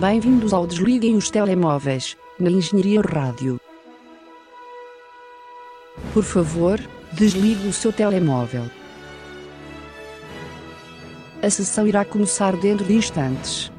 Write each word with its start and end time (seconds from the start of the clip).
Bem-vindos 0.00 0.52
ao 0.52 0.66
Desliguem 0.66 1.16
os 1.16 1.30
Telemóveis, 1.30 2.18
na 2.38 2.50
Engenharia 2.50 3.00
Rádio. 3.00 3.58
Por 6.12 6.22
favor, 6.22 6.78
desligue 7.14 7.66
o 7.66 7.72
seu 7.72 7.90
telemóvel. 7.90 8.64
A 11.42 11.48
sessão 11.48 11.86
irá 11.86 12.04
começar 12.04 12.54
dentro 12.58 12.84
de 12.84 12.92
instantes. 12.92 13.72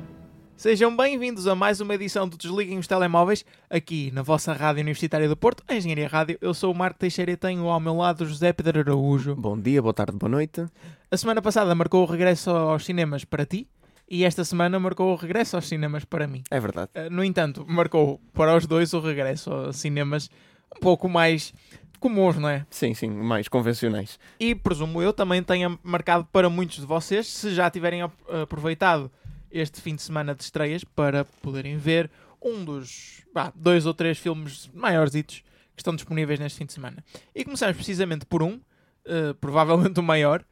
Sejam 0.56 0.98
bem-vindos 0.98 1.46
a 1.46 1.54
mais 1.54 1.82
uma 1.82 1.94
edição 1.94 2.28
do 2.28 2.36
Desliguem 2.36 2.80
os 2.80 2.88
Telemóveis, 2.88 3.46
aqui 3.70 4.10
na 4.10 4.24
vossa 4.24 4.54
Rádio 4.54 4.82
Universitária 4.82 5.30
do 5.30 5.38
Porto, 5.38 5.64
a 5.68 5.76
Engenharia 5.76 6.08
Rádio. 6.08 6.40
Eu 6.42 6.52
sou 6.52 6.74
o 6.74 6.76
Marco 6.76 6.98
Teixeira 6.98 7.34
e 7.34 7.38
tenho 7.38 7.68
ao 7.68 7.80
meu 7.80 7.96
lado 7.96 8.22
o 8.22 8.26
José 8.26 8.52
Pedro 8.54 8.80
Araújo. 8.80 9.36
Bom 9.36 9.56
dia, 9.56 9.84
boa 9.84 9.94
tarde, 9.94 10.18
boa 10.18 10.32
noite. 10.32 10.66
A 11.12 11.16
semana 11.16 11.44
passada 11.44 11.76
marcou 11.76 12.02
o 12.02 12.10
regresso 12.10 12.50
aos 12.50 12.84
cinemas 12.86 13.24
para 13.24 13.46
ti 13.46 13.68
e 14.10 14.24
esta 14.24 14.44
semana 14.44 14.80
marcou 14.80 15.12
o 15.12 15.16
regresso 15.16 15.56
aos 15.56 15.68
cinemas 15.68 16.06
para 16.06 16.28
mim. 16.28 16.44
É 16.50 16.60
verdade. 16.60 16.92
Uh, 16.96 17.10
no 17.14 17.24
entanto, 17.24 17.66
marcou 17.68 18.22
para 18.34 18.56
os 18.56 18.66
dois 18.66 18.94
o 18.94 19.00
regresso 19.00 19.52
aos 19.52 19.78
cinemas 19.78 20.30
um 20.76 20.80
pouco 20.80 21.10
mais 21.10 21.54
comuns, 22.00 22.38
não 22.38 22.50
é? 22.50 22.66
Sim, 22.70 22.94
sim, 22.94 23.10
mais 23.10 23.48
convencionais. 23.48 24.20
E 24.40 24.54
presumo 24.54 25.02
eu 25.02 25.12
também 25.12 25.42
tenha 25.44 25.78
marcado 25.84 26.26
para 26.32 26.50
muitos 26.50 26.78
de 26.78 26.86
vocês, 26.86 27.28
se 27.28 27.54
já 27.54 27.70
tiverem 27.70 28.02
aproveitado 28.02 29.12
este 29.52 29.82
fim 29.82 29.96
de 29.96 30.02
semana 30.02 30.36
de 30.36 30.44
estreias 30.44 30.84
para 30.84 31.26
poderem 31.42 31.78
ver 31.78 32.10
um 32.42 32.64
dos 32.64 33.24
bah, 33.34 33.52
dois 33.56 33.86
ou 33.86 33.94
três 33.94 34.18
filmes 34.18 34.70
maiores 34.74 35.14
que 35.14 35.44
estão 35.82 35.96
disponíveis 35.96 36.40
neste 36.40 36.58
fim 36.58 36.66
de 36.66 36.74
semana. 36.74 37.04
E 37.34 37.44
começamos 37.44 37.76
precisamente 37.76 38.26
por 38.26 38.44
um, 38.44 38.54
uh, 38.56 39.34
provavelmente 39.40 40.00
o 40.00 40.04
maior, 40.04 40.44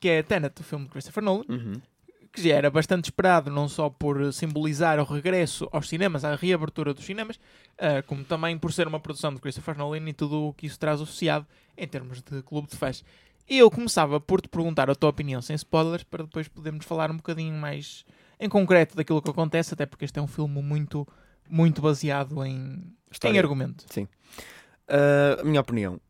que 0.00 0.08
é 0.08 0.22
Tenet, 0.22 0.60
o 0.60 0.64
filme 0.64 0.86
de 0.86 0.90
Christopher 0.90 1.22
Nolan, 1.22 1.44
uhum. 1.48 1.80
Que 2.32 2.42
já 2.42 2.54
era 2.54 2.70
bastante 2.70 3.04
esperado, 3.04 3.50
não 3.50 3.68
só 3.68 3.88
por 3.88 4.32
simbolizar 4.32 4.98
o 4.98 5.04
regresso 5.04 5.68
aos 5.72 5.88
cinemas, 5.88 6.24
a 6.24 6.34
reabertura 6.34 6.94
dos 6.94 7.04
cinemas, 7.04 7.36
uh, 7.36 8.06
como 8.06 8.24
também 8.24 8.58
por 8.58 8.72
ser 8.72 8.86
uma 8.86 9.00
produção 9.00 9.32
de 9.32 9.40
Christopher 9.40 9.76
Nolan 9.76 10.08
e 10.08 10.12
tudo 10.12 10.48
o 10.48 10.52
que 10.52 10.66
isso 10.66 10.78
traz 10.78 11.00
associado 11.00 11.46
em 11.76 11.86
termos 11.86 12.22
de 12.22 12.42
clube 12.42 12.68
de 12.68 12.76
fãs. 12.76 13.04
E 13.48 13.58
eu 13.58 13.70
começava 13.70 14.20
por 14.20 14.40
te 14.40 14.48
perguntar 14.48 14.90
a 14.90 14.94
tua 14.94 15.08
opinião 15.08 15.40
sem 15.40 15.56
spoilers, 15.56 16.04
para 16.04 16.24
depois 16.24 16.48
podermos 16.48 16.84
falar 16.84 17.10
um 17.10 17.16
bocadinho 17.16 17.54
mais 17.54 18.04
em 18.38 18.48
concreto 18.48 18.94
daquilo 18.94 19.22
que 19.22 19.30
acontece, 19.30 19.72
até 19.72 19.86
porque 19.86 20.04
este 20.04 20.18
é 20.18 20.22
um 20.22 20.26
filme 20.26 20.62
muito, 20.62 21.08
muito 21.48 21.80
baseado 21.80 22.44
em, 22.44 22.94
em 23.24 23.38
argumento. 23.38 23.84
Sim. 23.88 24.06
Uh, 24.88 25.40
a 25.40 25.44
minha 25.44 25.60
opinião, 25.60 26.00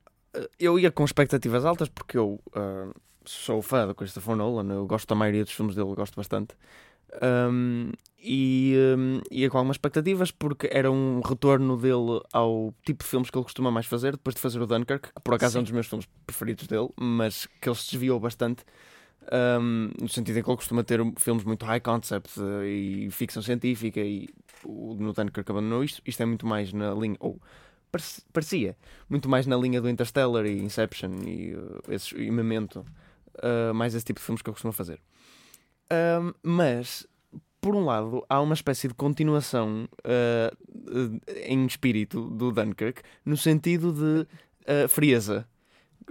eu 0.58 0.78
ia 0.78 0.90
com 0.90 1.04
expectativas 1.04 1.64
altas 1.64 1.88
porque 1.88 2.16
eu 2.16 2.40
uh, 2.48 2.94
sou 3.24 3.62
fã 3.62 3.86
do 3.86 3.94
Christopher 3.94 4.36
Nolan, 4.36 4.72
eu 4.74 4.86
gosto 4.86 5.08
da 5.08 5.14
maioria 5.14 5.44
dos 5.44 5.52
filmes 5.52 5.74
dele, 5.74 5.94
gosto 5.94 6.16
bastante. 6.16 6.54
Um, 7.22 7.92
e 8.20 8.74
um, 8.98 9.20
ia 9.30 9.48
com 9.48 9.56
algumas 9.56 9.76
expectativas 9.76 10.30
porque 10.30 10.68
era 10.70 10.90
um 10.90 11.20
retorno 11.20 11.76
dele 11.76 12.20
ao 12.32 12.74
tipo 12.84 13.04
de 13.04 13.08
filmes 13.08 13.30
que 13.30 13.38
ele 13.38 13.44
costuma 13.44 13.70
mais 13.70 13.86
fazer 13.86 14.12
depois 14.12 14.34
de 14.34 14.40
fazer 14.40 14.60
o 14.60 14.66
Dunkirk, 14.66 15.12
que 15.14 15.22
por 15.22 15.34
acaso 15.34 15.52
Sim. 15.52 15.58
é 15.58 15.60
um 15.60 15.64
dos 15.64 15.72
meus 15.72 15.86
filmes 15.86 16.08
preferidos 16.26 16.66
dele, 16.66 16.88
mas 17.00 17.46
que 17.60 17.68
ele 17.68 17.76
se 17.76 17.92
desviou 17.92 18.18
bastante 18.20 18.64
um, 19.60 19.90
no 20.00 20.08
sentido 20.08 20.38
em 20.38 20.42
que 20.42 20.50
ele 20.50 20.56
costuma 20.56 20.82
ter 20.82 21.00
filmes 21.16 21.44
muito 21.44 21.64
high 21.64 21.80
concept 21.80 22.40
uh, 22.40 22.64
e 22.64 23.10
ficção 23.10 23.42
científica 23.42 24.00
e 24.00 24.28
o 24.64 24.94
no 24.94 25.12
Dunkirk 25.12 25.50
abandonou 25.50 25.84
isto. 25.84 26.02
Isto 26.04 26.22
é 26.22 26.26
muito 26.26 26.46
mais 26.46 26.72
na 26.72 26.92
linha, 26.92 27.16
ou 27.20 27.40
parecia, 28.32 28.76
muito 29.08 29.28
mais 29.28 29.46
na 29.46 29.56
linha 29.56 29.80
do 29.80 29.88
Interstellar 29.88 30.46
e 30.46 30.58
Inception 30.62 31.10
e, 31.26 31.54
uh, 31.54 31.80
esses, 31.88 32.12
e 32.12 32.30
Memento, 32.30 32.84
uh, 33.36 33.74
mais 33.74 33.94
esse 33.94 34.04
tipo 34.04 34.20
de 34.20 34.26
filmes 34.26 34.42
que 34.42 34.48
ele 34.48 34.54
costuma 34.54 34.72
fazer. 34.72 35.00
Um, 35.90 36.32
mas, 36.42 37.06
por 37.60 37.74
um 37.74 37.84
lado, 37.84 38.24
há 38.28 38.40
uma 38.40 38.54
espécie 38.54 38.88
de 38.88 38.94
continuação 38.94 39.88
uh, 40.04 41.20
em 41.44 41.64
espírito 41.66 42.28
do 42.30 42.52
Dunkirk, 42.52 43.02
no 43.24 43.36
sentido 43.36 43.92
de 43.92 44.26
uh, 44.70 44.88
frieza 44.88 45.46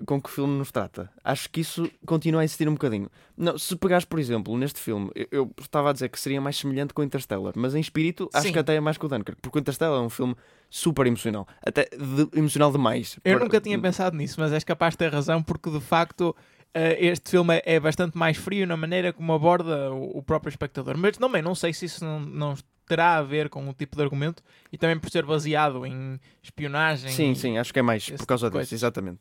com 0.06 0.22
que 0.22 0.30
o 0.30 0.32
filme 0.32 0.58
nos 0.58 0.72
trata. 0.72 1.10
Acho 1.24 1.50
que 1.50 1.62
isso 1.62 1.90
continua 2.06 2.42
a 2.42 2.44
existir 2.44 2.68
um 2.68 2.74
bocadinho. 2.74 3.10
Não, 3.36 3.58
se 3.58 3.76
pegares, 3.76 4.06
por 4.06 4.20
exemplo, 4.20 4.58
neste 4.58 4.80
filme, 4.80 5.12
eu, 5.16 5.28
eu 5.32 5.52
estava 5.60 5.90
a 5.90 5.94
dizer 5.94 6.10
que 6.10 6.20
seria 6.20 6.40
mais 6.40 6.58
semelhante 6.58 6.94
com 6.94 7.02
o 7.02 7.06
Interstellar, 7.06 7.54
mas 7.56 7.76
em 7.76 7.80
espírito 7.80 8.30
acho 8.34 8.48
Sim. 8.48 8.54
que 8.54 8.60
até 8.60 8.76
é 8.76 8.80
mais 8.80 8.98
com 8.98 9.08
o 9.08 9.10
Dunkirk, 9.10 9.42
porque 9.42 9.58
o 9.58 9.62
Interstellar 9.62 10.00
é 10.00 10.02
um 10.02 10.10
filme 10.10 10.36
super 10.70 11.08
emocional, 11.08 11.48
até 11.62 11.86
de, 11.86 12.38
emocional 12.38 12.72
demais. 12.72 13.20
Eu 13.24 13.40
nunca 13.40 13.60
tinha 13.62 13.80
pensado 13.80 14.16
nisso, 14.16 14.40
mas 14.40 14.52
és 14.52 14.64
capaz 14.64 14.94
de 14.94 14.98
ter 15.00 15.12
razão, 15.12 15.42
porque 15.42 15.70
de 15.70 15.82
facto 15.82 16.36
Uh, 16.76 16.94
este 17.00 17.32
filme 17.32 17.60
é, 17.66 17.80
bastante 17.80 18.16
mais 18.16 18.38
frio 18.38 18.68
na 18.68 18.78
maneira 18.78 19.12
como 19.12 19.34
aborda 19.34 19.92
o, 19.92 20.18
o 20.18 20.22
próprio 20.22 20.50
espectador. 20.50 20.96
Mas 20.96 21.18
também 21.18 21.42
não 21.42 21.56
sei 21.56 21.74
se 21.74 21.86
isso 21.86 22.06
não, 22.06 22.20
não, 22.20 22.56
terá 22.88 23.18
a 23.18 23.22
ver 23.22 23.50
com 23.50 23.68
o 23.68 23.74
tipo 23.74 23.96
de 23.96 24.02
argumento 24.02 24.42
e 24.72 24.78
também 24.78 24.98
por 24.98 25.10
ser 25.10 25.26
baseado 25.26 25.86
em 25.86 26.20
espionagem. 26.42 27.12
Sim, 27.12 27.36
sim, 27.36 27.58
acho 27.58 27.74
que 27.74 27.80
é 27.80 27.82
mais 27.82 28.10
por 28.10 28.26
causa 28.26 28.48
tipo 28.48 28.60
disso, 28.60 28.74
exatamente. 28.74 29.20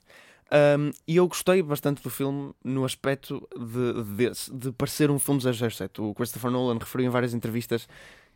Um, 0.53 0.93
e 1.09 1.17
eu 1.17 1.27
gostei 1.27 1.61
bastante 1.61 2.03
do 2.03 2.11
filme 2.11 2.53
no 2.63 2.85
aspecto 2.85 3.47
de, 3.57 4.31
de, 4.53 4.73
parecer 4.73 5.11
um 5.11 5.19
filme 5.19 5.41
007. 5.41 6.01
O 6.01 6.15
Christopher 6.15 6.51
Nolan 6.51 6.79
referiu 6.79 7.07
em 7.07 7.11
várias 7.11 7.35
entrevistas 7.35 7.89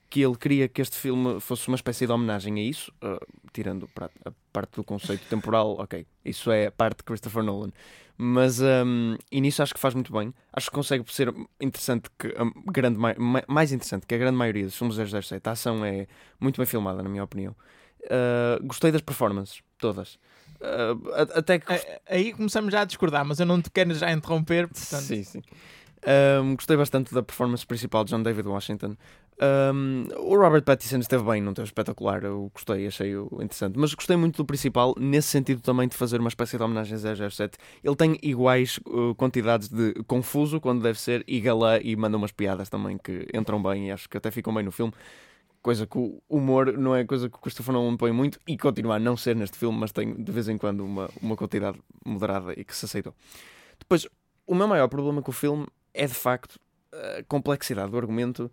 que 0.08 0.20
ele 0.20 0.36
queria 0.36 0.68
que 0.68 0.82
este 0.82 0.96
filme 0.96 1.38
fosse 1.38 1.68
uma 1.68 1.76
espécie 1.76 2.04
de 2.04 2.12
homenagem 2.12 2.58
a 2.58 2.62
isso, 2.62 2.92
uh, 2.96 3.24
tirando 3.52 3.88
a 4.24 4.32
parte 4.52 4.74
do 4.74 4.82
conceito 4.82 5.24
temporal, 5.28 5.76
ok, 5.78 6.04
isso 6.24 6.50
é 6.50 6.66
a 6.66 6.72
parte 6.72 6.98
de 6.98 7.04
Christopher 7.04 7.44
Nolan. 7.44 7.70
Mas 8.18 8.60
um, 8.60 9.16
e 9.30 9.40
nisso 9.40 9.62
acho 9.62 9.72
que 9.72 9.80
faz 9.80 9.94
muito 9.94 10.12
bem. 10.12 10.34
Acho 10.52 10.68
que 10.68 10.74
consegue 10.74 11.10
ser 11.10 11.32
interessante 11.60 12.10
que 12.18 12.26
a 12.26 12.70
grande 12.70 12.98
mais 13.48 13.72
interessante 13.72 14.06
que 14.06 14.14
a 14.14 14.18
grande 14.18 14.36
maioria 14.36 14.64
dos 14.64 14.76
filmes 14.76 14.96
007. 14.96 15.48
A 15.48 15.52
ação 15.52 15.82
é 15.82 16.06
muito 16.38 16.58
bem 16.58 16.66
filmada, 16.66 17.02
na 17.02 17.08
minha 17.08 17.24
opinião. 17.24 17.56
Uh, 18.02 18.62
gostei 18.66 18.92
das 18.92 19.00
performances, 19.00 19.62
todas. 19.78 20.18
Uh, 20.60 21.10
até 21.34 21.58
que... 21.58 21.72
Aí 22.08 22.32
começamos 22.32 22.70
já 22.70 22.82
a 22.82 22.84
discordar, 22.84 23.24
mas 23.24 23.40
eu 23.40 23.46
não 23.46 23.60
te 23.60 23.70
quero 23.70 23.94
já 23.94 24.12
interromper. 24.12 24.68
Portanto... 24.68 25.02
Sim, 25.02 25.24
sim. 25.24 25.42
Um, 26.42 26.54
gostei 26.54 26.76
bastante 26.76 27.12
da 27.14 27.22
performance 27.22 27.66
principal 27.66 28.04
de 28.04 28.10
John 28.10 28.22
David 28.22 28.48
Washington. 28.48 28.96
Um, 29.42 30.06
o 30.18 30.36
Robert 30.36 30.62
Pattinson 30.62 30.98
esteve 30.98 31.24
bem, 31.24 31.40
não 31.40 31.54
teve 31.54 31.66
espetacular. 31.66 32.24
Eu 32.24 32.50
gostei, 32.54 32.86
achei 32.86 33.12
interessante. 33.14 33.78
Mas 33.78 33.94
gostei 33.94 34.16
muito 34.16 34.36
do 34.36 34.44
principal, 34.44 34.94
nesse 34.98 35.28
sentido 35.28 35.62
também 35.62 35.88
de 35.88 35.96
fazer 35.96 36.20
uma 36.20 36.28
espécie 36.28 36.58
de 36.58 36.62
homenagem 36.62 36.94
a 36.94 37.30
007. 37.30 37.56
Ele 37.82 37.96
tem 37.96 38.18
iguais 38.22 38.78
uh, 38.86 39.14
quantidades 39.14 39.68
de 39.68 39.94
confuso, 40.06 40.60
quando 40.60 40.82
deve 40.82 40.98
ser, 40.98 41.24
e 41.26 41.40
galã, 41.40 41.78
e 41.82 41.96
manda 41.96 42.16
umas 42.16 42.32
piadas 42.32 42.68
também 42.68 42.98
que 42.98 43.26
entram 43.32 43.62
bem 43.62 43.88
e 43.88 43.90
acho 43.90 44.08
que 44.08 44.16
até 44.16 44.30
ficam 44.30 44.52
bem 44.52 44.62
no 44.62 44.72
filme 44.72 44.92
coisa 45.62 45.86
que 45.86 45.98
o 45.98 46.22
humor 46.28 46.72
não 46.76 46.94
é 46.94 47.04
coisa 47.04 47.28
que 47.28 47.36
o 47.36 47.40
Christopher 47.40 47.74
Nolan 47.74 47.96
põe 47.96 48.12
muito 48.12 48.38
e 48.46 48.56
continua 48.56 48.96
a 48.96 48.98
não 48.98 49.16
ser 49.16 49.36
neste 49.36 49.58
filme, 49.58 49.78
mas 49.78 49.92
tem 49.92 50.14
de 50.14 50.32
vez 50.32 50.48
em 50.48 50.56
quando 50.56 50.84
uma, 50.84 51.10
uma 51.20 51.36
quantidade 51.36 51.78
moderada 52.04 52.52
e 52.56 52.64
que 52.64 52.74
se 52.74 52.84
aceitou. 52.84 53.14
Depois, 53.78 54.06
o 54.46 54.54
meu 54.54 54.66
maior 54.66 54.88
problema 54.88 55.22
com 55.22 55.30
o 55.30 55.34
filme 55.34 55.66
é 55.92 56.06
de 56.06 56.14
facto 56.14 56.58
a 56.92 57.22
complexidade 57.24 57.90
do 57.90 57.96
argumento 57.96 58.50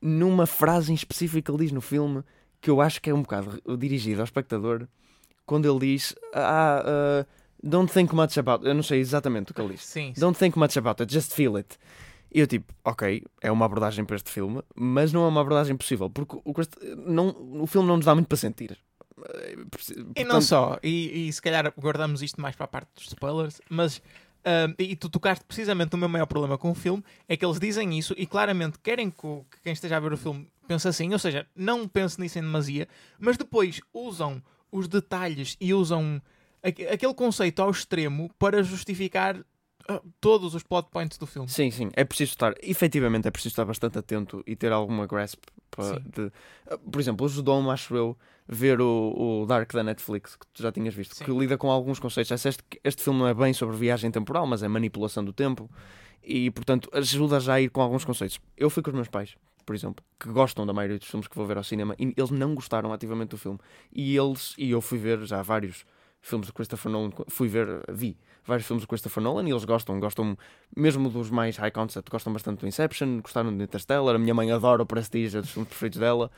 numa 0.00 0.46
frase 0.46 0.92
em 0.92 0.94
específico 0.94 1.42
que 1.42 1.50
ele 1.50 1.64
diz 1.64 1.72
no 1.72 1.80
filme 1.80 2.22
que 2.60 2.70
eu 2.70 2.80
acho 2.80 3.00
que 3.00 3.10
é 3.10 3.14
um 3.14 3.22
bocado 3.22 3.60
dirigida 3.78 4.20
ao 4.20 4.24
espectador 4.24 4.86
quando 5.46 5.68
ele 5.68 5.94
diz 5.94 6.14
ah, 6.34 7.24
uh, 7.24 7.26
don't 7.62 7.92
think 7.92 8.14
much 8.14 8.38
about 8.38 8.66
eu 8.66 8.74
não 8.74 8.82
sei 8.82 9.00
exatamente 9.00 9.50
o 9.50 9.54
que 9.54 9.60
ele 9.60 9.74
diz 9.74 9.84
sim, 9.84 10.12
sim. 10.14 10.20
don't 10.20 10.38
think 10.38 10.58
much 10.58 10.78
about 10.78 11.02
it, 11.02 11.12
just 11.12 11.32
feel 11.32 11.56
it 11.56 11.76
e 12.34 12.40
eu 12.40 12.48
tipo, 12.48 12.74
ok, 12.84 13.22
é 13.40 13.52
uma 13.52 13.64
abordagem 13.64 14.04
para 14.04 14.16
este 14.16 14.28
filme, 14.28 14.60
mas 14.74 15.12
não 15.12 15.24
é 15.24 15.28
uma 15.28 15.40
abordagem 15.40 15.76
possível, 15.76 16.10
porque 16.10 16.34
o, 16.36 16.52
não, 17.06 17.28
o 17.62 17.66
filme 17.68 17.86
não 17.86 17.96
nos 17.96 18.04
dá 18.04 18.12
muito 18.12 18.26
para 18.26 18.36
sentir. 18.36 18.76
Portanto... 19.70 20.12
E 20.16 20.24
não 20.24 20.40
só, 20.40 20.76
e, 20.82 21.28
e, 21.28 21.32
se 21.32 21.40
calhar 21.40 21.72
guardamos 21.78 22.22
isto 22.22 22.40
mais 22.40 22.56
para 22.56 22.64
a 22.64 22.68
parte 22.68 22.88
dos 22.96 23.06
spoilers, 23.06 23.60
mas 23.70 23.98
uh, 23.98 24.74
e 24.76 24.96
tu 24.96 25.08
tocaste 25.08 25.44
precisamente 25.44 25.94
o 25.94 25.98
meu 25.98 26.08
maior 26.08 26.26
problema 26.26 26.58
com 26.58 26.72
o 26.72 26.74
filme, 26.74 27.04
é 27.28 27.36
que 27.36 27.44
eles 27.44 27.60
dizem 27.60 27.96
isso 27.96 28.12
e 28.18 28.26
claramente 28.26 28.80
querem 28.80 29.10
que, 29.10 29.16
que 29.50 29.60
quem 29.62 29.72
esteja 29.72 29.96
a 29.96 30.00
ver 30.00 30.12
o 30.12 30.16
filme 30.16 30.48
pense 30.66 30.88
assim, 30.88 31.12
ou 31.12 31.18
seja, 31.20 31.46
não 31.54 31.86
pense 31.86 32.20
nisso 32.20 32.38
em 32.40 32.42
demasia, 32.42 32.88
mas 33.16 33.36
depois 33.36 33.80
usam 33.92 34.42
os 34.72 34.88
detalhes 34.88 35.56
e 35.60 35.72
usam 35.72 36.20
aquele 36.64 37.14
conceito 37.14 37.62
ao 37.62 37.70
extremo 37.70 38.28
para 38.38 38.62
justificar 38.62 39.38
todos 40.20 40.54
os 40.54 40.62
plot 40.62 40.88
points 40.90 41.18
do 41.18 41.26
filme. 41.26 41.48
Sim, 41.48 41.70
sim. 41.70 41.90
É 41.94 42.04
preciso 42.04 42.32
estar, 42.32 42.54
efetivamente, 42.62 43.28
é 43.28 43.30
preciso 43.30 43.52
estar 43.52 43.64
bastante 43.64 43.98
atento 43.98 44.42
e 44.46 44.56
ter 44.56 44.72
alguma 44.72 45.06
grasp. 45.06 45.42
Para, 45.70 45.98
de, 46.00 46.32
ah, 46.66 46.78
por 46.78 47.00
exemplo, 47.00 47.26
ajudou-me, 47.26 47.68
acho 47.70 47.96
eu, 47.96 48.16
ver 48.46 48.80
o, 48.80 49.42
o, 49.42 49.46
Dark 49.46 49.72
da 49.72 49.82
Netflix, 49.82 50.36
que 50.36 50.46
tu 50.52 50.62
já 50.62 50.70
tinhas 50.70 50.94
visto, 50.94 51.16
sim. 51.16 51.24
que 51.24 51.30
lida 51.30 51.58
com 51.58 51.70
alguns 51.70 51.98
conceitos. 51.98 52.28
Já 52.28 52.36
disseste 52.36 52.62
que 52.68 52.80
este 52.84 53.02
filme 53.02 53.18
não 53.18 53.26
é 53.26 53.34
bem 53.34 53.52
sobre 53.52 53.76
viagem 53.76 54.10
temporal, 54.10 54.46
mas 54.46 54.62
é 54.62 54.68
manipulação 54.68 55.24
do 55.24 55.32
tempo 55.32 55.68
e, 56.22 56.50
portanto, 56.50 56.88
ajuda 56.92 57.40
já 57.40 57.54
a 57.54 57.60
ir 57.60 57.70
com 57.70 57.80
alguns 57.80 58.04
conceitos. 58.04 58.38
Eu 58.56 58.70
fui 58.70 58.82
com 58.82 58.90
os 58.90 58.94
meus 58.94 59.08
pais, 59.08 59.36
por 59.64 59.74
exemplo, 59.74 60.04
que 60.18 60.28
gostam 60.28 60.66
da 60.66 60.72
maioria 60.72 60.98
dos 60.98 61.08
filmes 61.08 61.28
que 61.28 61.36
vou 61.36 61.46
ver 61.46 61.56
ao 61.56 61.64
cinema 61.64 61.94
e 61.98 62.14
eles 62.16 62.30
não 62.30 62.54
gostaram 62.54 62.92
ativamente 62.92 63.30
do 63.30 63.38
filme. 63.38 63.58
E 63.92 64.16
eles, 64.16 64.54
e 64.56 64.70
eu 64.70 64.80
fui 64.80 64.98
ver 64.98 65.24
já 65.24 65.42
vários 65.42 65.84
filmes 66.24 66.46
de 66.46 66.52
Christopher 66.52 66.90
Nolan, 66.90 67.10
fui 67.28 67.48
ver, 67.48 67.84
vi 67.92 68.16
vários 68.46 68.66
filmes 68.66 68.82
de 68.82 68.88
Christopher 68.88 69.22
Nolan 69.22 69.46
e 69.46 69.50
eles 69.50 69.64
gostam, 69.64 70.00
gostam 70.00 70.36
mesmo 70.74 71.10
dos 71.10 71.30
mais 71.30 71.56
high 71.56 71.70
concept, 71.70 72.10
gostam 72.10 72.32
bastante 72.32 72.60
do 72.60 72.66
Inception, 72.66 73.20
gostaram 73.20 73.54
do 73.54 73.62
Interstellar, 73.62 74.14
a 74.14 74.18
minha 74.18 74.34
mãe 74.34 74.50
adora 74.50 74.82
o 74.82 74.86
Prestige, 74.86 75.36
é 75.36 75.40
dos 75.40 75.50
filmes 75.50 75.68
preferidos 75.68 75.98
dela. 75.98 76.30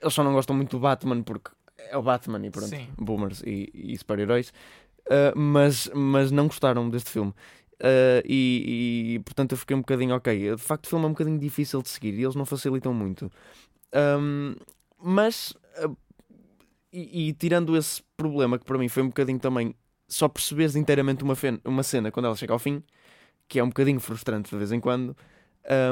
Eles 0.00 0.12
só 0.12 0.24
não 0.24 0.32
gostam 0.32 0.56
muito 0.56 0.70
do 0.70 0.80
Batman 0.80 1.22
porque 1.22 1.50
é 1.78 1.96
o 1.96 2.02
Batman 2.02 2.44
e 2.46 2.50
pronto, 2.50 2.68
Sim. 2.68 2.88
boomers 2.96 3.42
e, 3.44 3.70
e 3.72 3.96
super-heróis. 3.96 4.52
Uh, 5.06 5.36
mas, 5.38 5.88
mas 5.94 6.30
não 6.30 6.48
gostaram 6.48 6.90
deste 6.90 7.10
filme. 7.10 7.32
Uh, 7.80 8.20
e, 8.24 9.14
e, 9.14 9.18
portanto 9.20 9.52
eu 9.52 9.58
fiquei 9.58 9.76
um 9.76 9.80
bocadinho 9.80 10.16
ok. 10.16 10.56
De 10.56 10.62
facto, 10.62 10.86
o 10.86 10.88
filme 10.88 11.04
é 11.04 11.08
um 11.08 11.12
bocadinho 11.12 11.38
difícil 11.38 11.80
de 11.80 11.88
seguir 11.88 12.12
e 12.14 12.22
eles 12.22 12.34
não 12.34 12.44
facilitam 12.44 12.92
muito. 12.92 13.30
Um, 13.94 14.54
mas, 15.00 15.54
uh, 15.82 15.96
e, 16.92 17.28
e, 17.28 17.32
tirando 17.32 17.76
esse 17.76 18.02
problema, 18.16 18.58
que 18.58 18.64
para 18.64 18.78
mim 18.78 18.88
foi 18.88 19.02
um 19.02 19.08
bocadinho 19.08 19.38
também 19.38 19.74
só 20.06 20.28
perceberes 20.28 20.74
inteiramente 20.74 21.22
uma, 21.22 21.34
uma 21.64 21.82
cena 21.82 22.10
quando 22.10 22.26
ela 22.26 22.36
chega 22.36 22.52
ao 22.52 22.58
fim, 22.58 22.82
que 23.46 23.58
é 23.58 23.64
um 23.64 23.68
bocadinho 23.68 24.00
frustrante 24.00 24.50
de 24.50 24.56
vez 24.56 24.72
em 24.72 24.80
quando, 24.80 25.16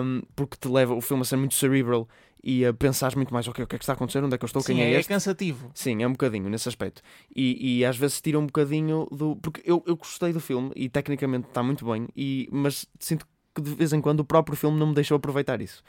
um, 0.03 0.23
porque 0.35 0.57
te 0.57 0.69
leva 0.69 0.95
o 0.95 1.01
filme 1.01 1.23
a 1.23 1.25
ser 1.25 1.37
muito 1.37 1.55
cerebral 1.55 2.09
e 2.43 2.65
a 2.65 2.73
pensar 2.73 3.15
muito 3.17 3.35
mais, 3.35 3.49
ok, 3.49 3.65
o 3.65 3.67
que 3.67 3.75
é 3.75 3.79
que 3.79 3.83
está 3.83 3.93
a 3.93 3.97
acontecer, 3.97 4.23
onde 4.23 4.35
é 4.35 4.39
que 4.39 4.45
eu 4.45 4.47
estou, 4.47 4.63
Sim, 4.63 4.75
quem 4.75 4.85
é, 4.85 4.93
é 4.93 4.99
este? 5.01 5.09
cansativo. 5.09 5.71
Sim, 5.75 6.03
é 6.03 6.07
um 6.07 6.13
bocadinho 6.13 6.49
nesse 6.49 6.69
aspecto. 6.69 7.03
E, 7.35 7.79
e 7.79 7.85
às 7.85 7.97
vezes 7.97 8.21
tira 8.21 8.39
um 8.39 8.47
bocadinho 8.47 9.09
do. 9.11 9.37
Porque 9.37 9.63
eu, 9.65 9.83
eu 9.87 9.97
gostei 9.97 10.33
do 10.33 10.39
filme 10.39 10.71
e 10.77 10.89
tecnicamente 10.89 11.49
está 11.49 11.63
muito 11.63 11.85
bem, 11.85 12.07
e, 12.17 12.49
mas 12.53 12.87
sinto 13.01 13.27
que 13.55 13.61
de 13.61 13.75
vez 13.75 13.93
em 13.93 14.01
quando 14.01 14.21
o 14.21 14.25
próprio 14.25 14.57
filme 14.57 14.79
não 14.79 14.89
me 14.89 14.95
deixou 14.95 15.17
aproveitar 15.17 15.61
isso. 15.61 15.83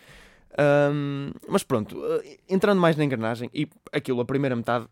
Um, 0.58 1.32
mas 1.48 1.62
pronto, 1.62 2.02
eh, 2.24 2.40
entrando 2.50 2.82
mais 2.82 2.96
na 2.96 3.04
engrenagem, 3.04 3.50
e 3.54 3.68
aquilo, 3.92 4.22
a 4.22 4.26
primeira 4.26 4.56
metade 4.56 4.88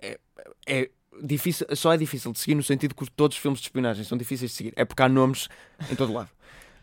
é, 0.00 0.18
é 0.66 0.90
difícil, 1.22 1.66
só 1.74 1.92
é 1.92 1.96
difícil 1.96 2.32
de 2.32 2.38
seguir 2.38 2.54
no 2.54 2.62
sentido 2.62 2.94
que 2.94 3.10
todos 3.10 3.36
os 3.36 3.42
filmes 3.42 3.60
de 3.60 3.66
espionagem 3.66 4.04
são 4.04 4.16
difíceis 4.18 4.50
de 4.50 4.56
seguir. 4.56 4.72
É 4.76 4.84
porque 4.84 5.02
há 5.02 5.08
nomes 5.08 5.48
em 5.90 5.94
todo 5.94 6.12
lado. 6.12 6.30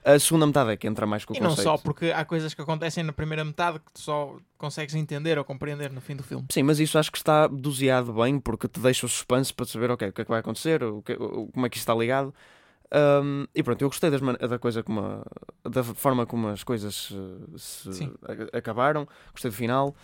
A 0.04 0.18
segunda 0.18 0.48
metade 0.48 0.72
é 0.72 0.78
que 0.78 0.88
entra 0.88 1.06
mais 1.06 1.24
com 1.24 1.34
o 1.34 1.38
E 1.38 1.40
conceito. 1.40 1.58
não 1.58 1.64
só, 1.64 1.78
porque 1.78 2.12
há 2.12 2.26
coisas 2.26 2.56
que 2.56 2.62
acontecem 2.62 3.04
na 3.04 3.14
primeira 3.14 3.46
metade 3.46 3.80
que 3.80 3.92
tu 3.94 4.00
só 4.00 4.36
consegues 4.58 4.96
entender 4.96 5.38
ou 5.38 5.44
compreender 5.44 5.92
no 5.92 6.02
fim 6.02 6.16
do 6.16 6.24
filme. 6.24 6.46
Sim, 6.50 6.64
mas 6.64 6.80
isso 6.80 6.98
acho 6.98 7.12
que 7.12 7.20
está 7.20 7.46
doseado 7.46 8.12
bem 8.14 8.40
porque 8.40 8.68
te 8.68 8.80
deixa 8.80 9.06
o 9.06 9.10
suspense 9.10 9.54
para 9.54 9.66
saber 9.66 9.92
okay, 9.92 10.10
o 10.10 10.14
que 10.14 10.22
é 10.22 10.26
que 10.26 10.32
vai 10.32 10.40
acontecer, 10.40 10.84
o 10.84 11.04
que, 11.04 11.16
como 11.16 11.66
é 11.66 11.70
que 11.70 11.78
isto 11.78 11.84
está 11.84 11.94
ligado. 11.94 12.34
Um, 12.94 13.46
e 13.56 13.62
pronto, 13.64 13.82
eu 13.84 13.90
gostei 13.90 14.10
das, 14.10 14.20
da 14.20 14.60
coisa 14.60 14.84
como 14.84 15.00
a, 15.00 15.70
da 15.70 15.84
forma 15.84 16.26
como 16.26 16.48
as 16.50 16.64
coisas 16.64 17.12
uh, 17.12 17.58
se 17.58 18.12
a, 18.54 18.58
acabaram, 18.58 19.08
gostei 19.32 19.50
do 19.50 19.56
final 19.56 19.96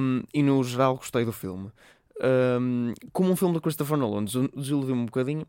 um, 0.00 0.22
e 0.32 0.42
no 0.42 0.62
geral 0.64 0.96
gostei 0.96 1.24
do 1.24 1.32
filme. 1.32 1.70
Um, 2.22 2.94
como 3.12 3.30
um 3.30 3.36
filme 3.36 3.54
do 3.54 3.60
Christopher 3.60 3.96
Nolan 3.96 4.24
desiludiu-me 4.24 5.02
um 5.02 5.06
bocadinho 5.06 5.46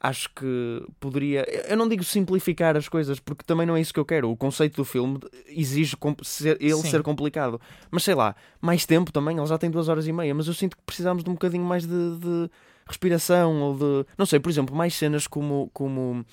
acho 0.00 0.30
que 0.34 0.86
poderia. 1.00 1.44
Eu 1.68 1.76
não 1.76 1.88
digo 1.88 2.04
simplificar 2.04 2.76
as 2.76 2.88
coisas, 2.88 3.18
porque 3.18 3.42
também 3.44 3.66
não 3.66 3.76
é 3.76 3.80
isso 3.80 3.92
que 3.92 4.00
eu 4.00 4.04
quero. 4.04 4.30
O 4.30 4.36
conceito 4.36 4.76
do 4.76 4.84
filme 4.84 5.18
exige 5.46 5.96
ser, 6.22 6.56
ele 6.60 6.74
Sim. 6.74 6.90
ser 6.90 7.02
complicado. 7.02 7.60
Mas 7.90 8.04
sei 8.04 8.14
lá, 8.14 8.34
mais 8.60 8.84
tempo 8.86 9.10
também, 9.10 9.36
ele 9.36 9.46
já 9.46 9.58
tem 9.58 9.70
duas 9.70 9.88
horas 9.88 10.06
e 10.06 10.12
meia, 10.12 10.34
mas 10.34 10.46
eu 10.46 10.54
sinto 10.54 10.76
que 10.76 10.82
precisamos 10.84 11.24
de 11.24 11.30
um 11.30 11.34
bocadinho 11.34 11.64
mais 11.64 11.86
de, 11.86 12.18
de 12.18 12.50
respiração 12.86 13.60
ou 13.62 13.74
de. 13.74 14.06
Não 14.16 14.26
sei, 14.26 14.38
por 14.38 14.50
exemplo, 14.50 14.74
mais 14.74 14.94
cenas 14.94 15.26
como. 15.26 15.70
como 15.72 16.24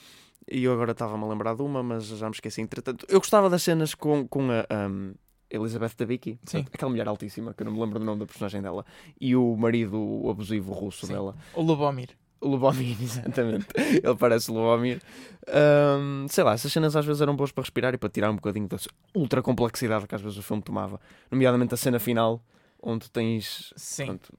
e 0.52 0.66
eu 0.66 0.74
agora 0.74 0.92
estava-me 0.92 1.24
a 1.24 1.28
lembrar 1.28 1.56
de 1.56 1.62
uma, 1.62 1.82
mas 1.82 2.06
já 2.06 2.28
me 2.28 2.36
esqueci 2.36 2.62
entretanto. 2.62 3.06
Eu 3.08 3.20
gostava 3.20 3.50
das 3.50 3.64
cenas 3.64 3.96
com, 3.96 4.28
com 4.28 4.50
a. 4.52 4.90
Um, 4.90 5.14
Elizabeth 5.54 5.92
Debicki, 5.96 6.40
aquela 6.74 6.90
mulher 6.90 7.08
altíssima, 7.08 7.54
que 7.54 7.62
eu 7.62 7.66
não 7.66 7.74
me 7.74 7.80
lembro 7.80 8.00
do 8.00 8.06
nome 8.06 8.20
da 8.22 8.26
personagem 8.26 8.62
dela, 8.62 8.84
e 9.22 9.36
o 9.36 9.56
marido 9.56 10.28
abusivo 10.30 10.74
russo 10.74 11.06
Sim. 11.06 11.14
dela. 11.14 11.36
O 11.54 11.62
Lubomir. 11.62 12.10
O 12.42 12.48
Lubomir, 12.48 12.98
exatamente. 13.02 13.68
Ele 13.76 14.16
parece 14.18 14.50
Lubomir. 14.50 15.00
Um, 15.48 16.26
sei 16.28 16.44
lá, 16.44 16.54
essas 16.54 16.74
cenas 16.74 16.96
às 16.96 17.06
vezes 17.06 17.22
eram 17.22 17.36
boas 17.36 17.52
para 17.52 17.62
respirar 17.62 17.94
e 17.94 17.98
para 17.98 18.10
tirar 18.10 18.32
um 18.32 18.36
bocadinho 18.36 18.68
da 18.68 18.78
ultra 19.14 19.42
complexidade 19.42 20.08
que 20.08 20.16
às 20.16 20.22
vezes 20.22 20.38
o 20.38 20.42
filme 20.42 20.64
tomava. 20.64 21.00
Nomeadamente 21.30 21.74
a 21.76 21.78
cena 21.78 22.00
final, 22.00 22.44
onde 22.82 23.10
tens. 23.12 23.74
Sim. 23.78 24.06
Pronto, 24.08 24.34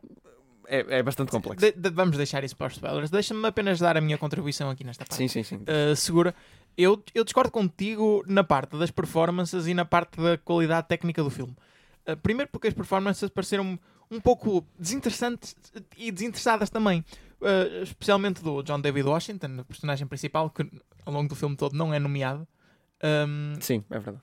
é, 0.67 0.99
é 0.99 1.03
bastante 1.03 1.31
complexo. 1.31 1.65
De, 1.65 1.73
de, 1.73 1.91
vamos 1.91 2.17
deixar 2.17 2.45
isso 2.45 2.57
para 2.57 2.69
os 2.69 2.75
spoilers. 2.75 3.11
Deixa-me 3.11 3.47
apenas 3.47 3.79
dar 3.79 3.97
a 3.97 4.01
minha 4.01 4.19
contribuição 4.19 4.71
aqui 4.71 4.85
nesta 4.85 5.05
parte. 5.05 5.17
Sim, 5.17 5.29
sim, 5.29 5.43
sim. 5.43 5.57
Uh, 5.57 5.95
segura. 5.97 6.35
Eu, 6.77 7.03
eu 7.15 7.25
discordo 7.25 7.51
contigo 7.51 8.25
na 8.27 8.43
parte 8.43 8.77
das 8.77 8.91
performances 8.91 9.67
e 9.67 9.75
na 9.75 9.85
parte 9.85 10.21
da 10.21 10.37
qualidade 10.39 10.89
técnica 10.89 11.23
do 11.23 11.31
filme. 11.31 11.55
Uh, 12.07 12.17
primeiro 12.17 12.51
porque 12.51 12.69
as 12.69 12.75
performances 12.75 13.31
pareceram 13.31 13.79
um 14.11 14.21
pouco 14.21 14.67
desinteressantes 14.79 15.57
e 15.97 16.11
desinteressadas 16.11 16.71
também. 16.71 17.05
Uh, 17.41 17.83
especialmente 17.83 18.43
do 18.43 18.63
John 18.63 18.81
David 18.81 19.07
Washington, 19.07 19.59
o 19.61 19.65
personagem 19.65 20.07
principal, 20.07 20.51
que 20.51 20.69
ao 21.05 21.13
longo 21.13 21.29
do 21.29 21.35
filme 21.35 21.57
todo 21.57 21.77
não 21.77 21.93
é 21.93 21.99
nomeado. 21.99 22.47
Um, 23.03 23.55
Sim, 23.61 23.85
é 23.91 23.99
verdade. 23.99 24.23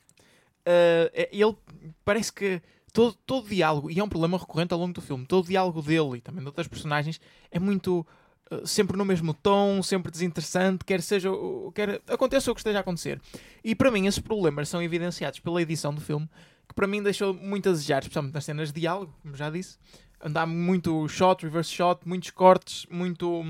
Uh, 0.62 1.10
ele 1.32 1.56
parece 2.04 2.32
que 2.34 2.62
todo, 2.94 3.14
todo 3.26 3.50
diálogo, 3.50 3.90
e 3.90 4.00
é 4.00 4.04
um 4.04 4.10
problema 4.10 4.38
recorrente 4.38 4.74
ao 4.74 4.80
longo 4.80 4.94
do 4.94 5.02
filme, 5.02 5.26
todo 5.26 5.48
diálogo 5.48 5.82
dele 5.82 6.18
e 6.18 6.22
também 6.22 6.42
de 6.42 6.48
outras 6.48 6.68
personagens 6.68 7.20
é 7.50 7.60
muito 7.60 8.06
uh, 8.52 8.68
sempre 8.68 8.98
no 8.98 9.06
mesmo 9.06 9.34
tom, 9.34 9.82
sempre 9.82 10.12
desinteressante, 10.12 10.86
quer 10.86 11.02
seja 11.02 11.30
quer 11.74 12.02
aconteça 12.08 12.52
o 12.52 12.56
que 12.56 12.60
esteja 12.60 12.80
a 12.80 12.82
acontecer. 12.82 13.20
E 13.64 13.74
para 13.74 13.92
mim 13.92 14.08
esses 14.08 14.20
problemas 14.20 14.70
são 14.70 14.82
evidenciados 14.82 15.40
pela 15.40 15.62
edição 15.62 15.94
do 15.94 16.02
filme, 16.02 16.30
que 16.68 16.76
para 16.76 16.88
mim 16.88 17.02
deixou 17.02 17.34
muito 17.34 17.70
a 17.70 17.72
desejar, 17.72 18.02
especialmente 18.02 18.34
nas 18.34 18.46
cenas 18.46 18.72
de 18.72 18.82
diálogo, 18.82 19.14
como 19.22 19.36
já 19.36 19.50
disse 19.50 19.78
andar 20.24 20.46
muito 20.46 21.08
shot, 21.08 21.44
reverse 21.44 21.72
shot, 21.72 22.08
muitos 22.08 22.30
cortes, 22.30 22.86
muito. 22.90 23.44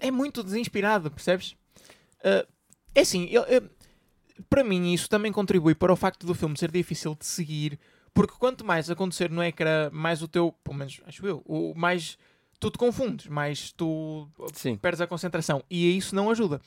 É 0.00 0.10
muito 0.10 0.42
desinspirado, 0.42 1.10
percebes? 1.10 1.52
Uh, 2.20 2.46
é 2.94 3.00
assim, 3.00 3.28
para 4.48 4.64
mim 4.64 4.92
isso 4.92 5.08
também 5.08 5.32
contribui 5.32 5.74
para 5.74 5.92
o 5.92 5.96
facto 5.96 6.26
do 6.26 6.34
filme 6.34 6.56
ser 6.56 6.70
difícil 6.70 7.14
de 7.14 7.26
seguir, 7.26 7.78
porque 8.14 8.34
quanto 8.38 8.64
mais 8.64 8.90
acontecer 8.90 9.30
no 9.30 9.42
ecrã, 9.42 9.90
mais 9.92 10.22
o 10.22 10.28
teu, 10.28 10.52
pelo 10.64 10.76
menos 10.76 11.00
acho 11.06 11.26
eu, 11.26 11.42
o 11.44 11.74
mais 11.76 12.18
tu 12.58 12.70
te 12.70 12.78
confundes, 12.78 13.26
mais 13.26 13.72
tu 13.72 14.28
Sim. 14.54 14.76
perdes 14.76 15.00
a 15.00 15.06
concentração 15.06 15.62
e 15.70 15.96
isso 15.96 16.14
não 16.14 16.30
ajuda. 16.30 16.60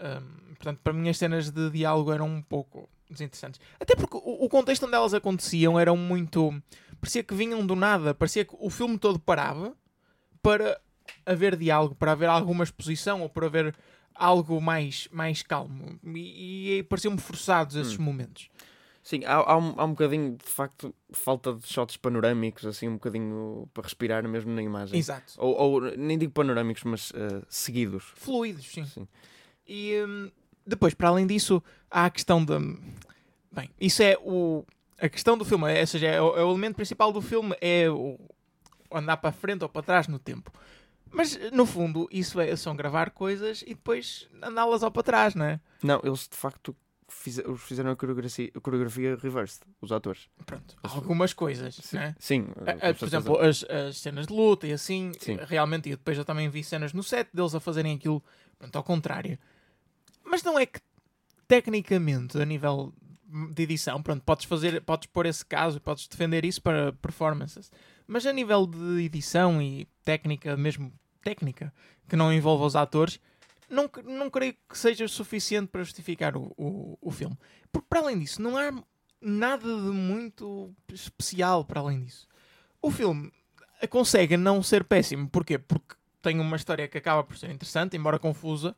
Um, 0.00 0.54
portanto, 0.54 0.80
para 0.82 0.92
mim 0.92 1.08
as 1.08 1.18
cenas 1.18 1.50
de 1.50 1.70
diálogo 1.70 2.12
eram 2.12 2.26
um 2.26 2.42
pouco 2.42 2.88
desinteressantes. 3.08 3.60
Até 3.78 3.94
porque 3.94 4.16
o, 4.16 4.44
o 4.44 4.48
contexto 4.48 4.86
onde 4.86 4.94
elas 4.94 5.14
aconteciam 5.14 5.78
eram 5.78 5.96
muito 5.96 6.52
parecia 7.00 7.22
que 7.22 7.34
vinham 7.34 7.64
do 7.66 7.76
nada, 7.76 8.14
parecia 8.14 8.44
que 8.44 8.56
o 8.58 8.70
filme 8.70 8.98
todo 8.98 9.18
parava 9.18 9.74
para 10.42 10.80
haver 11.26 11.56
diálogo, 11.56 11.94
para 11.94 12.12
haver 12.12 12.28
alguma 12.28 12.64
exposição 12.64 13.22
ou 13.22 13.28
para 13.28 13.46
haver 13.46 13.74
algo 14.14 14.60
mais, 14.60 15.08
mais 15.10 15.42
calmo. 15.42 15.98
E, 16.04 16.78
e 16.78 16.82
pareciam-me 16.84 17.20
forçados 17.20 17.76
esses 17.76 17.98
hum. 17.98 18.02
momentos. 18.02 18.48
Sim, 19.02 19.22
há, 19.26 19.34
há, 19.34 19.58
um, 19.58 19.74
há 19.76 19.84
um 19.84 19.90
bocadinho, 19.90 20.38
de 20.42 20.50
facto, 20.50 20.94
falta 21.12 21.52
de 21.52 21.66
shots 21.66 21.98
panorâmicos, 21.98 22.64
assim, 22.64 22.88
um 22.88 22.94
bocadinho 22.94 23.68
para 23.74 23.82
respirar 23.82 24.26
mesmo 24.26 24.50
na 24.52 24.62
imagem. 24.62 24.98
Exato. 24.98 25.34
Ou, 25.36 25.54
ou 25.54 25.80
nem 25.96 26.16
digo 26.16 26.32
panorâmicos, 26.32 26.84
mas 26.84 27.10
uh, 27.10 27.44
seguidos. 27.46 28.04
Fluidos, 28.16 28.64
sim. 28.64 28.86
sim. 28.86 29.06
E 29.68 30.02
um, 30.02 30.30
depois, 30.66 30.94
para 30.94 31.08
além 31.08 31.26
disso, 31.26 31.62
há 31.90 32.06
a 32.06 32.10
questão 32.10 32.42
de. 32.42 32.54
Bem, 33.52 33.68
isso 33.78 34.02
é 34.02 34.16
o, 34.22 34.64
a 34.98 35.08
questão 35.08 35.36
do 35.36 35.44
filme, 35.44 35.80
ou 35.80 35.86
seja, 35.86 36.06
é 36.06 36.20
o, 36.20 36.36
é 36.38 36.42
o 36.42 36.50
elemento 36.50 36.76
principal 36.76 37.12
do 37.12 37.20
filme 37.20 37.54
é 37.60 37.90
o 37.90 38.18
andar 38.90 39.18
para 39.18 39.32
frente 39.32 39.62
ou 39.62 39.68
para 39.68 39.82
trás 39.82 40.08
no 40.08 40.18
tempo. 40.18 40.50
Mas, 41.14 41.38
no 41.52 41.64
fundo, 41.64 42.08
isso 42.10 42.40
é, 42.40 42.54
são 42.56 42.74
gravar 42.74 43.10
coisas 43.10 43.62
e 43.62 43.68
depois 43.68 44.28
andá-las 44.42 44.82
ao 44.82 44.90
para 44.90 45.02
trás, 45.02 45.34
não 45.34 45.44
é? 45.44 45.60
Não, 45.82 46.00
eles 46.02 46.28
de 46.28 46.36
facto 46.36 46.76
fiz, 47.08 47.40
fizeram 47.58 47.92
a 47.92 47.96
coreografia, 47.96 48.50
a 48.54 48.60
coreografia 48.60 49.16
reverse, 49.16 49.60
os 49.80 49.92
atores. 49.92 50.28
Pronto, 50.44 50.76
algumas 50.82 51.32
coisas, 51.32 51.76
sim, 51.76 51.96
né? 51.96 52.16
sim 52.18 52.46
a, 52.66 52.90
a, 52.90 52.94
por 52.94 53.06
exemplo, 53.06 53.38
as, 53.38 53.64
as, 53.64 53.98
cenas 53.98 54.26
de 54.26 54.32
luta 54.32 54.66
e 54.66 54.72
assim, 54.72 55.12
sim. 55.20 55.38
realmente, 55.46 55.88
e 55.88 55.92
depois 55.92 56.18
eu 56.18 56.24
também 56.24 56.48
vi 56.48 56.64
cenas 56.64 56.92
no 56.92 57.02
set 57.02 57.28
deles 57.32 57.54
a 57.54 57.60
fazerem 57.60 57.94
aquilo, 57.94 58.22
pronto, 58.58 58.76
ao 58.76 58.82
contrário. 58.82 59.38
Mas 60.24 60.42
não 60.42 60.58
é 60.58 60.66
que, 60.66 60.80
tecnicamente, 61.46 62.36
a 62.40 62.44
nível 62.44 62.92
de 63.52 63.62
edição, 63.62 64.02
pronto, 64.02 64.22
podes 64.24 64.46
fazer, 64.46 64.80
podes 64.82 65.08
pôr 65.08 65.26
esse 65.26 65.44
caso, 65.44 65.80
podes 65.80 66.08
defender 66.08 66.44
isso 66.44 66.60
para 66.60 66.92
performances. 66.92 67.70
Mas 68.06 68.26
a 68.26 68.32
nível 68.32 68.66
de 68.66 69.04
edição 69.04 69.62
e 69.62 69.86
técnica, 70.04 70.56
mesmo 70.56 70.92
técnica, 71.24 71.72
que 72.08 72.14
não 72.14 72.32
envolva 72.32 72.64
os 72.66 72.76
atores, 72.76 73.18
não, 73.68 73.90
não 74.04 74.30
creio 74.30 74.54
que 74.68 74.78
seja 74.78 75.08
suficiente 75.08 75.68
para 75.68 75.82
justificar 75.82 76.36
o, 76.36 76.52
o, 76.56 76.98
o 77.00 77.10
filme. 77.10 77.36
Porque 77.72 77.86
para 77.88 78.00
além 78.00 78.18
disso, 78.18 78.40
não 78.40 78.56
há 78.56 78.72
nada 79.20 79.66
de 79.66 79.90
muito 79.90 80.72
especial 80.92 81.64
para 81.64 81.80
além 81.80 82.04
disso. 82.04 82.28
O 82.80 82.90
filme 82.90 83.32
consegue 83.88 84.36
não 84.36 84.62
ser 84.62 84.84
péssimo. 84.84 85.28
Porquê? 85.28 85.58
Porque 85.58 85.96
tem 86.22 86.38
uma 86.38 86.56
história 86.56 86.86
que 86.88 86.98
acaba 86.98 87.24
por 87.24 87.36
ser 87.36 87.50
interessante, 87.50 87.96
embora 87.96 88.18
confusa, 88.18 88.76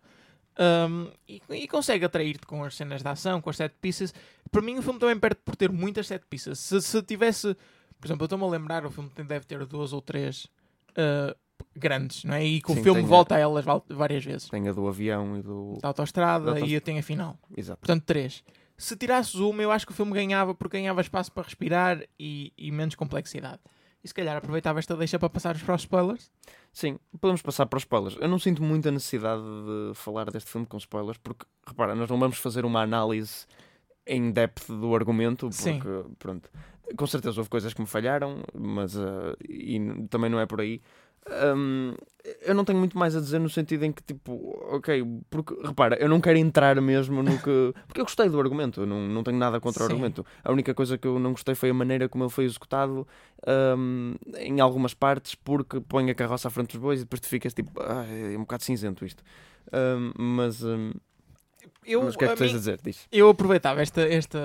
um, 0.59 1.11
e, 1.29 1.43
e, 1.51 1.69
consegue 1.69 2.05
atrair-te 2.05 2.47
com 2.47 2.65
as 2.65 2.75
cenas 2.75 3.03
de 3.03 3.09
ação, 3.09 3.41
com 3.41 3.51
as 3.51 3.57
set 3.57 3.75
pieces. 3.81 4.15
Para 4.51 4.63
mim, 4.63 4.79
o 4.79 4.83
filme 4.83 4.99
também 4.99 5.19
perde 5.19 5.41
por 5.45 5.55
ter 5.55 5.71
muitas 5.71 6.07
set 6.07 6.25
pieces. 6.29 6.59
Se, 6.59 6.81
se 6.81 7.03
tivesse, 7.03 7.55
por 8.01 8.07
exemplo, 8.07 8.23
eu 8.23 8.27
estou-me 8.27 8.45
a 8.45 8.49
lembrar, 8.49 8.87
o 8.87 8.91
filme 8.91 9.11
deve 9.25 9.45
ter 9.45 9.65
duas 9.67 9.93
ou 9.93 10.01
três 10.01 10.45
uh, 10.93 11.37
grandes, 11.75 12.25
não 12.25 12.35
é? 12.35 12.45
E 12.45 12.61
que 12.61 12.71
o 12.71 12.75
Sim, 12.75 12.83
filme 12.83 13.01
tem 13.01 13.07
a- 13.07 13.11
volta 13.11 13.35
a 13.35 13.39
elas 13.39 13.65
várias 13.89 14.25
vezes. 14.25 14.49
Tem 14.49 14.69
a 14.69 14.73
do 14.73 14.87
avião 14.89 15.37
e 15.39 15.43
do. 15.43 15.79
Da 15.81 15.89
autostrada 15.89 16.55
Da 16.55 16.61
e 16.61 16.73
eu 16.75 16.81
tenho 16.81 16.99
a 16.99 17.03
final. 17.03 17.39
Exato. 17.57 17.81
Portanto, 17.81 18.05
três. 18.05 18.43
Se 18.79 18.95
tirasses 18.97 19.35
uma, 19.37 19.63
eu 19.63 19.71
acho 19.71 19.87
que 19.87 19.93
o 19.93 19.95
filme 19.95 20.13
ganhava 20.13 20.55
porque 20.55 20.77
ganhava 20.79 21.01
espaço 21.01 21.33
para 21.33 21.45
respirar 21.45 22.03
e, 22.21 22.53
e 22.59 22.71
menos 22.71 22.95
complexidade. 22.95 23.61
E 24.05 24.09
se 24.09 24.15
calhar 24.15 24.37
aproveitava 24.37 24.79
esta 24.79 24.95
deixa 24.97 25.19
para 25.19 25.29
passar 25.31 25.59
para 25.59 25.75
os 25.75 25.81
spoilers. 25.83 26.31
Sim, 26.73 26.99
podemos 27.21 27.41
passar 27.43 27.67
para 27.67 27.79
os 27.79 27.83
spoilers. 27.83 28.17
Eu 28.21 28.29
não 28.29 28.39
sinto 28.39 28.63
muita 28.63 28.91
necessidade 28.91 29.43
de 29.43 29.95
falar 29.95 30.31
deste 30.31 30.51
filme 30.51 30.67
com 30.67 30.77
spoilers, 30.77 31.19
porque, 31.19 31.45
repara, 31.67 31.95
nós 31.95 32.09
não 32.09 32.19
vamos 32.19 32.37
fazer 32.39 32.65
uma 32.67 32.83
análise 32.83 33.47
em 34.07 34.31
depth 34.31 34.69
do 34.69 34.95
argumento, 34.95 35.51
Sim. 35.51 35.81
porque, 35.81 36.15
pronto, 36.19 36.49
com 36.97 37.07
certeza 37.07 37.41
houve 37.41 37.51
coisas 37.51 37.73
que 37.75 37.81
me 37.81 37.87
falharam, 37.87 38.43
mas 38.55 38.95
uh, 38.95 39.35
e 39.49 39.81
também 40.09 40.31
não 40.31 40.39
é 40.39 40.47
por 40.47 40.61
aí. 40.61 40.81
Hum, 41.29 41.95
eu 42.43 42.55
não 42.55 42.65
tenho 42.65 42.79
muito 42.79 42.97
mais 42.99 43.17
a 43.17 43.21
dizer 43.21 43.39
no 43.41 43.49
sentido 43.49 43.85
em 43.85 43.93
que, 43.93 44.03
tipo, 44.03 44.57
ok, 44.77 45.05
porque, 45.29 45.55
repara, 45.65 45.97
eu 45.97 46.09
não 46.09 46.21
quero 46.21 46.39
entrar 46.39 46.81
mesmo 46.81 47.23
no 47.23 47.39
que. 47.41 47.73
Porque 47.87 48.01
eu 48.01 48.05
gostei 48.05 48.29
do 48.29 48.39
argumento, 48.41 48.83
eu 48.83 48.87
não, 48.87 49.09
não 49.09 49.23
tenho 49.25 49.37
nada 49.37 49.61
contra 49.61 49.83
o 49.83 49.87
Sim. 49.87 49.93
argumento. 49.93 50.25
A 50.45 50.53
única 50.53 50.73
coisa 50.75 50.97
que 50.99 51.07
eu 51.07 51.19
não 51.19 51.33
gostei 51.33 51.55
foi 51.55 51.71
a 51.71 51.75
maneira 51.75 52.09
como 52.09 52.25
ele 52.25 52.31
foi 52.31 52.45
executado 52.45 53.07
hum, 53.77 54.15
em 54.39 54.61
algumas 54.61 54.95
partes, 54.95 55.35
porque 55.35 55.81
põe 55.81 56.11
a 56.11 56.15
carroça 56.15 56.49
à 56.49 56.51
frente 56.51 56.73
dos 56.73 56.81
bois 56.81 57.01
e 57.01 57.05
depois 57.05 57.21
tu 57.21 57.27
ficas 57.29 57.53
tipo, 57.55 57.73
"Ah, 57.81 58.05
é 58.07 58.37
um 58.37 58.41
bocado 58.41 58.63
cinzento 58.65 59.05
isto. 59.05 59.23
Hum, 59.73 60.13
mas, 60.17 60.63
hum, 60.63 60.93
Eu, 61.85 62.03
mas 62.05 62.15
o 62.15 62.19
que 62.19 62.25
é 62.25 62.29
que 62.29 62.37
tens 62.37 62.51
mim- 62.51 62.57
a 62.57 62.59
dizer? 62.59 62.81
Diz. 62.83 63.07
Eu 63.11 63.29
aproveitava 63.31 63.83
este, 63.83 64.01
este 64.01 64.39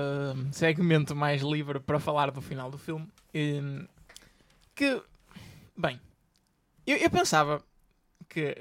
segmento 0.52 1.16
mais 1.16 1.42
livre 1.42 1.80
para 1.80 2.00
falar 2.00 2.32
do 2.32 2.42
final 2.42 2.70
do 2.72 2.78
filme. 2.78 3.08
hum, 3.36 3.86
Que, 4.76 5.02
bem, 5.78 6.00
eu, 6.86 6.98
eu 6.98 7.10
pensava 7.10 7.64
que 8.30 8.56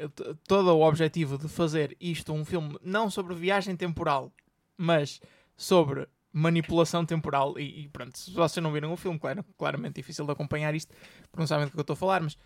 todo 0.48 0.68
o 0.74 0.82
objetivo 0.86 1.38
de 1.38 1.48
fazer 1.48 1.96
isto 2.00 2.32
um 2.32 2.44
filme 2.44 2.76
não 2.82 3.08
sobre 3.10 3.34
viagem 3.34 3.76
temporal, 3.76 4.32
mas 4.76 5.20
sobre 5.56 6.08
manipulação 6.32 7.04
temporal. 7.04 7.58
E, 7.58 7.82
e 7.84 7.88
pronto, 7.88 8.16
se 8.18 8.30
vocês 8.32 8.62
não 8.62 8.72
viram 8.72 8.92
o 8.92 8.96
filme, 8.96 9.18
claro, 9.18 9.44
claramente 9.58 9.96
difícil 9.96 10.24
de 10.24 10.32
acompanhar 10.32 10.74
isto, 10.74 10.92
porque 11.30 11.40
não 11.40 11.46
sabem 11.46 11.66
do 11.66 11.72
que 11.72 11.78
eu 11.78 11.82
estou 11.82 11.94
a 11.94 11.96
falar, 11.96 12.20
mas 12.20 12.36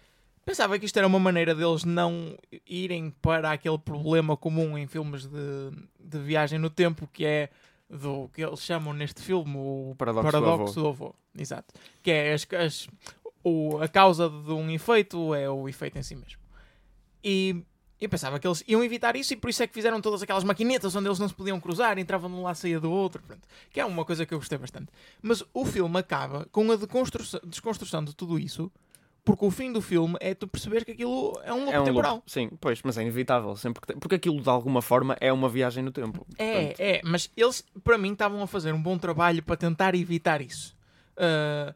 pensava 0.45 0.79
que 0.79 0.85
isto 0.87 0.97
era 0.99 1.07
uma 1.07 1.19
maneira 1.19 1.55
deles 1.55 1.85
não 1.85 2.37
irem 2.67 3.11
para 3.23 3.53
aquele 3.53 3.79
problema 3.79 4.37
comum 4.37 4.77
em 4.77 4.87
filmes 4.87 5.27
de, 5.27 5.71
de 5.99 6.19
viagem 6.19 6.59
no 6.59 6.69
tempo, 6.71 7.09
que 7.13 7.25
é 7.25 7.49
do 7.89 8.29
que 8.35 8.43
eles 8.43 8.61
chamam 8.61 8.93
neste 8.93 9.23
filme 9.23 9.55
o 9.57 9.95
Paradoxo 9.97 10.27
do 10.27 10.33
paradoxo 10.33 10.81
do 10.81 10.89
avô. 10.89 11.15
Exato. 11.39 11.73
Que 12.03 12.11
é 12.11 12.33
as, 12.35 12.47
as- 12.53 12.89
o, 13.45 13.79
a 13.81 13.87
causa 13.87 14.29
de 14.29 14.51
um 14.53 14.69
efeito 14.71 15.33
é 15.35 15.49
o 15.49 15.69
efeito 15.69 15.97
em 15.99 16.03
si 16.03 16.17
mesmo. 16.17 16.39
E 17.23 17.63
eu 18.01 18.09
pensava 18.09 18.39
que 18.39 18.47
eles 18.47 18.63
iam 18.67 18.83
evitar 18.83 19.15
isso 19.17 19.33
e 19.33 19.37
por 19.37 19.49
isso 19.49 19.63
é 19.63 19.67
que 19.67 19.73
fizeram 19.73 20.01
todas 20.01 20.23
aquelas 20.23 20.43
maquinetas 20.45 20.95
onde 20.97 21.07
eles 21.09 21.19
não 21.19 21.29
se 21.29 21.35
podiam 21.35 21.61
cruzar, 21.61 21.99
entravam 21.99 22.29
de 22.31 22.37
um 22.37 22.43
lado, 22.43 22.57
saía 22.57 22.81
do 22.81 22.91
outro, 22.91 23.23
pronto. 23.23 23.47
que 23.71 23.79
é 23.81 23.85
uma 23.85 24.05
coisa 24.05 24.27
que 24.27 24.35
eu 24.35 24.39
gostei 24.39 24.59
bastante. 24.59 24.89
Mas 25.23 25.43
o 25.55 25.65
filme 25.65 25.99
acaba 25.99 26.47
com 26.51 26.71
a 26.73 26.77
desconstrução 27.47 28.05
de 28.05 28.15
tudo 28.15 28.39
isso, 28.39 28.71
porque 29.25 29.43
o 29.45 29.51
fim 29.51 29.73
do 29.73 29.81
filme 29.81 30.17
é 30.21 30.35
tu 30.35 30.47
perceber 30.47 30.85
que 30.85 30.91
aquilo 30.91 31.41
é 31.45 31.53
um 31.53 31.61
loop 31.65 31.73
É 31.73 31.81
um 31.81 31.85
temporal. 31.85 32.15
loop. 32.17 32.31
Sim, 32.31 32.51
pois, 32.61 32.83
mas 32.83 32.99
é 32.99 33.03
inevitável, 33.03 33.57
sempre 33.57 33.81
que 33.81 33.95
porque 33.99 34.17
aquilo 34.17 34.39
de 34.41 34.49
alguma 34.51 34.83
forma 34.83 35.17
é 35.19 35.33
uma 35.33 35.49
viagem 35.49 35.83
no 35.83 35.91
tempo. 35.91 36.27
É, 36.37 36.53
Portanto, 36.67 36.81
é, 36.81 37.01
mas 37.05 37.31
eles, 37.35 37.65
para 37.83 37.97
mim, 37.97 38.13
estavam 38.13 38.43
a 38.43 38.47
fazer 38.47 38.75
um 38.75 38.83
bom 38.83 38.99
trabalho 38.99 39.43
para 39.43 39.57
tentar 39.57 39.95
evitar 39.95 40.43
isso. 40.43 40.77
Ah, 41.17 41.75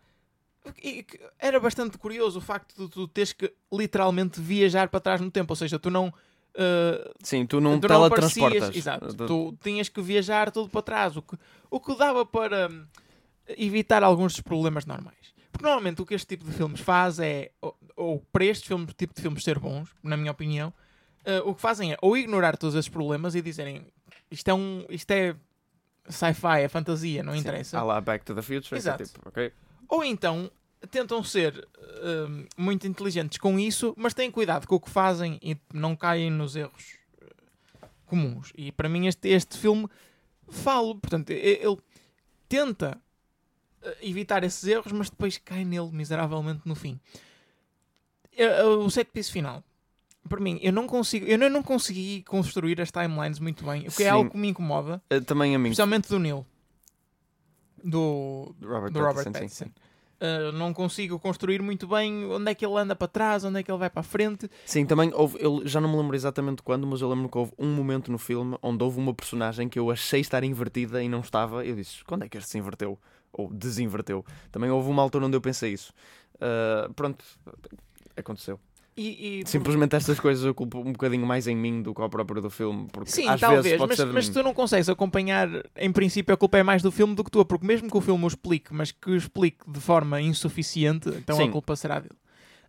e 0.83 1.05
era 1.38 1.59
bastante 1.61 1.97
curioso 1.99 2.38
o 2.38 2.43
facto 2.43 2.75
de 2.77 2.88
tu 2.91 3.09
teres 3.09 3.33
que 3.33 3.53
literalmente 3.73 4.41
viajar 4.41 4.88
para 4.88 5.00
trás 5.00 5.21
no 5.21 5.31
tempo, 5.31 5.53
ou 5.53 5.57
seja, 5.57 5.79
tu 5.79 5.91
não. 5.91 6.12
ah, 6.57 7.11
Sim, 7.23 7.47
tu 7.47 7.61
não 7.61 7.81
tu 7.81 7.88
teletransportas. 7.88 8.75
Exato. 8.77 9.09
De- 9.15 9.27
Tu 9.27 9.57
tinhas 9.62 9.88
que 9.88 10.00
viajar 10.03 10.50
tudo 10.50 10.69
para 10.69 10.83
trás, 10.83 11.17
o 11.17 11.23
que, 11.23 11.37
o 11.71 11.81
que 11.81 11.95
dava 11.97 12.25
para 12.27 12.69
hum, 12.69 12.87
evitar 13.57 14.03
alguns 14.03 14.33
dos 14.33 14.41
problemas 14.43 14.85
normais. 14.87 15.17
Porque 15.50 15.65
normalmente 15.65 16.03
o 16.03 16.07
que 16.07 16.15
este 16.15 16.27
tipo 16.37 16.45
de 16.45 16.53
filmes 16.53 16.81
faz 16.81 17.19
é, 17.19 17.50
ou, 17.61 17.77
ou 17.97 18.21
para 18.33 18.45
este 18.45 18.69
filme, 18.69 18.87
tipo 18.97 19.15
de 19.15 19.21
filmes 19.23 19.43
ser 19.43 19.59
bons, 19.59 19.88
na 20.03 20.17
minha 20.17 20.31
opinião, 20.31 20.73
eh, 21.25 21.41
o 21.45 21.55
que 21.55 21.61
fazem 21.61 21.93
é 21.93 21.97
ou 22.00 22.17
ignorar 22.17 22.57
todos 22.57 22.77
esses 22.77 22.88
problemas 22.88 23.35
e 23.35 23.43
dizerem 23.43 23.87
isto 24.31 24.47
é 24.49 24.55
um. 24.55 24.85
Isto 24.88 25.11
é 25.11 25.35
sci-fi, 26.09 26.61
é 26.62 26.69
fantasia, 26.69 27.23
não 27.23 27.33
Sim, 27.33 27.41
interessa. 27.41 27.79
há 27.79 27.83
lá 27.83 28.00
Back 28.00 28.25
to 28.25 28.35
the 28.35 28.43
Future, 28.43 28.75
é 28.75 28.79
Exato. 28.79 29.05
tipo, 29.05 29.21
ok? 29.29 29.53
Ou 29.88 30.04
então 30.04 30.50
tentam 30.90 31.23
ser 31.25 31.66
hum, 32.28 32.47
muito 32.57 32.87
inteligentes 32.87 33.38
com 33.38 33.59
isso, 33.59 33.95
mas 33.97 34.14
têm 34.14 34.30
cuidado 34.30 34.66
com 34.66 34.76
o 34.76 34.80
que 34.80 34.90
fazem 34.90 35.38
e 35.42 35.57
não 35.73 35.97
caem 35.97 36.30
nos 36.30 36.54
erros 36.57 36.97
eh, 37.21 37.26
comuns. 38.07 38.52
E 38.57 38.71
para 38.71 38.88
mim 38.88 39.07
este, 39.07 39.28
este 39.28 39.59
filme 39.59 39.88
falo, 40.49 40.95
portanto, 40.97 41.30
ele 41.30 41.78
tenta 42.49 43.00
eh, 43.83 43.97
evitar 44.02 44.45
esses 44.45 44.64
erros, 44.68 44.92
mas 44.92 45.11
depois 45.11 45.37
cai 45.38 45.64
nele 45.64 45.90
miseravelmente 45.90 46.62
no 46.64 46.75
fim. 46.75 47.00
Eh, 48.37 48.45
eh, 48.45 48.62
O 48.64 48.88
set 48.90 49.11
piece 49.12 49.33
final. 49.33 49.64
Para 50.28 50.40
mim, 50.40 50.59
eu 50.62 50.73
não 50.73 50.87
consigo, 50.87 51.25
eu 51.26 51.38
não- 51.38 51.49
não 51.49 51.62
consegui 51.62 52.23
construir 52.25 52.78
as 52.83 52.90
timelines 52.90 53.38
muito 53.38 53.64
bem, 53.64 53.80
o 53.88 53.90
que 53.90 54.02
é 54.02 54.07
Sim. 54.07 54.12
algo 54.12 54.30
que 54.30 54.37
me 54.37 54.49
incomoda, 54.49 55.02
Eh, 55.09 55.21
Também 55.21 55.54
a 55.54 55.59
mim, 55.59 55.68
especialmente 55.71 56.09
do 56.09 56.18
Neil, 56.18 56.47
do, 57.85 58.54
Robert 58.62 58.90
do 58.90 59.00
Robert 59.00 59.25
Pattinson, 59.25 59.32
Pattinson. 59.32 59.64
Uh, 60.20 60.50
não 60.52 60.75
consigo 60.75 61.18
construir 61.18 61.62
muito 61.62 61.87
bem 61.87 62.26
onde 62.26 62.50
é 62.50 62.54
que 62.54 62.66
ele 62.66 62.76
anda 62.76 62.97
para 62.97 63.06
trás, 63.06 63.44
onde 63.44 63.61
é 63.61 63.62
que 63.62 63.70
ele 63.70 63.78
vai 63.78 63.88
para 63.88 64.00
a 64.00 64.04
frente. 64.04 64.50
Sim, 64.66 64.85
também 64.85 65.12
houve, 65.14 65.38
eu 65.40 65.62
já 65.64 65.80
não 65.80 65.88
me 65.88 65.97
lembro 65.97 66.16
exatamente 66.16 66.62
quando, 66.62 66.87
mas 66.87 67.00
eu 67.00 67.08
lembro 67.08 67.28
que 67.28 67.38
houve 67.38 67.52
um 67.56 67.73
momento 67.73 68.11
no 68.11 68.18
filme 68.18 68.58
onde 68.61 68.82
houve 68.82 68.99
uma 68.99 69.14
personagem 69.14 69.68
que 69.68 69.78
eu 69.78 69.90
achei 69.90 70.20
estar 70.20 70.42
invertida 70.42 71.02
e 71.02 71.08
não 71.08 71.20
estava. 71.20 71.64
Eu 71.64 71.76
disse, 71.76 72.04
quando 72.04 72.25
é 72.25 72.28
que 72.28 72.37
este 72.37 72.50
se 72.50 72.58
inverteu? 72.58 72.99
Ou 73.32 73.52
desinverteu? 73.52 74.25
Também 74.50 74.70
houve 74.70 74.90
uma 74.90 75.02
altura 75.02 75.26
onde 75.26 75.37
eu 75.37 75.40
pensei 75.40 75.73
isso. 75.73 75.92
Ah, 76.40 76.90
pronto, 76.94 77.25
aconteceu. 78.16 78.58
E, 79.00 79.40
e- 79.40 79.47
Simplesmente 79.47 79.95
estas 79.95 80.19
coisas 80.19 80.45
eu 80.45 80.52
culpo 80.52 80.81
um 80.81 80.90
bocadinho 80.93 81.25
mais 81.25 81.47
em 81.47 81.55
mim 81.55 81.83
do 81.83 81.95
que 81.95 82.00
ao 82.02 82.11
próprio 82.11 82.43
do 82.43 82.50
filme. 82.50 82.88
Porque 82.90 83.12
Sim, 83.12 83.28
às 83.28 83.38
talvez, 83.40 83.62
vezes 83.62 83.78
pode 83.78 83.88
mas, 83.90 83.97
ser 83.97 84.07
mas 84.07 84.28
tu 84.28 84.43
não 84.43 84.52
consegues 84.52 84.88
acompanhar, 84.88 85.49
em 85.76 85.93
princípio, 85.93 86.35
a 86.35 86.37
culpa 86.37 86.59
é 86.59 86.64
mais 86.64 86.83
do 86.83 86.90
filme 86.90 87.14
do 87.14 87.23
que 87.23 87.31
tua, 87.31 87.45
porque 87.45 87.64
mesmo 87.64 87.88
que 87.88 87.97
o 87.97 88.00
filme 88.00 88.25
o 88.25 88.26
explique, 88.26 88.75
mas 88.75 88.90
que 88.90 89.11
o 89.11 89.17
explique 89.17 89.71
de 89.71 89.78
forma 89.78 90.21
insuficiente, 90.21 91.09
então 91.11 91.37
Sim. 91.37 91.49
a 91.49 91.52
culpa 91.52 91.76
será 91.76 92.00
dele. 92.00 92.17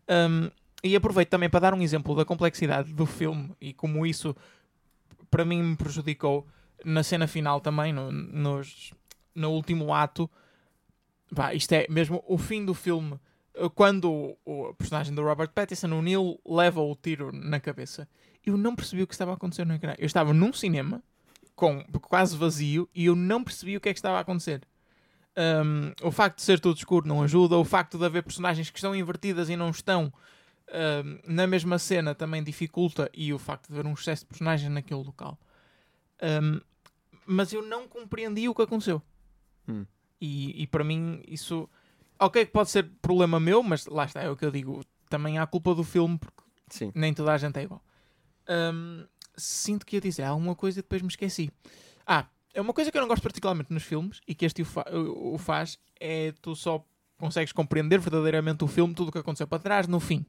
Um, 0.07 0.51
e 0.83 0.95
aproveito 0.95 1.29
também 1.29 1.49
para 1.49 1.61
dar 1.61 1.73
um 1.73 1.81
exemplo 1.81 2.15
da 2.15 2.23
complexidade 2.23 2.93
do 2.93 3.07
filme 3.07 3.49
e 3.59 3.73
como 3.73 4.05
isso, 4.05 4.35
para 5.31 5.43
mim, 5.43 5.63
me 5.63 5.75
prejudicou 5.75 6.45
na 6.85 7.01
cena 7.01 7.25
final 7.25 7.59
também, 7.59 7.91
no, 7.91 8.11
nos, 8.11 8.93
no 9.33 9.49
último 9.49 9.91
ato. 9.95 10.29
Pá, 11.35 11.55
isto 11.55 11.73
é 11.73 11.87
mesmo 11.89 12.23
o 12.27 12.37
fim 12.37 12.63
do 12.63 12.75
filme. 12.75 13.19
Quando 13.75 14.11
o, 14.11 14.37
o 14.45 14.73
personagem 14.75 15.13
do 15.13 15.23
Robert 15.23 15.49
Pattinson, 15.49 15.87
o 15.87 16.01
Neil, 16.01 16.39
leva 16.45 16.81
o 16.81 16.95
tiro 16.95 17.31
na 17.31 17.59
cabeça, 17.59 18.07
eu 18.45 18.57
não 18.57 18.75
percebi 18.75 19.03
o 19.03 19.07
que 19.07 19.13
estava 19.13 19.31
a 19.31 19.33
acontecer 19.33 19.65
no 19.65 19.73
ecrã. 19.73 19.95
Eu 19.97 20.05
estava 20.05 20.33
num 20.33 20.53
cinema 20.53 21.03
com 21.55 21.83
quase 22.01 22.37
vazio 22.37 22.89
e 22.95 23.05
eu 23.05 23.15
não 23.15 23.43
percebi 23.43 23.75
o 23.75 23.81
que 23.81 23.89
é 23.89 23.93
que 23.93 23.99
estava 23.99 24.17
a 24.17 24.21
acontecer. 24.21 24.61
Um, 25.37 26.07
o 26.07 26.11
facto 26.11 26.37
de 26.37 26.43
ser 26.43 26.59
tudo 26.59 26.77
escuro 26.77 27.07
não 27.07 27.23
ajuda, 27.23 27.57
o 27.57 27.65
facto 27.65 27.97
de 27.97 28.05
haver 28.05 28.23
personagens 28.23 28.69
que 28.69 28.77
estão 28.77 28.95
invertidas 28.95 29.49
e 29.49 29.55
não 29.55 29.69
estão 29.69 30.11
um, 30.69 31.19
na 31.33 31.47
mesma 31.47 31.79
cena 31.79 32.13
também 32.13 32.43
dificulta, 32.43 33.09
e 33.13 33.33
o 33.33 33.39
facto 33.39 33.67
de 33.67 33.73
haver 33.73 33.85
um 33.85 33.93
excesso 33.93 34.23
de 34.23 34.27
personagens 34.27 34.71
naquele 34.71 35.03
local. 35.03 35.39
Um, 36.21 36.59
mas 37.25 37.53
eu 37.53 37.61
não 37.61 37.87
compreendi 37.87 38.49
o 38.49 38.55
que 38.55 38.61
aconteceu. 38.61 39.01
Hum. 39.67 39.85
E, 40.19 40.63
e 40.63 40.67
para 40.67 40.83
mim 40.83 41.21
isso. 41.27 41.69
Ok, 42.19 42.45
que 42.45 42.51
pode 42.51 42.69
ser 42.69 42.89
problema 43.01 43.39
meu, 43.39 43.63
mas 43.63 43.85
lá 43.85 44.05
está, 44.05 44.21
é 44.21 44.29
o 44.29 44.35
que 44.35 44.45
eu 44.45 44.51
digo. 44.51 44.83
Também 45.09 45.37
há 45.39 45.47
culpa 45.47 45.73
do 45.73 45.83
filme, 45.83 46.17
porque 46.17 46.43
Sim. 46.69 46.91
nem 46.93 47.13
toda 47.13 47.33
a 47.33 47.37
gente 47.37 47.57
é 47.57 47.63
igual. 47.63 47.81
Hum, 48.49 49.05
sinto 49.37 49.85
que 49.85 49.95
ia 49.95 50.01
dizer 50.01 50.23
alguma 50.23 50.53
coisa 50.55 50.79
e 50.79 50.81
depois 50.81 51.01
me 51.01 51.07
esqueci. 51.07 51.49
Ah, 52.05 52.25
é 52.53 52.59
uma 52.61 52.73
coisa 52.73 52.91
que 52.91 52.97
eu 52.97 53.01
não 53.01 53.07
gosto 53.07 53.23
particularmente 53.23 53.71
nos 53.73 53.83
filmes 53.83 54.19
e 54.27 54.35
que 54.35 54.45
este 54.45 54.61
o, 54.61 54.65
fa- 54.65 54.85
o- 54.91 55.37
faz 55.37 55.79
é 55.99 56.33
tu 56.41 56.55
só 56.55 56.83
consegues 57.17 57.51
compreender 57.53 57.99
verdadeiramente 57.99 58.63
o 58.63 58.67
filme, 58.67 58.93
tudo 58.93 59.09
o 59.09 59.11
que 59.11 59.17
aconteceu 59.19 59.47
para 59.47 59.59
trás, 59.59 59.87
no 59.87 59.99
fim. 59.99 60.25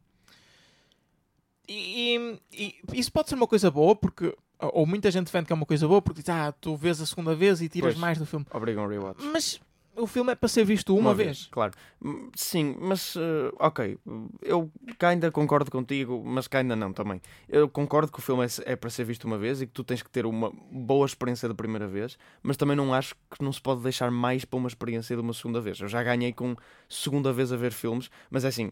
E, 1.68 2.38
e- 2.52 2.75
e 2.92 2.99
isso 3.00 3.12
pode 3.12 3.28
ser 3.28 3.35
uma 3.37 3.47
coisa 3.47 3.70
boa, 3.70 3.94
porque. 3.94 4.35
Ou 4.59 4.85
muita 4.85 5.11
gente 5.11 5.25
defende 5.25 5.47
que 5.47 5.52
é 5.52 5.56
uma 5.56 5.64
coisa 5.64 5.88
boa, 5.88 6.02
porque 6.02 6.20
diz, 6.20 6.28
ah, 6.28 6.52
tu 6.52 6.76
vês 6.76 7.00
a 7.00 7.06
segunda 7.06 7.35
vez 7.35 7.62
e 7.62 7.68
tiras 7.68 7.94
Pois. 7.94 7.99
mais 8.00 8.18
do 8.18 8.26
filme. 8.26 8.44
Obrigam 8.52 8.87
rewatch. 8.87 9.23
Mas 9.32 9.59
o 9.97 10.06
filme 10.06 10.32
é 10.32 10.35
para 10.35 10.49
ser 10.49 10.64
visto 10.64 10.97
uma, 10.97 11.14
vez. 11.14 11.49
Claro. 11.50 11.73
Hum, 12.02 12.30
Sim, 12.35 12.76
mas 12.80 13.14
eh, 13.16 13.52
ok. 13.59 13.99
Eu 14.42 14.70
cá 14.99 15.09
ainda 15.09 15.30
concordo 15.30 15.70
contigo, 15.70 16.23
mas 16.25 16.49
cá 16.49 16.59
ainda 16.59 16.76
não 16.76 16.92
também. 16.92 17.20
Eu 17.49 17.68
concordo 17.68 18.11
que 18.11 18.18
o 18.18 18.23
filme 18.23 18.44
é, 18.44 18.73
é 18.73 18.76
para 18.76 18.90
ser 18.90 19.04
visto 19.04 19.25
uma 19.25 19.38
vez 19.38 19.61
e 19.61 19.66
que 19.66 19.73
tu 19.73 19.85
tens 19.85 20.02
que 20.02 20.11
ter 20.11 20.26
uma 20.26 20.52
boa 20.70 21.06
experiência 21.06 21.49
da 21.49 21.54
primeira 21.54 21.87
vez, 21.87 22.18
mas 22.42 22.56
também 22.56 22.76
não 22.76 22.94
acho 22.94 23.14
que 23.30 23.42
não 23.42 23.52
se 23.52 23.61
pode 23.61 23.82
deixar 23.82 24.11
mais 24.11 24.44
para 24.44 24.56
uma 24.59 24.68
experiência 24.68 25.14
de 25.14 25.23
uma 25.23 25.32
segunda 25.32 25.61
vez. 25.61 25.80
Eu 25.80 25.88
já 25.88 26.02
ganhei 26.02 26.32
com 26.32 26.56
segunda 26.88 27.32
vez 27.32 27.52
a 27.52 27.56
ver 27.56 27.73
filmes, 27.73 28.11
mas 28.30 28.44
é 28.44 28.49
assim. 28.49 28.70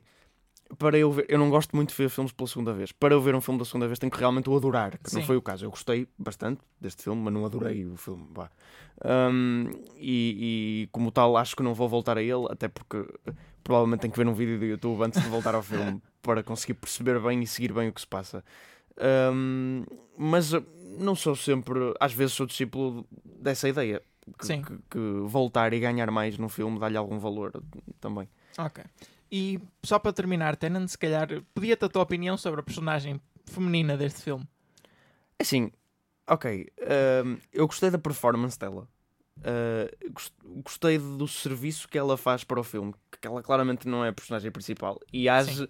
Para 0.76 0.98
eu 0.98 1.10
ver, 1.10 1.26
eu 1.28 1.38
não 1.38 1.48
gosto 1.48 1.74
muito 1.74 1.90
de 1.90 1.94
ver 1.96 2.08
filmes 2.10 2.32
pela 2.32 2.46
segunda 2.48 2.72
vez. 2.72 2.92
Para 2.92 3.14
eu 3.14 3.20
ver 3.20 3.34
um 3.34 3.40
filme 3.40 3.58
da 3.58 3.64
segunda 3.64 3.86
vez 3.86 3.98
tenho 3.98 4.10
que 4.10 4.18
realmente 4.18 4.50
o 4.50 4.56
adorar, 4.56 4.98
que 4.98 5.08
Sim. 5.10 5.16
não 5.20 5.22
foi 5.24 5.36
o 5.36 5.42
caso. 5.42 5.64
Eu 5.64 5.70
gostei 5.70 6.06
bastante 6.18 6.60
deste 6.80 7.02
filme, 7.02 7.22
mas 7.22 7.32
não 7.32 7.44
adorei 7.46 7.86
o 7.86 7.96
filme. 7.96 8.26
vá. 8.32 8.50
Um, 9.04 9.70
e, 9.96 10.82
e 10.84 10.88
como 10.92 11.10
tal, 11.10 11.36
acho 11.36 11.54
que 11.56 11.62
não 11.62 11.72
vou 11.74 11.88
voltar 11.88 12.18
a 12.18 12.22
ele, 12.22 12.46
até 12.50 12.68
porque 12.68 12.96
eh, 13.26 13.32
provavelmente 13.62 14.00
tenho 14.00 14.12
que 14.12 14.18
ver 14.18 14.26
um 14.28 14.34
vídeo 14.34 14.58
do 14.58 14.64
YouTube 14.66 15.02
antes 15.02 15.22
de 15.22 15.28
voltar 15.28 15.54
ao 15.54 15.62
filme 15.62 16.02
para 16.20 16.42
conseguir 16.42 16.74
perceber 16.74 17.18
bem 17.20 17.40
e 17.42 17.46
seguir 17.46 17.72
bem 17.72 17.88
o 17.88 17.92
que 17.92 18.00
se 18.00 18.06
passa. 18.06 18.44
Um, 19.32 19.84
mas 20.16 20.52
eh, 20.52 20.62
não 20.98 21.14
sou 21.14 21.36
sempre, 21.36 21.78
às 22.00 22.12
vezes 22.12 22.34
sou 22.34 22.46
discípulo 22.46 23.06
dessa 23.24 23.68
ideia. 23.68 24.02
Que, 24.38 24.44
Sim. 24.44 24.60
que- 24.62 24.78
que 24.90 24.98
voltar 25.24 25.72
e 25.72 25.80
ganhar 25.80 26.10
mais 26.10 26.36
no 26.36 26.50
filme 26.50 26.78
dá-lhe 26.78 26.98
algum 26.98 27.18
valor 27.18 27.50
também. 27.98 28.28
Ok. 28.58 28.84
E 29.30 29.60
só 29.82 29.98
para 29.98 30.12
terminar, 30.12 30.56
Tenant, 30.56 30.88
se 30.88 30.96
calhar, 30.98 31.28
podia-te 31.54 31.84
a 31.84 31.88
tua 31.88 32.02
opinião 32.02 32.36
sobre 32.36 32.60
a 32.60 32.62
personagem 32.62 33.20
feminina 33.44 33.96
deste 33.96 34.22
filme. 34.22 34.46
Assim, 35.38 35.70
ok. 36.26 36.66
hum, 37.24 37.38
eu 37.52 37.66
gostei 37.66 37.90
da 37.90 37.98
performance 37.98 38.58
dela. 38.58 38.88
Uh, 39.38 40.10
gos- 40.12 40.32
gostei 40.64 40.98
do 40.98 41.28
serviço 41.28 41.86
que 41.88 41.96
ela 41.96 42.16
faz 42.16 42.42
para 42.42 42.58
o 42.58 42.64
filme. 42.64 42.92
Que 43.20 43.28
ela 43.28 43.42
claramente 43.42 43.86
não 43.86 44.04
é 44.04 44.08
a 44.08 44.12
personagem 44.12 44.50
principal. 44.50 44.98
E 45.12 45.28
age 45.28 45.58
Sim. 45.58 45.68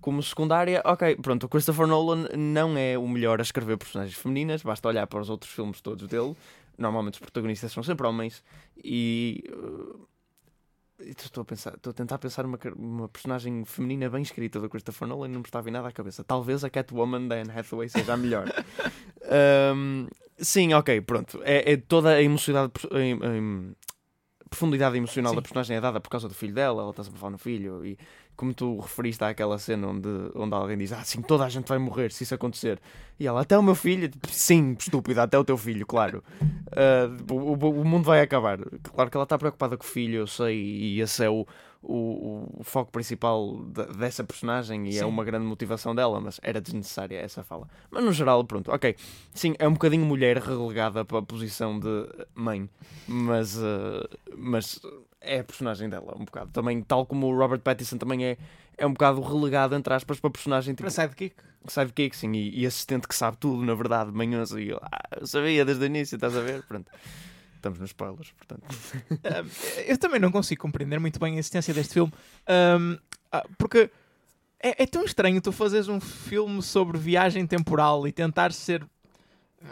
como 0.00 0.22
secundária. 0.22 0.80
Ok, 0.84 1.16
pronto. 1.16 1.44
O 1.44 1.48
Christopher 1.48 1.86
Nolan 1.86 2.28
não 2.36 2.76
é 2.76 2.96
o 2.96 3.08
melhor 3.08 3.40
a 3.40 3.42
escrever 3.42 3.76
personagens 3.76 4.16
femininas. 4.16 4.62
Basta 4.62 4.86
olhar 4.86 5.06
para 5.06 5.20
os 5.20 5.28
outros 5.30 5.50
filmes 5.50 5.80
todos 5.80 6.06
dele. 6.06 6.36
Normalmente 6.76 7.14
os 7.14 7.20
protagonistas 7.20 7.72
são 7.72 7.82
sempre 7.82 8.06
homens. 8.06 8.44
E. 8.84 9.42
uh, 9.50 10.06
Estou 11.00 11.42
a, 11.42 11.44
pensar, 11.44 11.74
estou 11.74 11.90
a 11.92 11.94
tentar 11.94 12.18
pensar 12.18 12.44
uma, 12.44 12.58
uma 12.76 13.08
personagem 13.08 13.64
feminina 13.64 14.10
bem 14.10 14.22
escrita 14.22 14.58
do 14.60 14.68
Christopher 14.68 15.06
Nolan 15.06 15.26
e 15.26 15.30
não 15.30 15.40
me 15.40 15.46
estava 15.46 15.68
em 15.68 15.72
nada 15.72 15.86
à 15.86 15.92
cabeça. 15.92 16.24
Talvez 16.24 16.64
a 16.64 16.70
Catwoman 16.70 17.28
da 17.28 17.36
Anne 17.36 17.52
Hathaway 17.52 17.88
seja 17.88 18.14
a 18.14 18.16
melhor. 18.16 18.46
Um, 19.30 20.06
sim, 20.38 20.72
ok, 20.72 21.02
pronto. 21.02 21.38
É, 21.44 21.72
é 21.72 21.76
toda 21.76 22.08
a 22.14 22.22
emocionalidade, 22.22 22.88
em- 22.92 23.18
em- 23.22 23.76
profundidade 24.48 24.96
emocional 24.96 25.32
Sim. 25.32 25.36
da 25.36 25.42
personagem 25.42 25.76
é 25.76 25.80
dada 25.82 26.00
por 26.00 26.08
causa 26.08 26.26
do 26.28 26.34
filho 26.34 26.54
dela, 26.54 26.80
ela 26.80 26.90
está 26.92 27.04
sempre 27.04 27.18
a 27.18 27.20
falar 27.20 27.32
no 27.32 27.38
filho. 27.38 27.84
E 27.84 27.98
como 28.38 28.54
tu 28.54 28.78
referiste 28.78 29.22
àquela 29.24 29.58
cena 29.58 29.88
onde, 29.88 30.08
onde 30.34 30.54
alguém 30.54 30.78
diz: 30.78 30.92
Ah, 30.92 31.02
sim, 31.04 31.20
toda 31.20 31.44
a 31.44 31.48
gente 31.48 31.66
vai 31.68 31.76
morrer 31.78 32.10
se 32.12 32.22
isso 32.24 32.34
acontecer. 32.34 32.80
E 33.20 33.26
ela, 33.26 33.40
até 33.42 33.58
o 33.58 33.62
meu 33.62 33.74
filho, 33.74 34.08
sim, 34.28 34.76
estúpida, 34.78 35.24
até 35.24 35.36
o 35.36 35.44
teu 35.44 35.58
filho, 35.58 35.84
claro. 35.84 36.22
Ah, 36.72 37.10
o, 37.30 37.34
o- 37.34 37.80
o 37.80 37.84
mundo 37.84 38.04
vai 38.04 38.20
acabar. 38.22 38.58
Claro 38.94 39.10
que 39.10 39.16
ela 39.16 39.24
está 39.24 39.36
preocupada 39.36 39.76
com 39.76 39.82
o 39.84 39.86
filho, 39.86 40.20
eu 40.20 40.26
sei, 40.28 40.56
e 40.56 41.00
esse 41.00 41.24
é 41.24 41.28
o, 41.28 41.44
o, 41.82 42.46
o 42.60 42.62
foco 42.62 42.92
principal 42.92 43.56
de- 43.66 43.98
dessa 43.98 44.22
personagem 44.22 44.86
e 44.88 44.92
Sim. 44.92 45.00
é 45.00 45.04
uma 45.04 45.24
grande 45.24 45.44
motivação 45.44 45.92
dela, 45.94 46.20
mas 46.20 46.38
era 46.42 46.60
desnecessária 46.60 47.18
essa 47.18 47.42
fala. 47.42 47.68
Mas 47.90 48.04
no 48.04 48.12
geral, 48.12 48.44
pronto, 48.44 48.70
ok. 48.70 48.94
Sim, 49.34 49.54
é 49.58 49.66
um 49.66 49.72
bocadinho 49.72 50.06
mulher 50.06 50.36
relegada 50.38 51.04
para 51.04 51.18
a 51.18 51.22
posição 51.22 51.78
de 51.78 52.08
mãe, 52.36 52.70
mas, 53.08 53.58
ah, 53.60 54.08
mas 54.36 54.80
é 55.20 55.40
a 55.40 55.44
personagem 55.44 55.88
dela, 55.88 56.14
um 56.16 56.24
bocado. 56.24 56.50
Também, 56.52 56.82
tal 56.82 57.06
como 57.06 57.26
o 57.26 57.36
Robert 57.36 57.60
Pattinson 57.60 57.98
também 57.98 58.24
é, 58.24 58.38
é 58.76 58.86
um 58.86 58.92
bocado 58.92 59.20
relegado, 59.20 59.74
entre 59.74 59.92
aspas, 59.92 60.20
para 60.20 60.28
a 60.28 60.32
personagem 60.32 60.74
tipo, 60.74 60.82
Para 60.82 60.90
sidekick? 60.90 61.36
sidekick, 61.66 62.16
sim, 62.16 62.32
e, 62.32 62.60
e 62.60 62.66
assistente 62.66 63.06
que 63.06 63.14
sabe 63.14 63.36
tudo, 63.36 63.64
na 63.64 63.74
verdade, 63.74 64.10
manhoso, 64.12 64.58
e 64.58 64.70
eu, 64.70 64.78
ah, 64.82 65.18
eu 65.20 65.26
sabia 65.26 65.64
desde 65.64 65.84
o 65.84 65.86
início, 65.86 66.14
estás 66.14 66.36
a 66.36 66.40
ver? 66.40 66.62
Pronto. 66.62 66.90
Estamos 67.56 67.80
nos 67.80 67.90
spoilers, 67.90 68.32
portanto. 68.32 68.64
Um, 69.10 69.80
eu 69.86 69.98
também 69.98 70.20
não 70.20 70.30
consigo 70.30 70.62
compreender 70.62 71.00
muito 71.00 71.18
bem 71.18 71.36
a 71.36 71.38
existência 71.38 71.74
deste 71.74 71.94
filme. 71.94 72.12
Um, 72.48 72.96
ah, 73.32 73.44
porque 73.58 73.90
é, 74.60 74.82
é 74.82 74.86
tão 74.86 75.04
estranho 75.04 75.40
tu 75.40 75.52
fazeres 75.52 75.88
um 75.88 76.00
filme 76.00 76.62
sobre 76.62 76.98
viagem 76.98 77.46
temporal 77.46 78.06
e 78.06 78.12
tentar 78.12 78.52
ser. 78.52 78.86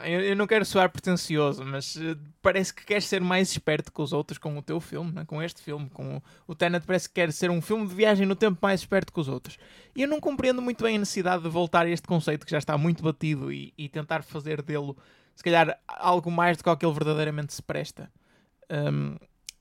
Eu, 0.03 0.21
eu 0.21 0.37
não 0.37 0.47
quero 0.49 0.65
soar 0.65 0.91
pretencioso, 0.91 1.65
mas 1.65 1.97
eh, 1.97 2.17
parece 2.43 2.75
que 2.75 2.85
queres 2.85 3.05
ser 3.05 3.21
mais 3.21 3.51
esperto 3.53 3.93
que 3.93 4.03
os 4.03 4.13
outros 4.13 4.37
com 4.37 4.59
o 4.59 4.63
teu 4.63 4.81
filme, 4.81 5.13
né? 5.13 5.25
com 5.25 5.41
este 5.41 5.63
filme. 5.63 5.89
Com 5.91 6.17
o, 6.17 6.23
o 6.49 6.55
Tenet 6.57 6.85
parece 6.85 7.09
que 7.09 7.15
quer 7.15 7.33
ser 7.33 7.51
um 7.51 7.63
filme 7.63 7.87
de 7.87 7.95
viagem 7.95 8.27
no 8.27 8.35
tempo 8.35 8.59
mais 8.61 8.81
esperto 8.81 9.13
que 9.13 9.21
os 9.21 9.29
outros. 9.29 9.59
E 9.95 10.03
eu 10.03 10.09
não 10.09 10.21
compreendo 10.21 10.61
muito 10.61 10.83
bem 10.83 10.97
a 10.97 10.99
necessidade 10.99 11.45
de 11.45 11.49
voltar 11.49 11.87
a 11.87 11.89
este 11.89 12.07
conceito 12.07 12.45
que 12.45 12.51
já 12.51 12.59
está 12.59 12.77
muito 12.77 13.03
batido 13.03 13.53
e, 13.53 13.73
e 13.79 13.89
tentar 13.89 14.23
fazer 14.25 14.61
dele, 14.61 14.93
se 15.37 15.45
calhar, 15.45 15.79
algo 15.87 16.31
mais 16.33 16.57
do 16.57 16.77
que 16.77 16.85
ele 16.85 16.95
verdadeiramente 16.95 17.55
se 17.55 17.63
presta. 17.63 18.11
Um, 18.69 19.17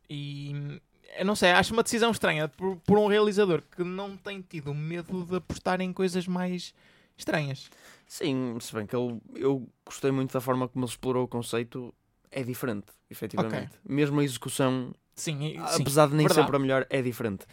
e 0.10 0.82
eu 1.18 1.26
não 1.26 1.36
sei, 1.36 1.52
acho 1.52 1.72
uma 1.72 1.84
decisão 1.84 2.10
estranha 2.10 2.48
por, 2.48 2.78
por 2.78 2.98
um 2.98 3.08
realizador 3.08 3.62
que 3.76 3.84
não 3.84 4.18
tem 4.18 4.42
tido 4.42 4.74
medo 4.74 5.24
de 5.24 5.36
apostar 5.36 5.82
em 5.82 5.94
coisas 5.94 6.28
mais 6.28 6.74
estranhas. 7.18 7.70
Sim, 8.08 8.58
se 8.60 8.74
bem 8.74 8.86
que 8.86 8.96
ele, 8.96 9.20
eu 9.36 9.68
gostei 9.86 10.12
muito 10.12 10.32
da 10.32 10.42
forma 10.42 10.68
como 10.68 10.86
ele 10.86 10.92
explorou 10.92 11.24
o 11.24 11.28
conceito, 11.28 11.94
é 12.32 12.44
diferente, 12.44 12.88
efetivamente. 13.10 13.80
Mesmo 13.88 14.20
a 14.20 14.24
execução, 14.24 14.94
Sim, 15.16 15.40
sim. 15.40 15.82
apesar 15.82 16.08
de 16.08 16.16
nem 16.16 16.28
verdade. 16.28 16.46
sempre 16.46 16.56
a 16.56 16.60
melhor, 16.60 16.86
é 16.90 17.02
diferente. 17.02 17.46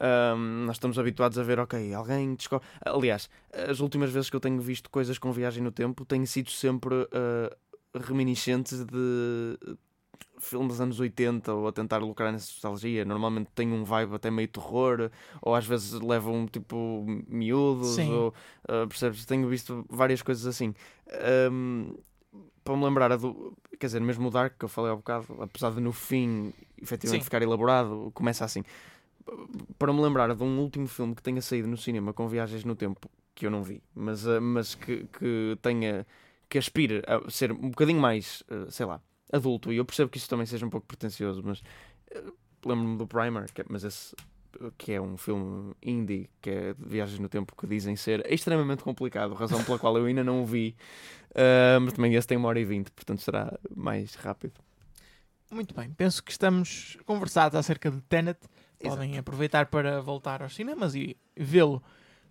Ahm, 0.00 0.64
nós 0.66 0.76
estamos 0.76 0.98
habituados 0.98 1.38
a 1.38 1.42
ver, 1.42 1.58
ok, 1.58 1.92
alguém 1.94 2.34
descobre. 2.34 2.66
Aliás, 2.80 3.28
as 3.52 3.80
últimas 3.80 4.10
vezes 4.10 4.30
que 4.30 4.36
eu 4.36 4.40
tenho 4.40 4.60
visto 4.60 4.88
coisas 4.88 5.18
com 5.18 5.32
viagem 5.32 5.62
no 5.62 5.72
tempo 5.72 6.04
têm 6.04 6.24
sido 6.26 6.50
sempre 6.50 6.94
ah, 7.12 7.56
reminiscentes 7.98 8.84
de 8.84 9.58
filmes 10.40 10.68
dos 10.68 10.80
anos 10.80 10.98
80 10.98 11.52
ou 11.52 11.68
a 11.68 11.72
tentar 11.72 11.98
lucrar 11.98 12.32
nessa 12.32 12.50
nostalgia. 12.52 13.04
Normalmente 13.04 13.50
tem 13.54 13.72
um 13.72 13.84
vibe 13.84 14.14
até 14.14 14.30
meio 14.30 14.48
terror, 14.48 15.10
ou 15.40 15.54
às 15.54 15.66
vezes 15.66 15.92
levam 16.00 16.46
tipo 16.46 17.04
miúdos, 17.28 17.94
Sim. 17.94 18.12
ou 18.12 18.34
ah, 18.68 18.86
percebes? 18.88 19.24
Tenho 19.24 19.48
visto 19.48 19.84
várias 19.88 20.22
coisas 20.22 20.46
assim. 20.46 20.74
Ahm, 21.08 21.94
para 22.64 22.76
me 22.76 22.84
lembrar, 22.84 23.16
do, 23.16 23.56
quer 23.78 23.86
dizer, 23.86 24.00
mesmo 24.00 24.28
o 24.28 24.30
Dark 24.30 24.56
que 24.58 24.64
eu 24.64 24.68
falei 24.68 24.92
há 24.92 24.96
bocado, 24.96 25.26
apesar 25.40 25.72
de 25.72 25.80
no 25.80 25.92
fim 25.92 26.52
efetivamente 26.80 27.22
Sim. 27.22 27.24
ficar 27.24 27.42
elaborado, 27.42 28.10
começa 28.14 28.44
assim. 28.44 28.62
Para 29.78 29.92
me 29.92 30.00
lembrar 30.00 30.34
de 30.34 30.42
um 30.42 30.58
último 30.60 30.86
filme 30.86 31.14
que 31.14 31.22
tenha 31.22 31.42
saído 31.42 31.68
no 31.68 31.76
cinema 31.76 32.12
com 32.12 32.28
viagens 32.28 32.64
no 32.64 32.74
tempo, 32.74 33.10
que 33.34 33.46
eu 33.46 33.50
não 33.50 33.62
vi, 33.62 33.82
mas, 33.94 34.26
ah, 34.26 34.40
mas 34.40 34.74
que, 34.74 35.06
que 35.18 35.58
tenha 35.62 36.06
que 36.48 36.58
aspire 36.58 37.02
a 37.06 37.30
ser 37.30 37.52
um 37.52 37.70
bocadinho 37.70 38.00
mais, 38.00 38.42
ah, 38.50 38.70
sei 38.70 38.86
lá, 38.86 39.00
adulto, 39.32 39.72
e 39.72 39.76
eu 39.76 39.84
percebo 39.84 40.10
que 40.10 40.18
isso 40.18 40.28
também 40.28 40.46
seja 40.46 40.66
um 40.66 40.70
pouco 40.70 40.86
pretencioso, 40.86 41.42
mas 41.44 41.62
eh, 42.10 42.22
lembro-me 42.64 42.96
do 42.98 43.06
Primer, 43.06 43.52
que 43.52 43.62
é, 43.62 43.64
mas 43.68 43.84
esse 43.84 44.14
que 44.76 44.92
é 44.92 45.00
um 45.00 45.16
filme 45.16 45.72
indie, 45.80 46.28
que 46.42 46.50
é 46.50 46.74
de 46.74 46.84
viagens 46.84 47.20
no 47.20 47.28
tempo, 47.28 47.54
que 47.56 47.66
dizem 47.68 47.94
ser 47.94 48.30
extremamente 48.30 48.82
complicado, 48.82 49.32
razão 49.32 49.62
pela 49.62 49.78
qual 49.78 49.96
eu 49.96 50.06
ainda 50.06 50.24
não 50.24 50.42
o 50.42 50.44
vi, 50.44 50.74
Ah, 51.34 51.78
mas 51.80 51.92
também 51.92 52.14
esse 52.14 52.26
tem 52.26 52.36
uma 52.36 52.48
hora 52.48 52.60
e 52.60 52.64
vinte, 52.64 52.90
portanto 52.90 53.20
será 53.22 53.58
mais 53.74 54.14
rápido. 54.14 54.54
Muito 55.50 55.74
bem, 55.74 55.90
penso 55.90 56.22
que 56.22 56.30
estamos 56.30 56.96
conversados 57.04 57.58
acerca 57.58 57.90
de 57.90 58.00
Tenet. 58.02 58.38
Podem 58.80 59.18
aproveitar 59.18 59.66
para 59.66 60.00
voltar 60.00 60.42
aos 60.42 60.54
cinemas 60.54 60.94
e 60.94 61.16
vê-lo. 61.36 61.82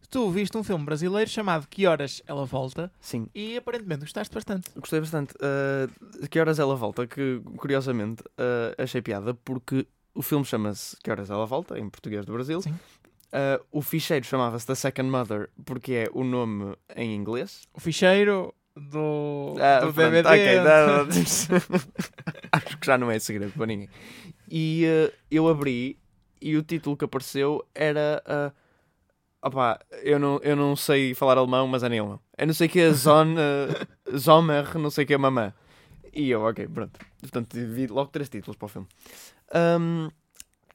Tu 0.10 0.30
viste 0.32 0.58
um 0.58 0.64
filme 0.64 0.84
brasileiro 0.86 1.30
chamado 1.30 1.68
Que 1.68 1.86
Horas 1.86 2.22
Ela 2.28 2.46
Volta 2.46 2.92
Sim, 3.00 3.28
e 3.36 3.56
aparentemente 3.58 4.02
gostaste 4.02 4.34
bastante. 4.34 4.70
gostei 4.76 5.00
bastante. 5.00 5.34
Ah, 5.42 5.88
que 6.28 6.40
horas 6.40 6.58
ela 6.60 6.76
volta? 6.76 7.06
Que 7.06 7.40
curiosamente 7.58 8.24
ah, 8.38 8.74
achei 8.84 9.02
piada 9.02 9.34
porque 9.34 9.86
o 10.16 10.22
filme 10.24 10.44
chama-se 10.46 10.98
Que 11.04 11.12
horas 11.12 11.30
ela 11.30 11.46
volta, 11.46 11.78
em 11.78 11.88
português 11.90 12.26
do 12.26 12.34
Brasil. 12.34 12.62
Sim. 12.62 12.74
Ah, 13.32 13.62
o 13.72 13.82
ficheiro 13.84 14.26
chamava-se 14.26 14.66
The 14.66 14.74
Second 14.76 15.10
Mother 15.12 15.50
porque 15.64 15.94
é 15.94 16.10
o 16.12 16.24
nome 16.24 16.76
em 16.96 17.16
inglês. 17.16 17.62
O 17.72 17.80
ficheiro 17.80 18.52
do, 18.76 19.56
Ah, 19.62 19.86
do 19.86 19.94
pronto, 19.94 20.10
DVD. 20.10 20.28
ok, 20.28 20.56
dá- 20.64 21.06
Acho 22.52 22.78
que 22.80 22.86
já 22.88 22.98
não 22.98 23.12
é 23.12 23.20
segredo 23.20 23.52
para 23.54 23.68
ninguém. 23.68 23.90
E 24.50 24.86
eh, 24.86 25.14
eu 25.30 25.48
abri 25.48 26.00
e 26.42 26.58
o 26.58 26.64
título 26.64 26.98
que 26.98 27.06
apareceu 27.06 27.64
era. 27.76 28.24
Uh, 28.26 28.69
opá, 29.42 29.80
eu 30.04 30.20
não, 30.20 30.40
eu 30.44 30.56
não 30.56 30.76
sei 30.76 31.14
falar 31.14 31.38
alemão, 31.38 31.68
mas 31.68 31.84
é 31.84 31.88
alemão. 31.88 32.20
Eu 32.38 32.48
não 32.48 32.54
sei 32.54 32.68
que 32.68 32.80
é 32.80 32.92
Zon, 32.92 33.34
uh, 33.36 33.88
Zomer, 34.18 34.78
não 34.78 34.90
sei 34.90 35.06
que 35.06 35.14
é 35.14 35.18
mamã. 35.18 35.54
E 36.14 36.30
eu, 36.30 36.42
ok, 36.42 36.68
pronto. 36.68 37.00
Portanto, 37.22 37.54
vi 37.56 37.88
logo 37.88 38.10
três 38.12 38.30
títulos 38.30 38.58
para 38.58 38.66
o 38.66 38.70
filme. 38.70 38.88
Um, 39.80 40.10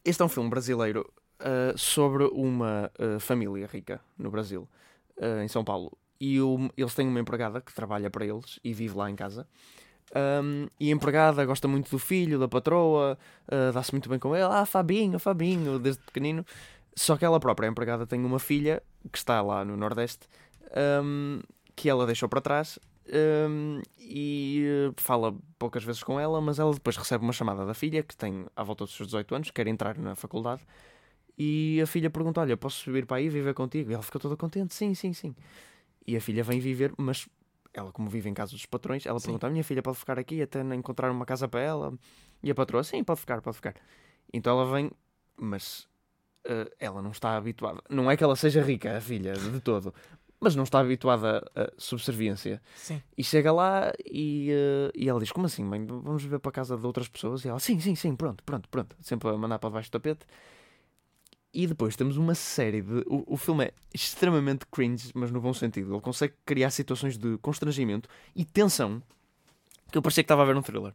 este 0.04 0.22
é 0.22 0.24
um 0.24 0.28
filme 0.28 0.48
brasileiro 0.50 1.10
uh, 1.40 1.76
sobre 1.76 2.24
uma 2.24 2.90
uh, 2.98 3.18
família 3.20 3.66
rica 3.66 4.00
no 4.18 4.30
Brasil, 4.30 4.68
uh, 5.18 5.42
em 5.42 5.48
São 5.48 5.64
Paulo. 5.64 5.96
E 6.20 6.40
o- 6.40 6.70
eles 6.76 6.94
têm 6.94 7.08
uma 7.08 7.20
empregada 7.20 7.60
que 7.60 7.74
trabalha 7.74 8.08
para 8.10 8.24
eles 8.24 8.58
e 8.62 8.72
vive 8.72 8.96
lá 8.96 9.10
em 9.10 9.16
casa. 9.16 9.46
Um, 10.14 10.68
e 10.78 10.90
a 10.90 10.94
empregada 10.94 11.44
gosta 11.44 11.66
muito 11.66 11.90
do 11.90 11.98
filho, 11.98 12.38
da 12.38 12.46
patroa, 12.46 13.18
dá-se 13.72 13.90
muito 13.92 14.08
bem 14.08 14.18
com 14.18 14.34
ele. 14.36 14.44
Ah, 14.48 14.64
Fabinho, 14.64 15.18
Fabinho, 15.18 15.78
desde 15.78 16.00
pequenino. 16.04 16.46
Só 16.96 17.16
que 17.16 17.24
ela 17.24 17.40
própria, 17.40 17.68
a 17.68 17.70
empregada, 17.72 18.06
tem 18.06 18.24
uma 18.24 18.38
filha 18.38 18.82
que 19.10 19.18
está 19.18 19.40
lá 19.42 19.64
no 19.64 19.76
Nordeste 19.76 20.28
um, 21.02 21.40
que 21.74 21.88
ela 21.88 22.06
deixou 22.06 22.28
para 22.28 22.40
trás 22.40 22.78
um, 23.48 23.82
e 23.98 24.64
uh, 24.88 24.94
fala 24.96 25.34
poucas 25.58 25.84
vezes 25.84 26.02
com 26.02 26.18
ela, 26.18 26.40
mas 26.40 26.58
ela 26.58 26.72
depois 26.72 26.96
recebe 26.96 27.24
uma 27.24 27.32
chamada 27.32 27.66
da 27.66 27.74
filha 27.74 28.02
que 28.02 28.16
tem 28.16 28.46
à 28.56 28.62
volta 28.62 28.84
dos 28.84 28.94
seus 28.94 29.08
18 29.08 29.34
anos, 29.34 29.50
quer 29.50 29.66
entrar 29.66 29.98
na 29.98 30.14
faculdade 30.14 30.62
E 31.38 31.80
a 31.82 31.86
filha 31.86 32.10
pergunta: 32.10 32.40
Olha, 32.40 32.56
posso 32.56 32.90
vir 32.92 33.06
para 33.06 33.18
aí 33.18 33.28
viver 33.28 33.54
contigo? 33.54 33.90
E 33.90 33.94
ela 33.94 34.02
fica 34.02 34.18
toda 34.18 34.36
contente: 34.36 34.74
Sim, 34.74 34.94
sim, 34.94 35.12
sim. 35.12 35.34
E 36.06 36.16
a 36.16 36.20
filha 36.20 36.44
vem 36.44 36.60
viver, 36.60 36.92
mas 36.96 37.28
ela, 37.72 37.90
como 37.92 38.08
vive 38.08 38.30
em 38.30 38.34
casa 38.34 38.52
dos 38.52 38.66
patrões, 38.66 39.04
ela 39.04 39.18
Sim. 39.18 39.26
pergunta: 39.26 39.46
A 39.48 39.50
minha 39.50 39.64
filha 39.64 39.82
pode 39.82 39.98
ficar 39.98 40.18
aqui 40.18 40.40
até 40.40 40.60
encontrar 40.74 41.10
uma 41.10 41.26
casa 41.26 41.48
para 41.48 41.60
ela? 41.60 41.92
E 42.42 42.50
a 42.50 42.54
patroa: 42.54 42.84
Sim, 42.84 43.02
pode 43.02 43.20
ficar, 43.20 43.42
pode 43.42 43.56
ficar. 43.56 43.74
Então 44.32 44.58
ela 44.58 44.70
vem, 44.72 44.90
mas 45.36 45.88
eh, 45.88 45.93
ela 46.78 47.00
não 47.00 47.10
está 47.10 47.36
habituada. 47.36 47.80
Não 47.88 48.10
é 48.10 48.16
que 48.16 48.24
ela 48.24 48.36
seja 48.36 48.62
rica, 48.62 48.96
a 48.96 49.00
filha, 49.00 49.32
de 49.34 49.60
todo, 49.60 49.94
mas 50.40 50.54
não 50.54 50.64
está 50.64 50.80
habituada 50.80 51.50
a 51.56 51.70
subserviência. 51.78 52.60
Sim. 52.76 53.02
E 53.16 53.24
chega 53.24 53.50
lá 53.50 53.92
e, 54.04 54.50
eh, 54.50 54.92
e 54.94 55.08
ela 55.08 55.18
diz: 55.18 55.32
Como 55.32 55.46
assim, 55.46 55.64
mãe? 55.64 55.84
Vamos 55.86 56.22
ver 56.24 56.38
para 56.38 56.50
a 56.50 56.52
casa 56.52 56.76
de 56.76 56.86
outras 56.86 57.08
pessoas? 57.08 57.44
E 57.44 57.48
ela: 57.48 57.58
Sim, 57.58 57.80
sim, 57.80 57.94
sim, 57.94 58.14
pronto, 58.14 58.44
pronto, 58.44 58.68
pronto. 58.68 58.96
Sempre 59.00 59.30
a 59.30 59.36
mandar 59.36 59.58
para 59.58 59.70
debaixo 59.70 59.88
do 59.88 59.92
tapete. 59.92 60.26
E 61.52 61.66
depois 61.66 61.96
temos 61.96 62.16
uma 62.16 62.34
série 62.34 62.82
de. 62.82 63.04
O, 63.06 63.34
o 63.34 63.36
filme 63.36 63.64
é 63.66 63.72
extremamente 63.94 64.66
cringe, 64.66 65.10
mas 65.14 65.30
no 65.30 65.40
bom 65.40 65.54
sentido. 65.54 65.94
Ele 65.94 66.00
consegue 66.00 66.34
criar 66.44 66.70
situações 66.70 67.16
de 67.16 67.38
constrangimento 67.38 68.08
e 68.34 68.44
tensão 68.44 69.02
que 69.90 69.96
eu 69.96 70.02
parecia 70.02 70.24
que 70.24 70.26
estava 70.26 70.42
a 70.42 70.44
ver 70.44 70.56
um 70.56 70.62
thriller. 70.62 70.92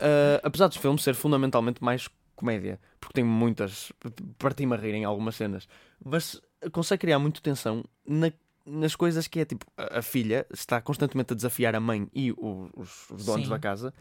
Ah, 0.00 0.40
apesar 0.42 0.66
dos 0.66 0.76
filmes 0.76 1.02
ser 1.02 1.14
fundamentalmente 1.14 1.82
mais 1.82 2.08
comédia, 2.42 2.80
porque 3.00 3.14
tem 3.14 3.24
muitas. 3.24 3.92
parti-me 4.38 4.74
a 4.74 4.76
rir 4.76 4.94
em 4.94 5.04
algumas 5.04 5.36
cenas, 5.36 5.68
mas 6.04 6.40
consegue 6.72 7.00
criar 7.02 7.18
muito 7.18 7.40
tensão 7.40 7.84
na- 8.06 8.32
nas 8.66 8.94
coisas 8.96 9.26
que 9.28 9.40
é 9.40 9.44
tipo: 9.44 9.64
a, 9.76 9.98
a 10.00 10.02
filha 10.02 10.44
está 10.52 10.80
constantemente 10.80 11.32
a 11.32 11.36
desafiar 11.36 11.74
a 11.74 11.80
mãe 11.80 12.08
e 12.12 12.32
o- 12.32 12.68
os, 12.76 13.08
os 13.10 13.24
donos 13.24 13.44
Sim. 13.46 13.50
da 13.50 13.58
casa 13.58 13.94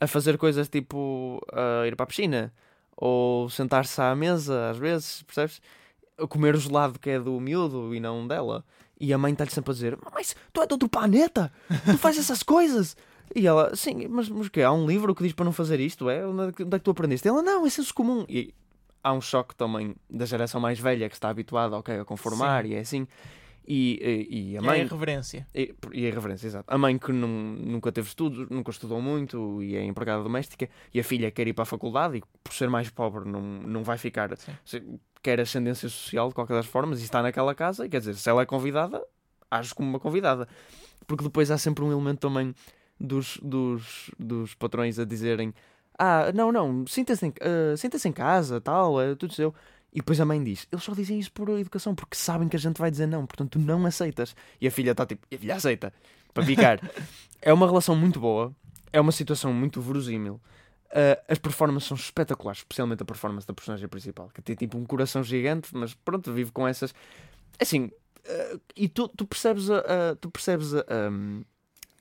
a 0.00 0.06
fazer 0.06 0.36
coisas 0.36 0.68
tipo 0.68 1.40
a 1.52 1.86
ir 1.86 1.96
para 1.96 2.04
a 2.04 2.06
piscina 2.06 2.52
ou 2.96 3.48
sentar-se 3.48 4.00
à 4.00 4.14
mesa, 4.14 4.70
às 4.70 4.78
vezes, 4.78 5.22
percebes? 5.22 5.60
A 6.18 6.26
comer 6.26 6.54
o 6.54 6.58
gelado 6.58 6.98
que 6.98 7.10
é 7.10 7.20
do 7.20 7.38
miúdo 7.40 7.94
e 7.94 8.00
não 8.00 8.26
dela. 8.26 8.64
E 8.98 9.12
a 9.12 9.18
mãe 9.18 9.32
está-lhe 9.32 9.50
sempre 9.50 9.70
a 9.70 9.74
dizer: 9.74 9.98
Mas 10.14 10.34
tu 10.52 10.62
é 10.62 10.66
de 10.66 10.72
outro 10.72 10.88
planeta? 10.88 11.52
Tu 11.84 11.98
fazes 11.98 12.20
essas 12.20 12.42
coisas? 12.42 12.96
E 13.34 13.46
ela: 13.46 13.74
Sim, 13.74 14.06
mas, 14.08 14.28
mas 14.28 14.46
o 14.46 14.50
quê? 14.50 14.62
Há 14.62 14.72
um 14.72 14.86
livro 14.86 15.14
que 15.14 15.22
diz 15.22 15.32
para 15.32 15.44
não 15.44 15.52
fazer 15.52 15.80
isto? 15.80 16.08
É? 16.08 16.26
Onde 16.26 16.48
é 16.48 16.52
que, 16.52 16.62
onde 16.64 16.76
é 16.76 16.78
que 16.78 16.84
tu 16.84 16.90
aprendeste? 16.90 17.26
E 17.26 17.30
ela: 17.30 17.42
Não, 17.42 17.66
é 17.66 17.70
senso 17.70 17.92
comum. 17.94 18.24
E 18.28 18.54
há 19.02 19.12
um 19.12 19.20
choque 19.20 19.54
também 19.54 19.94
da 20.08 20.24
geração 20.26 20.60
mais 20.60 20.78
velha 20.78 21.08
que 21.08 21.14
está 21.14 21.28
habituada 21.28 21.76
ok, 21.76 21.98
a 22.00 22.04
conformar 22.04 22.64
Sim. 22.64 22.70
e 22.70 22.74
é 22.74 22.80
assim. 22.80 23.06
E, 23.68 24.26
e, 24.30 24.52
e 24.52 24.56
a 24.58 24.60
E 24.60 24.64
mãe. 24.64 24.80
é 24.82 24.84
reverência. 24.84 25.44
E, 25.52 25.74
e 25.92 26.08
a 26.08 26.14
referência, 26.14 26.46
exato. 26.46 26.72
A 26.72 26.78
mãe 26.78 26.96
que 26.96 27.10
nun- 27.12 27.58
nunca 27.64 27.90
teve 27.90 28.06
estudos, 28.06 28.48
nunca 28.48 28.70
estudou 28.70 29.02
muito 29.02 29.60
e 29.60 29.74
é 29.74 29.82
empregada 29.84 30.22
doméstica, 30.22 30.68
e 30.94 31.00
a 31.00 31.04
filha 31.04 31.32
quer 31.32 31.48
ir 31.48 31.52
para 31.52 31.64
a 31.64 31.66
faculdade 31.66 32.18
e, 32.18 32.22
por 32.44 32.52
ser 32.54 32.70
mais 32.70 32.88
pobre, 32.90 33.28
não, 33.28 33.40
não 33.40 33.82
vai 33.82 33.98
ficar. 33.98 34.30
Sim. 34.64 35.00
Quer 35.20 35.40
ascendência 35.40 35.88
social 35.88 36.28
de 36.28 36.34
qualquer 36.36 36.54
das 36.54 36.66
formas 36.66 37.00
e 37.00 37.02
está 37.02 37.20
naquela 37.20 37.56
casa, 37.56 37.84
e 37.84 37.88
quer 37.88 37.98
dizer, 37.98 38.14
se 38.14 38.30
ela 38.30 38.42
é 38.42 38.46
convidada, 38.46 39.02
age 39.50 39.74
como 39.74 39.88
uma 39.88 39.98
convidada. 39.98 40.46
Porque 41.04 41.24
depois 41.24 41.50
há 41.50 41.58
sempre 41.58 41.82
um 41.84 41.90
elemento 41.90 42.20
também 42.20 42.54
dos, 42.98 43.38
dos, 43.42 44.10
dos 44.18 44.54
patrões 44.54 44.98
a 44.98 45.04
dizerem: 45.04 45.54
Ah, 45.98 46.32
não, 46.34 46.50
não, 46.52 46.86
sinta-se 46.86 47.26
em, 47.26 47.32
ah, 47.40 47.76
sinta-se 47.76 48.08
em 48.08 48.12
casa, 48.12 48.60
tal, 48.60 49.00
é 49.00 49.14
tudo 49.14 49.32
seu. 49.34 49.54
E 49.92 49.98
depois 50.00 50.20
a 50.20 50.24
mãe 50.24 50.42
diz: 50.42 50.66
Eles 50.70 50.84
só 50.84 50.92
dizem 50.92 51.18
isso 51.18 51.32
por 51.32 51.48
educação, 51.50 51.94
porque 51.94 52.16
sabem 52.16 52.48
que 52.48 52.56
a 52.56 52.58
gente 52.58 52.78
vai 52.78 52.90
dizer 52.90 53.06
não, 53.06 53.26
portanto 53.26 53.52
tu 53.52 53.58
não 53.58 53.84
aceitas. 53.86 54.34
E 54.60 54.66
a 54.66 54.70
filha 54.70 54.90
está 54.92 55.06
tipo: 55.06 55.26
E 55.30 55.36
a 55.36 55.38
filha 55.38 55.54
aceita, 55.56 55.92
para 56.34 56.44
picar. 56.44 56.80
é 57.40 57.52
uma 57.52 57.66
relação 57.66 57.94
muito 57.96 58.20
boa, 58.20 58.54
é 58.92 59.00
uma 59.00 59.12
situação 59.12 59.52
muito 59.52 59.80
verosímil. 59.80 60.40
Ah, 60.90 61.18
as 61.28 61.38
performances 61.38 61.88
são 61.88 61.96
espetaculares, 61.96 62.60
especialmente 62.60 63.02
a 63.02 63.06
performance 63.06 63.46
da 63.46 63.54
personagem 63.54 63.88
principal, 63.88 64.28
que 64.34 64.42
tem 64.42 64.54
tipo 64.54 64.76
um 64.78 64.84
coração 64.84 65.22
gigante, 65.22 65.68
mas 65.74 65.94
pronto, 65.94 66.32
vive 66.32 66.52
com 66.52 66.66
essas. 66.68 66.94
Assim, 67.58 67.90
ah, 68.28 68.58
e 68.76 68.88
tu, 68.88 69.08
tu 69.08 69.26
percebes, 69.26 69.70
a, 69.70 69.78
a- 69.78 70.16
tu 70.20 70.30
percebes 70.30 70.74
a, 70.74 70.84
um, 71.10 71.42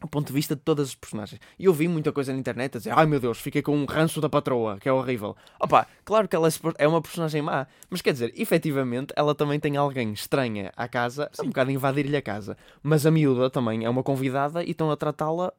o 0.05 0.07
ponto 0.07 0.27
de 0.27 0.33
vista 0.33 0.55
de 0.55 0.61
todas 0.61 0.89
as 0.89 0.95
personagens. 0.95 1.39
E 1.59 1.65
eu 1.65 1.73
vi 1.73 1.87
muita 1.87 2.11
coisa 2.11 2.31
na 2.31 2.39
internet 2.39 2.75
a 2.75 2.79
dizer: 2.79 2.93
Ai 2.95 3.05
meu 3.05 3.19
Deus, 3.19 3.39
fiquei 3.39 3.61
com 3.61 3.75
um 3.75 3.85
ranço 3.85 4.21
da 4.21 4.29
patroa, 4.29 4.77
que 4.79 4.87
é 4.87 4.93
horrível. 4.93 5.35
Opa, 5.59 5.87
claro 6.03 6.27
que 6.27 6.35
ela 6.35 6.47
é 6.47 6.51
é 6.77 6.87
uma 6.87 7.01
personagem 7.01 7.41
má, 7.41 7.67
mas 7.89 8.01
quer 8.01 8.13
dizer, 8.13 8.33
efetivamente, 8.35 9.13
ela 9.15 9.35
também 9.35 9.59
tem 9.59 9.75
alguém 9.77 10.13
estranha 10.13 10.71
à 10.75 10.87
casa, 10.87 11.23
é 11.37 11.41
um 11.41 11.45
Sim. 11.45 11.49
bocado 11.49 11.69
a 11.69 11.73
invadir-lhe 11.73 12.15
a 12.15 12.21
casa. 12.21 12.57
Mas 12.81 13.05
a 13.05 13.11
miúda 13.11 13.49
também 13.49 13.83
é 13.85 13.89
uma 13.89 14.03
convidada 14.03 14.63
e 14.63 14.71
estão 14.71 14.89
a 14.91 14.95
tratá-la 14.97 15.51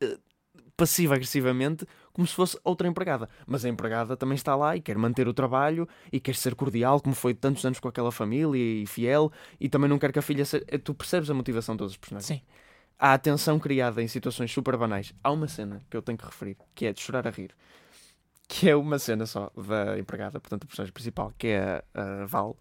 eh, 0.00 0.18
passiva-agressivamente 0.76 1.86
como 2.12 2.26
se 2.26 2.34
fosse 2.34 2.58
outra 2.64 2.86
empregada. 2.86 3.28
Mas 3.46 3.64
a 3.64 3.68
empregada 3.68 4.16
também 4.16 4.36
está 4.36 4.54
lá 4.54 4.76
e 4.76 4.80
quer 4.80 4.96
manter 4.96 5.26
o 5.28 5.34
trabalho 5.34 5.88
e 6.12 6.20
quer 6.20 6.34
ser 6.34 6.54
cordial, 6.54 7.00
como 7.00 7.14
foi 7.14 7.34
tantos 7.34 7.64
anos 7.64 7.80
com 7.80 7.88
aquela 7.88 8.12
família 8.12 8.82
e 8.82 8.86
fiel, 8.86 9.32
e 9.60 9.68
também 9.68 9.88
não 9.88 9.98
quer 9.98 10.12
que 10.12 10.18
a 10.18 10.22
filha 10.22 10.44
seja. 10.44 10.64
eh, 10.68 10.78
Tu 10.78 10.94
percebes 10.94 11.30
a 11.30 11.34
motivação 11.34 11.74
de 11.74 11.78
todos 11.78 11.92
os 11.92 11.98
personagens. 11.98 12.26
Sim. 12.40 12.42
Há 13.04 13.12
a 13.12 13.18
tensão 13.18 13.58
criada 13.58 14.02
em 14.02 14.08
situações 14.08 14.50
super 14.50 14.78
banais. 14.78 15.12
Há 15.22 15.30
uma 15.30 15.46
cena 15.46 15.82
que 15.90 15.94
eu 15.94 16.00
tenho 16.00 16.16
que 16.16 16.24
referir, 16.24 16.56
que 16.74 16.86
é 16.86 16.92
de 16.94 17.02
chorar 17.02 17.28
a 17.28 17.30
rir. 17.30 17.50
Que 18.48 18.70
é 18.70 18.74
uma 18.74 18.98
cena 18.98 19.26
só 19.26 19.50
da 19.54 19.98
empregada, 19.98 20.40
portanto, 20.40 20.64
a 20.64 20.66
personagem 20.66 20.90
principal, 20.90 21.30
que 21.36 21.48
é 21.48 21.84
a, 21.92 22.22
a 22.22 22.24
Val, 22.24 22.56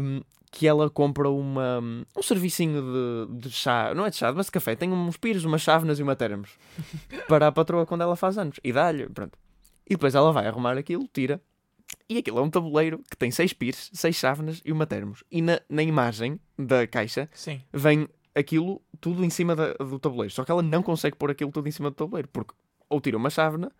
um, 0.00 0.22
que 0.50 0.66
ela 0.66 0.88
compra 0.88 1.28
uma, 1.28 1.78
um 2.16 2.22
servicinho 2.22 2.80
de, 2.80 3.48
de 3.48 3.50
chá, 3.50 3.92
não 3.94 4.06
é 4.06 4.08
de 4.08 4.16
chá, 4.16 4.32
mas 4.32 4.46
de 4.46 4.52
café. 4.52 4.74
Tem 4.74 4.90
uns 4.90 5.18
pires, 5.18 5.44
umas 5.44 5.60
chávenas 5.60 5.98
e 5.98 6.02
uma 6.02 6.16
termos 6.16 6.52
para 7.28 7.48
a 7.48 7.52
patroa 7.52 7.84
quando 7.84 8.00
ela 8.00 8.16
faz 8.16 8.38
anos. 8.38 8.58
E 8.64 8.72
dá-lhe, 8.72 9.10
pronto. 9.10 9.38
E 9.86 9.90
depois 9.90 10.14
ela 10.14 10.32
vai 10.32 10.46
arrumar 10.46 10.78
aquilo, 10.78 11.06
tira. 11.12 11.38
E 12.08 12.16
aquilo 12.16 12.38
é 12.38 12.42
um 12.42 12.48
tabuleiro 12.48 13.02
que 13.10 13.16
tem 13.18 13.30
seis 13.30 13.52
pires, 13.52 13.90
seis 13.92 14.16
chávenas 14.16 14.62
e 14.64 14.72
uma 14.72 14.86
termos. 14.86 15.22
E 15.30 15.42
na, 15.42 15.60
na 15.68 15.82
imagem 15.82 16.40
da 16.58 16.86
caixa 16.86 17.28
Sim. 17.34 17.60
vem 17.70 18.08
aquilo 18.38 18.80
tudo 19.00 19.24
em 19.24 19.30
cima 19.30 19.54
da- 19.56 19.72
do 19.74 19.98
tabuleiro. 19.98 20.32
Só 20.32 20.44
que 20.44 20.50
ela 20.50 20.62
não 20.62 20.82
consegue 20.82 21.16
pôr 21.16 21.30
aquilo 21.30 21.50
tudo 21.52 21.68
em 21.68 21.72
cima 21.72 21.90
do 21.90 21.96
tabuleiro, 21.96 22.28
porque 22.28 22.54
ou 22.88 23.00
tira 23.00 23.16
uma 23.16 23.30
chávena 23.30 23.70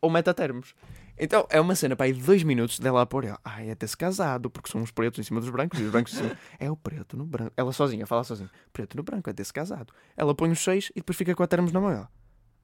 ou 0.00 0.10
mete 0.10 0.28
a 0.30 0.34
termos. 0.34 0.74
Então 1.18 1.46
é 1.50 1.60
uma 1.60 1.74
cena 1.74 1.94
para 1.96 2.06
aí 2.06 2.12
dois 2.12 2.42
minutos 2.42 2.78
dela 2.78 3.02
a 3.02 3.06
pôr. 3.06 3.24
Ai, 3.44 3.70
é 3.70 3.74
ter-se 3.74 3.96
casado, 3.96 4.50
porque 4.50 4.70
são 4.70 4.82
os 4.82 4.90
pretos 4.90 5.18
em 5.20 5.22
cima 5.22 5.40
dos 5.40 5.48
brancos 5.50 5.78
e 5.78 5.82
os 5.84 5.90
brancos 5.90 6.14
em 6.14 6.16
cima. 6.18 6.38
É 6.58 6.70
o 6.70 6.76
preto 6.76 7.16
no 7.16 7.24
branco. 7.24 7.52
Ela 7.56 7.72
sozinha, 7.72 8.06
fala 8.06 8.24
sozinha. 8.24 8.50
Preto 8.72 8.96
no 8.96 9.02
branco, 9.02 9.28
é 9.30 9.32
ter-se 9.32 9.52
casado. 9.52 9.92
Ela 10.16 10.34
põe 10.34 10.50
os 10.50 10.58
seis 10.62 10.90
e 10.90 11.00
depois 11.00 11.16
fica 11.16 11.34
com 11.34 11.42
a 11.42 11.46
termos 11.46 11.72
na 11.72 11.80
mão. 11.80 12.08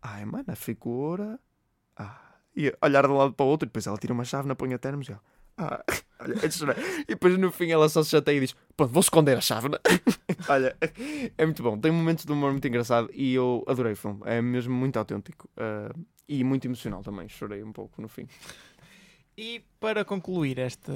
Ai, 0.03 0.25
mano, 0.25 0.45
a 0.49 0.57
figura. 0.57 1.39
Ah. 1.97 2.19
E 2.57 2.75
olhar 2.83 3.07
de 3.07 3.13
um 3.13 3.17
lado 3.17 3.33
para 3.33 3.47
o 3.47 3.49
outro, 3.49 3.67
e 3.67 3.69
depois 3.69 3.87
ela 3.87 3.97
tira 3.97 4.13
uma 4.13 4.25
chávena, 4.25 4.57
põe 4.57 4.75
a 4.75 4.79
termos 4.79 5.09
e 5.09 5.13
ela. 5.13 5.23
Ah, 5.57 5.85
é. 6.21 7.03
E 7.03 7.07
depois 7.09 7.39
no 7.39 7.51
fim 7.53 7.71
ela 7.71 7.89
só 7.89 8.03
se 8.03 8.11
chateia 8.11 8.39
e 8.39 8.41
diz: 8.41 8.57
Pronto, 8.77 8.93
vou 8.93 9.01
esconder 9.01 9.37
a 9.37 9.41
chávena. 9.41 9.79
olha, 10.48 10.76
é 11.37 11.44
muito 11.44 11.62
bom. 11.62 11.79
Tem 11.79 11.90
momentos 11.90 12.24
de 12.24 12.33
humor 12.33 12.53
muito 12.53 12.66
engraçado 12.66 13.11
e 13.12 13.35
eu 13.35 13.64
adorei 13.66 13.92
o 13.92 13.96
filme. 13.96 14.20
É 14.24 14.40
mesmo 14.40 14.74
muito 14.74 14.98
autêntico 14.98 15.48
ah, 15.57 15.92
e 16.29 16.44
muito 16.44 16.66
emocional 16.66 17.03
também. 17.03 17.29
Chorei 17.29 17.62
um 17.62 17.72
pouco 17.72 18.00
no 18.00 18.09
fim. 18.09 18.26
E 19.37 19.64
para 19.79 20.05
concluir 20.05 20.59
este, 20.59 20.92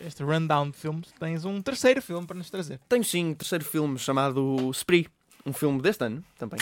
este 0.00 0.22
rundown 0.24 0.70
de 0.70 0.76
filmes, 0.76 1.12
tens 1.12 1.44
um 1.44 1.62
terceiro 1.62 2.02
filme 2.02 2.26
para 2.26 2.36
nos 2.36 2.50
trazer. 2.50 2.80
Tenho 2.88 3.04
sim 3.04 3.26
um 3.26 3.34
terceiro 3.34 3.64
filme 3.64 3.98
chamado 3.98 4.70
Spree, 4.72 5.06
um 5.46 5.52
filme 5.52 5.80
deste 5.80 6.04
ano 6.04 6.24
também. 6.36 6.58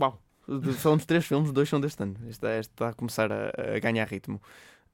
Uau! 0.00 0.22
Falamos 0.78 1.02
de 1.02 1.08
três 1.08 1.26
filmes, 1.26 1.50
dois 1.50 1.68
são 1.68 1.80
deste 1.80 2.00
ano. 2.02 2.14
Este, 2.28 2.46
este 2.58 2.70
está 2.70 2.90
a 2.90 2.94
começar 2.94 3.32
a, 3.32 3.50
a 3.74 3.78
ganhar 3.80 4.06
ritmo. 4.06 4.40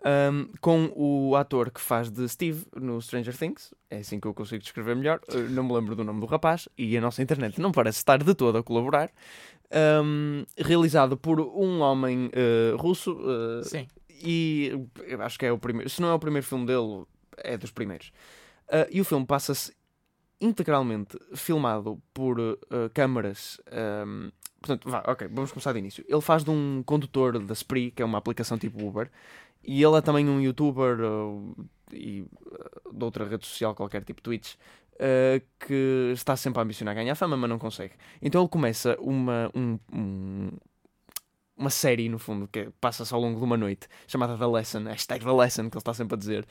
Um, 0.05 0.49
com 0.61 0.93
o 0.97 1.37
ator 1.37 1.71
que 1.71 1.81
faz 1.81 2.11
de 2.11 2.29
Steve 2.29 2.67
no 2.75 3.01
Stranger 3.01 3.37
Things, 3.37 3.73
é 3.89 3.99
assim 3.99 4.19
que 4.19 4.27
eu 4.27 4.35
consigo 4.35 4.61
descrever 4.61 4.97
melhor. 4.97 5.21
Uh, 5.29 5.49
não 5.51 5.63
me 5.63 5.73
lembro 5.73 5.95
do 5.95 6.03
nome 6.03 6.21
do 6.21 6.27
rapaz 6.27 6.69
e 6.77 6.97
a 6.97 7.01
nossa 7.01 7.23
internet 7.23 7.61
não 7.61 7.71
parece 7.71 7.99
estar 7.99 8.21
de 8.23 8.35
todo 8.35 8.59
a 8.59 8.63
colaborar. 8.65 9.11
Um, 10.05 10.45
realizado 10.59 11.17
por 11.17 11.41
um 11.41 11.81
homem 11.81 12.27
uh, 12.27 12.77
russo 12.77 13.13
uh, 13.15 13.65
Sim. 13.65 13.89
e 14.11 14.71
eu 15.07 15.23
acho 15.23 15.39
que 15.39 15.47
é 15.47 15.53
o 15.53 15.59
primeiro. 15.59 15.89
Se 15.89 16.03
não 16.03 16.09
é 16.09 16.15
o 16.15 16.19
primeiro 16.19 16.47
filme 16.47 16.67
dele, 16.67 17.05
é 17.39 17.57
dos 17.57 17.71
primeiros. 17.71 18.13
Uh, 18.69 18.91
e 18.91 19.01
o 19.01 19.05
filme 19.05 19.25
passa-se 19.25 19.73
integralmente 20.41 21.17
filmado 21.37 22.03
por 22.13 22.37
câmaras. 22.93 23.61
um, 24.05 24.33
portanto, 24.61 24.91
vá, 24.91 25.05
ok, 25.07 25.29
vamos 25.29 25.53
começar 25.53 25.73
de 25.73 25.79
início. 25.79 26.05
Ele 26.09 26.21
faz 26.21 26.43
de 26.43 26.51
um 26.51 26.83
condutor 26.85 27.39
da 27.39 27.53
Spree, 27.53 27.93
que 27.93 28.03
é 28.03 28.05
uma 28.05 28.19
aplicação 28.19 28.59
tipo 28.59 28.85
Uber, 28.85 29.09
e 29.65 29.83
ele 29.83 29.97
é 29.97 30.01
também 30.01 30.29
um 30.29 30.41
youtuber 30.41 31.01
uh, 31.01 31.67
e 31.93 32.23
uh, 32.23 32.93
de 32.93 33.05
outra 33.05 33.27
rede 33.29 33.47
social, 33.47 33.75
qualquer 33.75 34.05
tipo 34.05 34.21
Twitch. 34.23 34.55
uh, 34.95 35.43
que 35.59 36.11
está 36.15 36.37
sempre 36.37 36.61
a 36.61 36.63
ambicionar 36.63 36.95
ganhar 36.95 37.15
fama, 37.15 37.37
mas 37.37 37.49
não 37.51 37.59
consegue. 37.59 37.95
Então 38.21 38.41
ele 38.43 38.49
começa 38.49 38.97
uma, 39.01 39.51
um- 39.55 39.79
um, 39.93 40.51
uma 41.57 41.71
série, 41.71 42.09
no 42.09 42.19
fundo, 42.19 42.49
que 42.49 42.71
passa-se 42.81 43.13
ao 43.15 43.21
longo 43.21 43.39
de 43.39 43.45
uma 43.45 43.57
noite, 43.57 43.87
chamada 44.07 44.37
The 44.37 44.47
Lesson, 44.47 44.85
hashtag 44.85 45.25
The 45.25 45.33
Lesson, 45.33 45.71
que 45.71 45.77
ele 45.77 45.81
está 45.81 45.95
sempre 45.95 46.15
a 46.15 46.19
dizer, 46.19 46.47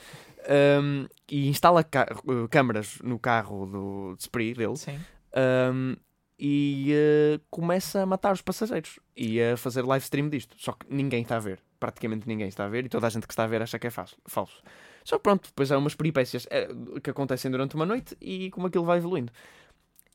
um, 0.81 1.05
e 1.29 1.47
instala 1.49 1.83
câmaras 2.49 2.99
no 3.03 3.17
carro 3.19 3.65
do 3.65 4.15
de 4.15 4.23
Spree 4.23 4.53
dele 4.53 4.77
Sim. 4.77 4.99
um, 5.73 5.95
e 6.43 6.91
uh, 6.91 7.41
começa 7.51 8.01
a 8.01 8.05
matar 8.05 8.33
os 8.33 8.41
passageiros 8.41 8.99
e 9.15 9.39
a 9.39 9.55
fazer 9.55 9.85
live 9.85 10.03
stream 10.03 10.27
disto. 10.27 10.55
Só 10.57 10.71
que 10.71 10.87
ninguém 10.89 11.21
está 11.21 11.35
a 11.35 11.39
ver, 11.39 11.59
praticamente 11.79 12.27
ninguém 12.27 12.47
está 12.47 12.65
a 12.65 12.67
ver, 12.67 12.83
e 12.85 12.89
toda 12.89 13.05
a 13.05 13.09
gente 13.11 13.27
que 13.27 13.33
está 13.33 13.43
a 13.43 13.47
ver 13.47 13.61
acha 13.61 13.77
que 13.77 13.85
é 13.85 13.91
falso. 13.91 14.17
falso. 14.25 14.63
Só 15.05 15.17
que 15.17 15.23
pronto, 15.23 15.49
depois 15.49 15.71
há 15.71 15.77
umas 15.77 15.93
peripécias 15.93 16.47
eh, 16.49 16.67
que 17.03 17.11
acontecem 17.11 17.51
durante 17.51 17.75
uma 17.75 17.85
noite 17.85 18.17
e 18.19 18.49
como 18.49 18.65
aquilo 18.65 18.85
vai 18.85 18.97
evoluindo. 18.97 19.31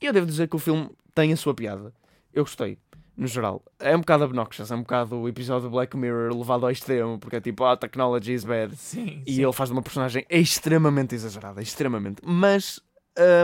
E 0.00 0.06
eu 0.06 0.12
devo 0.12 0.26
dizer 0.26 0.48
que 0.48 0.56
o 0.56 0.58
filme 0.58 0.90
tem 1.14 1.32
a 1.32 1.36
sua 1.36 1.54
piada. 1.54 1.94
Eu 2.32 2.42
gostei, 2.42 2.76
no 3.16 3.26
geral. 3.28 3.62
É 3.78 3.94
um 3.96 4.00
bocado 4.00 4.24
obnoxious, 4.24 4.70
é 4.72 4.74
um 4.74 4.80
bocado 4.82 5.16
o 5.16 5.28
episódio 5.28 5.68
do 5.68 5.70
Black 5.70 5.96
Mirror 5.96 6.36
levado 6.36 6.66
ao 6.66 6.72
extremo, 6.72 7.18
porque 7.20 7.36
é 7.36 7.40
tipo, 7.40 7.62
ah, 7.64 7.76
technology 7.76 8.32
is 8.34 8.44
bad. 8.44 8.74
Sim, 8.76 9.22
E 9.24 9.34
sim. 9.34 9.42
ele 9.44 9.52
faz 9.52 9.68
de 9.68 9.72
uma 9.74 9.82
personagem 9.82 10.26
extremamente 10.28 11.14
exagerada, 11.14 11.62
extremamente. 11.62 12.20
Mas 12.24 12.80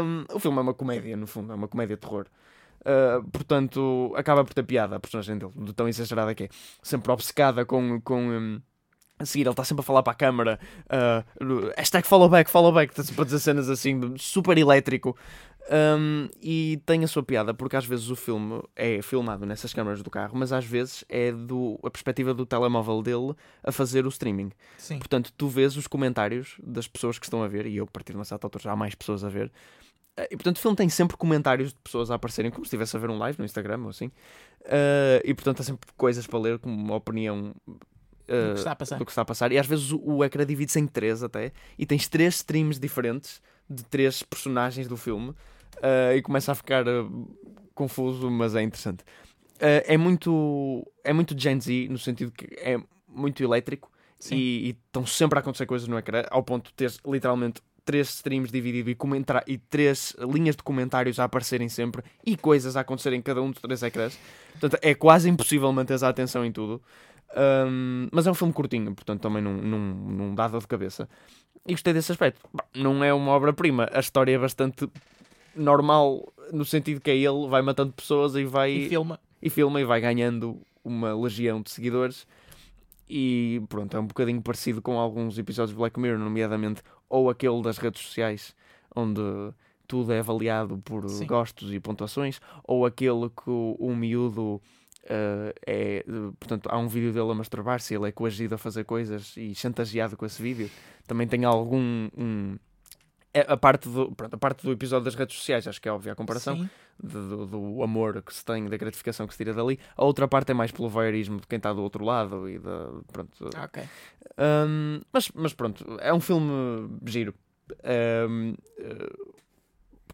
hum, 0.02 0.24
o 0.32 0.38
filme 0.40 0.58
é 0.58 0.60
uma 0.60 0.74
comédia, 0.74 1.16
no 1.16 1.26
fundo, 1.28 1.52
é 1.52 1.56
uma 1.56 1.68
comédia 1.68 1.96
de 1.96 2.00
terror. 2.00 2.26
Uh, 2.82 3.22
portanto, 3.30 4.12
acaba 4.16 4.44
por 4.44 4.52
ter 4.54 4.64
piada 4.64 4.96
a 4.96 5.00
personagem 5.00 5.38
dele, 5.38 5.52
do 5.54 5.72
tão 5.72 5.88
exagerada 5.88 6.34
que 6.34 6.44
é. 6.44 6.48
Sempre 6.82 7.12
obcecada 7.12 7.64
com. 7.64 8.00
com 8.00 8.20
hum, 8.20 8.60
a 9.18 9.24
seguir, 9.24 9.44
ele 9.44 9.50
está 9.50 9.62
sempre 9.62 9.82
a 9.82 9.84
falar 9.84 10.02
para 10.02 10.12
a 10.12 10.16
câmara. 10.16 10.58
Uh, 10.86 11.70
hashtag 11.76 12.06
follow 12.06 12.28
back, 12.28 12.50
follow 12.50 12.72
back. 12.72 12.92
Está 12.92 13.04
sempre 13.04 13.22
a 13.22 13.24
dizer 13.24 13.38
cenas 13.38 13.70
assim, 13.70 14.16
super 14.16 14.58
elétrico. 14.58 15.16
Um, 15.70 16.28
e 16.42 16.82
tem 16.84 17.04
a 17.04 17.08
sua 17.08 17.22
piada, 17.22 17.54
porque 17.54 17.76
às 17.76 17.86
vezes 17.86 18.10
o 18.10 18.16
filme 18.16 18.60
é 18.74 19.00
filmado 19.00 19.46
nessas 19.46 19.72
câmaras 19.72 20.02
do 20.02 20.10
carro, 20.10 20.36
mas 20.36 20.52
às 20.52 20.64
vezes 20.64 21.04
é 21.08 21.30
do, 21.30 21.78
a 21.84 21.90
perspectiva 21.90 22.34
do 22.34 22.44
telemóvel 22.44 23.00
dele 23.00 23.34
a 23.62 23.70
fazer 23.70 24.04
o 24.04 24.08
streaming. 24.08 24.50
Sim. 24.76 24.98
Portanto, 24.98 25.32
tu 25.36 25.48
vês 25.48 25.76
os 25.76 25.86
comentários 25.86 26.56
das 26.62 26.88
pessoas 26.88 27.18
que 27.18 27.26
estão 27.26 27.42
a 27.42 27.48
ver, 27.48 27.66
e 27.66 27.76
eu, 27.76 27.84
a 27.84 27.86
partir 27.86 28.12
de 28.12 28.18
uma 28.18 28.24
certa 28.24 28.46
altura, 28.46 28.64
já 28.64 28.72
há 28.72 28.76
mais 28.76 28.94
pessoas 28.94 29.22
a 29.22 29.28
ver. 29.28 29.52
Eh, 30.16 30.28
E 30.32 30.36
portanto, 30.36 30.56
o 30.56 30.60
filme 30.60 30.76
tem 30.76 30.88
sempre 30.88 31.16
comentários 31.16 31.72
de 31.72 31.78
pessoas 31.80 32.10
a 32.10 32.14
aparecerem, 32.14 32.50
como 32.50 32.64
se 32.64 32.68
estivesse 32.68 32.96
a 32.96 33.00
ver 33.00 33.10
um 33.10 33.18
live 33.18 33.38
no 33.38 33.44
Instagram 33.44 33.82
ou 33.82 33.88
assim. 33.90 34.10
Eh, 34.64 35.22
e 35.24 35.34
portanto, 35.34 35.60
há 35.60 35.62
sempre 35.64 35.88
coisas 35.96 36.26
para 36.26 36.38
ler, 36.38 36.58
como 36.58 36.74
uma 36.74 36.96
opinião 36.96 37.54
eh, 38.28 38.48
Do 38.48 38.52
que 38.54 38.58
está 38.58 38.72
a 38.72 38.76
passar. 38.76 38.98
do 38.98 39.04
que 39.04 39.10
está 39.10 39.22
a 39.22 39.24
passar. 39.24 39.52
E 39.52 39.58
às 39.58 39.66
vezes 39.66 39.90
o, 39.92 40.00
o 40.02 40.24
ecrã 40.24 40.44
divide-se 40.46 40.78
em 40.78 40.86
três 40.86 41.22
até, 41.22 41.52
e 41.78 41.84
tens 41.86 42.08
três 42.08 42.36
streams 42.36 42.78
diferentes 42.80 43.40
de 43.68 43.82
três 43.84 44.22
personagens 44.22 44.86
do 44.86 44.96
filme, 44.96 45.34
eh, 45.82 46.16
e 46.16 46.22
começa 46.22 46.52
a 46.52 46.54
ficar 46.54 46.84
confuso, 47.74 48.30
mas 48.30 48.54
é 48.54 48.62
interessante. 48.62 49.04
É 49.58 49.96
muito 49.96 50.84
é 51.04 51.12
muito 51.12 51.38
Gen 51.38 51.60
Z, 51.60 51.86
no 51.88 51.96
sentido 51.96 52.32
que 52.32 52.48
é 52.58 52.76
muito 53.06 53.42
elétrico 53.44 53.88
Sim. 54.18 54.34
e, 54.34 54.66
e 54.66 54.70
estão 54.70 55.06
sempre 55.06 55.38
a 55.38 55.40
acontecer 55.40 55.66
coisas 55.66 55.86
no 55.86 55.96
ecrã, 55.96 56.24
ao 56.30 56.42
ponto 56.42 56.66
de 56.70 56.74
ter 56.74 56.92
literalmente 57.06 57.62
três 57.84 58.08
streams 58.10 58.52
divididos 58.52 58.92
e, 58.92 58.94
comentar, 58.94 59.42
e 59.46 59.58
três 59.58 60.14
linhas 60.32 60.56
de 60.56 60.62
comentários 60.62 61.18
a 61.18 61.24
aparecerem 61.24 61.68
sempre 61.68 62.02
e 62.24 62.36
coisas 62.36 62.76
a 62.76 62.80
acontecerem 62.80 63.18
em 63.18 63.22
cada 63.22 63.42
um 63.42 63.50
dos 63.50 63.60
três 63.60 63.82
ecrãs. 63.82 64.18
Portanto, 64.52 64.78
é 64.82 64.94
quase 64.94 65.28
impossível 65.28 65.72
manter 65.72 66.02
a 66.02 66.08
atenção 66.08 66.44
em 66.44 66.52
tudo. 66.52 66.80
Um, 67.34 68.08
mas 68.12 68.26
é 68.26 68.30
um 68.30 68.34
filme 68.34 68.52
curtinho, 68.52 68.94
portanto 68.94 69.22
também 69.22 69.42
não, 69.42 69.54
não, 69.54 69.78
não 69.78 70.34
dá 70.34 70.48
dor 70.48 70.60
de 70.60 70.66
cabeça. 70.68 71.08
E 71.66 71.72
gostei 71.72 71.92
desse 71.94 72.12
aspecto. 72.12 72.40
Bah, 72.52 72.64
Não 72.74 73.02
é 73.02 73.12
uma 73.14 73.32
obra-prima, 73.32 73.88
a 73.92 74.00
história 74.00 74.34
é 74.34 74.38
bastante 74.38 74.86
normal, 75.56 76.30
no 76.52 76.64
sentido 76.64 77.00
que 77.00 77.10
é 77.10 77.16
ele 77.16 77.48
vai 77.48 77.62
matando 77.62 77.92
pessoas 77.92 78.34
e 78.34 78.44
vai 78.44 78.70
E 78.72 78.88
filma. 78.88 79.18
e 79.40 79.48
filma 79.50 79.80
e 79.80 79.84
vai 79.84 80.00
ganhando 80.00 80.60
uma 80.84 81.14
legião 81.14 81.60
de 81.62 81.70
seguidores. 81.70 82.26
E 83.08 83.60
pronto, 83.68 83.94
é 83.96 84.00
um 84.00 84.06
bocadinho 84.06 84.40
parecido 84.40 84.80
com 84.80 84.98
alguns 84.98 85.36
episódios 85.38 85.70
de 85.74 85.76
Black 85.78 85.98
Mirror, 86.00 86.18
nomeadamente 86.18 86.82
ou 87.12 87.28
aquele 87.28 87.60
das 87.62 87.76
redes 87.76 88.00
sociais, 88.00 88.56
onde 88.96 89.20
tudo 89.86 90.12
é 90.12 90.18
avaliado 90.20 90.78
por 90.78 91.06
Sim. 91.10 91.26
gostos 91.26 91.70
e 91.72 91.78
pontuações, 91.78 92.40
ou 92.64 92.86
aquele 92.86 93.28
que 93.28 93.50
o, 93.50 93.76
o 93.78 93.94
miúdo 93.94 94.60
eh, 95.04 95.54
é. 95.66 96.04
Portanto, 96.40 96.68
há 96.72 96.78
um 96.78 96.88
vídeo 96.88 97.12
dele 97.12 97.30
a 97.30 97.34
masturbar-se, 97.34 97.94
ele 97.94 98.08
é 98.08 98.12
coagido 98.12 98.54
a 98.54 98.58
fazer 98.58 98.84
coisas 98.84 99.36
e 99.36 99.54
chantageado 99.54 100.16
com 100.16 100.24
esse 100.24 100.40
vídeo. 100.42 100.70
Também 101.06 101.28
tem 101.28 101.44
algum. 101.44 102.08
um- 102.16 102.56
a, 103.34 103.56
parte 103.56 103.88
do, 103.88 104.12
pronto, 104.12 104.34
a 104.34 104.38
parte 104.38 104.62
do 104.62 104.72
episódio 104.72 105.04
das 105.04 105.14
redes 105.14 105.36
sociais, 105.36 105.66
acho 105.66 105.80
que 105.80 105.88
é 105.88 105.92
óbvia 105.92 106.12
a 106.12 106.14
comparação 106.14 106.68
do, 107.02 107.46
do 107.46 107.82
amor 107.82 108.22
que 108.22 108.34
se 108.34 108.44
tem, 108.44 108.66
da 108.66 108.76
gratificação 108.76 109.26
que 109.26 109.32
se 109.32 109.38
tira 109.38 109.54
dali. 109.54 109.78
A 109.96 110.04
outra 110.04 110.28
parte 110.28 110.50
é 110.50 110.54
mais 110.54 110.70
pelo 110.70 110.88
voyeurismo 110.88 111.40
de 111.40 111.46
quem 111.46 111.56
está 111.56 111.72
do 111.72 111.82
outro 111.82 112.04
lado 112.04 112.48
e 112.48 112.58
da, 112.58 112.88
pronto. 113.10 113.50
Ok. 113.64 113.82
Um, 114.38 115.00
mas, 115.12 115.30
mas 115.34 115.52
pronto, 115.52 115.98
é 116.00 116.12
um 116.12 116.20
filme 116.20 116.90
giro. 117.06 117.34
Um, 118.28 118.54
eh, 118.78 119.12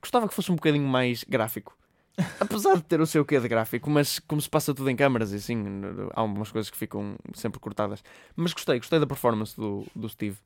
gostava 0.00 0.28
que 0.28 0.34
fosse 0.34 0.52
um 0.52 0.56
bocadinho 0.56 0.86
mais 0.86 1.24
gráfico. 1.24 1.76
Apesar 2.40 2.76
de 2.76 2.82
ter 2.82 3.00
o 3.00 3.06
seu 3.06 3.24
quê 3.24 3.38
de 3.38 3.48
gráfico, 3.48 3.88
mas 3.88 4.18
como 4.18 4.40
se 4.40 4.50
passa 4.50 4.74
tudo 4.74 4.90
em 4.90 4.96
câmaras 4.96 5.32
e 5.32 5.36
assim, 5.36 5.64
há 6.12 6.20
algumas 6.20 6.50
coisas 6.50 6.68
que 6.68 6.76
ficam 6.76 7.16
sempre 7.32 7.60
cortadas. 7.60 8.02
Mas 8.34 8.52
gostei, 8.52 8.78
gostei 8.78 8.98
da 8.98 9.06
performance 9.06 9.56
do, 9.56 9.86
do 9.94 10.08
Steve. 10.08 10.36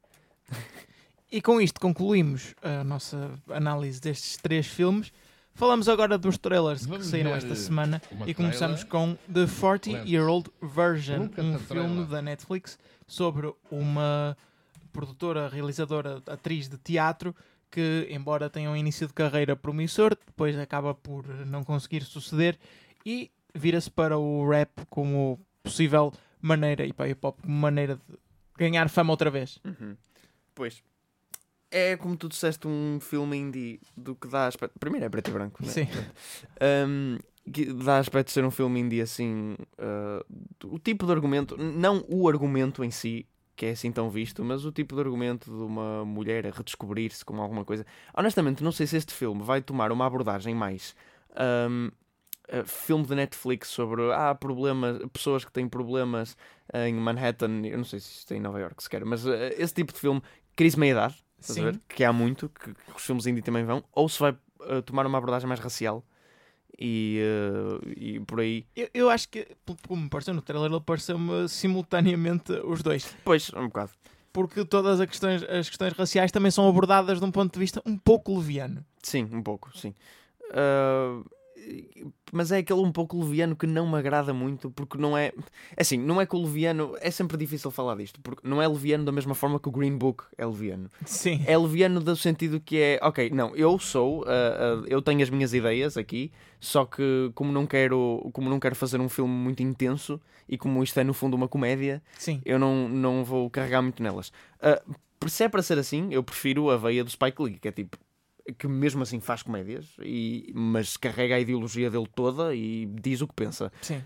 E 1.33 1.41
com 1.41 1.59
isto 1.59 1.81
concluímos 1.81 2.55
a 2.61 2.85
nossa 2.85 3.31
análise 3.49 3.99
destes 3.99 4.37
três 4.37 4.67
filmes. 4.67 5.11
Falamos 5.55 5.89
agora 5.89 6.19
dos 6.19 6.37
trailers 6.37 6.83
que 6.83 6.91
Vamos 6.91 7.07
saíram 7.07 7.31
ver 7.31 7.39
esta 7.39 7.55
semana 7.55 8.03
e 8.27 8.35
começamos 8.35 8.85
com 8.85 9.17
The 9.33 9.47
40 9.47 10.07
Year 10.07 10.29
Old 10.29 10.51
Version, 10.61 11.31
um 11.39 11.59
filme 11.59 11.59
trailer. 11.61 12.07
da 12.07 12.21
Netflix 12.21 12.79
sobre 13.07 13.51
uma 13.71 14.37
produtora, 14.93 15.49
realizadora, 15.49 16.23
atriz 16.27 16.69
de 16.69 16.77
teatro 16.77 17.35
que, 17.71 18.07
embora 18.11 18.51
tenha 18.51 18.71
um 18.71 18.77
início 18.77 19.07
de 19.07 19.15
carreira 19.15 19.57
promissor, 19.57 20.15
depois 20.27 20.59
acaba 20.59 20.95
por 20.95 21.27
não 21.47 21.65
conseguir 21.65 22.03
suceder 22.05 22.59
e 23.07 23.31
vira-se 23.55 23.91
para 23.91 24.19
o 24.19 24.47
rap 24.47 24.71
como 24.91 25.41
possível 25.63 26.13
maneira 26.43 26.85
e 26.85 26.93
para 26.93 27.07
o 27.07 27.09
hip 27.09 27.27
hop 27.27 27.41
como 27.41 27.57
maneira 27.57 27.97
de 27.97 28.19
ganhar 28.59 28.91
fama 28.91 29.15
outra 29.15 29.31
vez. 29.31 29.59
Pois. 30.55 30.83
É 31.75 31.97
como 31.97 32.17
tu 32.17 32.29
disseste, 32.29 32.69
um 32.69 32.99
filme 33.01 33.37
indie 33.37 33.81
do 33.97 34.15
que 34.15 34.29
dá 34.29 34.47
aspecto. 34.47 34.79
Primeiro 34.79 35.07
é 35.07 35.09
preto 35.09 35.31
e 35.31 35.33
branco, 35.33 35.65
né? 35.65 35.73
Sim. 35.73 35.89
Um, 36.87 37.19
que 37.51 37.73
dá 37.73 37.99
aspecto 37.99 38.27
de 38.27 38.33
ser 38.33 38.45
um 38.45 38.51
filme 38.51 38.79
indie 38.81 39.01
assim. 39.01 39.57
uh, 39.79 40.67
o 40.67 40.79
tipo 40.79 41.07
de 41.07 41.13
argumento, 41.13 41.57
não 41.57 42.05
o 42.09 42.29
argumento 42.29 42.85
em 42.85 42.91
si, 42.91 43.27
que 43.57 43.67
é 43.67 43.71
assim 43.71 43.91
tão 43.91 44.11
visto, 44.11 44.45
mas 44.45 44.65
o 44.67 44.71
tipo 44.71 44.95
de 44.95 45.01
argumento 45.01 45.51
de 45.51 45.63
uma 45.63 46.05
mulher 46.05 46.47
a 46.47 46.51
redescobrir-se 46.51 47.25
com 47.25 47.41
alguma 47.41 47.65
coisa. 47.65 47.87
Honestamente, 48.15 48.63
não 48.63 48.71
sei 48.71 48.87
se 48.87 48.97
este 48.97 49.15
filme 49.15 49.43
vai 49.43 49.63
tomar 49.63 49.91
uma 49.91 50.07
abordagem 50.07 50.55
mais. 50.55 50.95
um, 51.69 51.91
uh, 52.53 52.67
filme 52.67 53.05
de 53.07 53.15
Netflix 53.15 53.69
sobre 53.69 54.13
ah, 54.13 54.35
problemas, 54.35 54.99
pessoas 55.13 55.45
que 55.45 55.53
têm 55.53 55.69
problemas 55.69 56.37
uh, 56.75 56.79
em 56.87 56.95
Manhattan, 56.95 57.63
eu 57.65 57.79
não 57.79 57.85
sei 57.85 58.01
se 58.01 58.11
isto 58.11 58.33
é 58.33 58.37
em 58.37 58.41
Nova 58.41 58.61
York 58.61 58.83
sequer, 58.83 59.05
mas 59.05 59.25
uh, 59.25 59.33
esse 59.57 59.75
tipo 59.75 59.93
de 59.93 59.99
filme, 59.99 60.23
crise 60.55 60.79
meia-idade, 60.79 61.17
estás 61.43 61.59
a 61.59 61.71
ver? 61.71 61.81
que 61.89 62.05
há 62.05 62.13
muito, 62.13 62.49
que, 62.49 62.73
que 62.73 62.97
os 62.97 63.03
filmes 63.03 63.27
indie 63.27 63.43
também 63.43 63.65
vão, 63.65 63.85
ou 63.93 64.09
se 64.09 64.19
vai 64.19 64.33
uh, 64.33 64.83
tomar 64.85 65.07
uma 65.07 65.19
abordagem 65.19 65.49
mais 65.49 65.61
racial 65.61 66.05
e, 66.79 67.21
uh, 67.23 67.89
e 67.97 68.21
por 68.21 68.41
aí. 68.41 68.67
Eu, 68.75 68.89
eu 68.95 69.11
acho 69.11 69.29
que, 69.29 69.47
como 69.87 70.03
me 70.03 70.09
pareceu 70.09 70.35
no 70.35 70.43
trailer, 70.43 70.71
ele 70.71 70.81
pareceu-me 70.81 71.49
simultaneamente 71.49 72.53
os 72.65 72.83
dois. 72.83 73.15
Pois, 73.25 73.53
um 73.55 73.67
bocado. 73.67 73.93
Porque 74.33 74.65
todas 74.65 74.99
as 74.99 75.07
questões, 75.07 75.43
as 75.43 75.69
questões 75.69 75.93
raciais 75.93 76.33
também 76.33 76.51
são 76.51 76.67
abordadas 76.69 77.19
de 77.19 77.25
um 77.25 77.31
ponto 77.31 77.53
de 77.53 77.59
vista 77.59 77.83
um 77.85 77.99
pouco 77.99 78.35
leviano. 78.37 78.85
Sim, 79.03 79.29
um 79.31 79.43
pouco, 79.43 79.77
sim. 79.77 79.95
Uh, 80.51 81.25
mas 82.33 82.51
é 82.51 82.59
aquele 82.59 82.81
um 82.81 82.91
pouco 82.91 83.19
leviano 83.19 83.55
que 83.55 83.67
não 83.67 83.91
me 83.91 83.97
agrada 83.97 84.33
muito, 84.33 84.71
porque 84.71 84.97
não 84.97 85.17
é. 85.17 85.33
é 85.77 85.83
Assim, 85.83 85.99
não 85.99 86.21
é 86.21 86.27
que 86.27 86.35
o 86.35 86.43
leviano. 86.43 86.97
É 87.01 87.11
sempre 87.11 87.37
difícil 87.37 87.71
falar 87.71 87.97
disto, 87.97 88.21
porque 88.21 88.47
não 88.47 88.61
é 88.61 88.67
leviano 88.67 89.05
da 89.05 89.13
mesma 89.13 89.35
forma 89.35 89.61
que 89.61 89.69
o 89.69 89.73
Green 89.73 89.97
Book 89.97 90.25
é 90.39 90.47
leviano. 90.47 90.89
Sim. 91.05 91.43
É 91.47 91.57
leviano 91.57 92.01
no 92.01 92.17
sentido 92.17 92.61
que 92.61 92.79
é, 92.79 92.99
ok, 93.03 93.31
não, 93.31 93.55
eu 93.55 93.79
sou, 93.79 94.23
uh, 94.23 94.23
uh, 94.23 94.87
eu 94.87 95.03
tenho 95.03 95.23
as 95.23 95.31
minhas 95.31 95.53
ideias 95.53 95.97
aqui, 95.97 96.33
só 96.59 96.85
que 96.85 97.31
como 97.35 97.53
não 97.53 97.67
quero, 97.67 98.31
como 98.33 98.49
não 98.49 98.59
quero 98.59 98.75
fazer 98.75 99.01
um 99.01 99.09
filme 99.09 99.33
muito 99.33 99.63
intenso 99.63 100.21
e 100.49 100.57
como 100.57 100.83
isto 100.83 100.99
é 100.99 101.05
no 101.05 101.13
fundo 101.13 101.35
uma 101.35 101.49
comédia, 101.49 102.03
Sim. 102.19 102.41
eu 102.45 102.59
não, 102.59 102.89
não 102.89 103.25
vou 103.25 103.51
carregar 103.51 103.83
muito 103.83 104.03
nelas. 104.03 104.33
Uh, 104.59 104.95
se 105.29 105.45
é 105.45 105.49
para 105.49 105.63
ser 105.63 105.79
assim, 105.79 106.09
eu 106.11 106.23
prefiro 106.23 106.71
a 106.71 106.77
veia 106.77 107.05
do 107.05 107.11
Spike 107.11 107.43
Lee, 107.43 107.59
que 107.59 107.69
é 107.69 107.73
tipo 107.73 107.97
que 108.59 108.67
mesmo 108.67 109.03
assim 109.03 109.21
faz 109.21 109.43
comédias, 109.43 109.97
e, 110.03 110.53
mas 110.55 110.97
carrega 110.97 111.37
a 111.37 111.41
ideologia 111.41 111.91
dele 111.91 112.09
toda 112.15 112.55
e 112.55 112.87
diz 112.87 113.21
o 113.21 113.29
que 113.29 113.35
pensa. 113.35 113.73
Sim. 113.81 114.03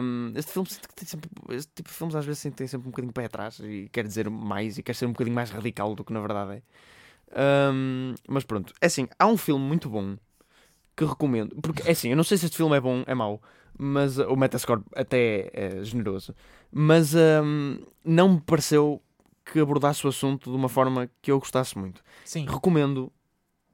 Um, 0.00 0.32
este 0.36 0.52
filme 0.52 0.68
sinto 0.68 0.88
que 0.88 0.94
tem 0.94 1.06
sempre, 1.06 1.30
este 1.50 1.72
tipo 1.74 1.88
de 1.88 1.94
filmes 1.94 2.14
às 2.14 2.24
vezes 2.24 2.42
tem 2.54 2.66
sempre 2.66 2.88
um 2.88 2.90
bocadinho 2.90 3.12
pé 3.12 3.24
atrás 3.24 3.60
e 3.60 3.88
quer 3.92 4.06
dizer 4.06 4.30
mais 4.30 4.78
e 4.78 4.82
quer 4.82 4.94
ser 4.94 5.06
um 5.06 5.12
bocadinho 5.12 5.34
mais 5.34 5.50
radical 5.50 5.94
do 5.94 6.04
que 6.04 6.12
na 6.12 6.20
verdade 6.20 6.56
é. 6.56 7.72
Um, 7.72 8.14
mas 8.28 8.44
pronto, 8.44 8.72
é 8.80 8.86
assim, 8.86 9.08
há 9.18 9.26
um 9.26 9.36
filme 9.36 9.64
muito 9.64 9.88
bom 9.88 10.16
que 10.96 11.04
recomendo, 11.04 11.56
porque 11.62 11.82
é 11.88 11.92
assim, 11.92 12.10
eu 12.10 12.16
não 12.16 12.24
sei 12.24 12.36
se 12.36 12.46
este 12.46 12.56
filme 12.56 12.76
é 12.76 12.80
bom, 12.80 13.02
é 13.06 13.14
mau, 13.14 13.40
mas 13.78 14.18
o 14.18 14.36
Metascore 14.36 14.82
até 14.94 15.50
é 15.52 15.84
generoso, 15.84 16.34
mas 16.70 17.14
um, 17.14 17.78
não 18.04 18.34
me 18.34 18.40
pareceu 18.40 19.00
que 19.44 19.58
abordasse 19.58 20.04
o 20.06 20.08
assunto 20.08 20.50
de 20.50 20.56
uma 20.56 20.68
forma 20.68 21.10
que 21.20 21.30
eu 21.30 21.38
gostasse 21.38 21.76
muito. 21.76 22.02
Sim. 22.24 22.46
Recomendo, 22.46 23.12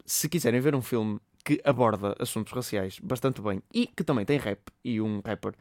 se 0.06 0.28
quiserem 0.28 0.60
ver 0.60 0.74
um 0.74 0.82
filme 0.82 1.20
que 1.44 1.60
aborda 1.64 2.16
assuntos 2.18 2.52
raciais 2.52 2.98
bastante 3.00 3.40
bem 3.40 3.62
e 3.72 3.86
que 3.86 4.02
também 4.02 4.24
tem 4.24 4.38
rap 4.38 4.60
e 4.84 5.00
um 5.00 5.20
rapper, 5.24 5.54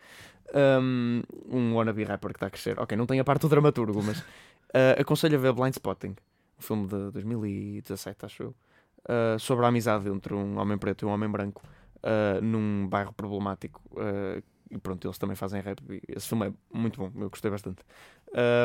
um, 0.81 1.21
um 1.47 1.75
wannabe 1.75 2.03
rapper 2.03 2.31
que 2.31 2.37
está 2.37 2.47
a 2.47 2.49
crescer. 2.49 2.79
Ok, 2.79 2.97
não 2.97 3.05
tem 3.05 3.19
a 3.19 3.23
parte 3.23 3.41
do 3.41 3.49
dramaturgo, 3.49 4.01
mas 4.01 4.19
uh, 4.73 4.99
aconselho 4.99 5.37
a 5.37 5.41
ver 5.41 5.53
Blind 5.53 5.73
Spotting. 5.73 6.15
um 6.57 6.61
filme 6.61 6.87
de 6.87 7.11
2017, 7.11 8.25
acho 8.25 8.43
eu, 8.43 8.49
uh, 8.49 9.39
sobre 9.39 9.65
a 9.65 9.67
amizade 9.67 10.09
entre 10.09 10.33
um 10.33 10.57
homem 10.57 10.77
preto 10.77 11.03
e 11.03 11.05
um 11.05 11.11
homem 11.11 11.29
branco 11.29 11.61
uh, 11.97 12.41
num 12.41 12.87
bairro 12.87 13.13
problemático. 13.13 13.81
Uh, 13.91 14.41
e 14.69 14.77
pronto, 14.77 15.05
eles 15.05 15.17
também 15.17 15.35
fazem 15.35 15.61
rap. 15.61 15.79
Esse 16.07 16.27
filme 16.27 16.47
é 16.47 16.53
muito 16.73 16.99
bom, 16.99 17.11
eu 17.21 17.29
gostei 17.29 17.51
bastante. 17.51 17.83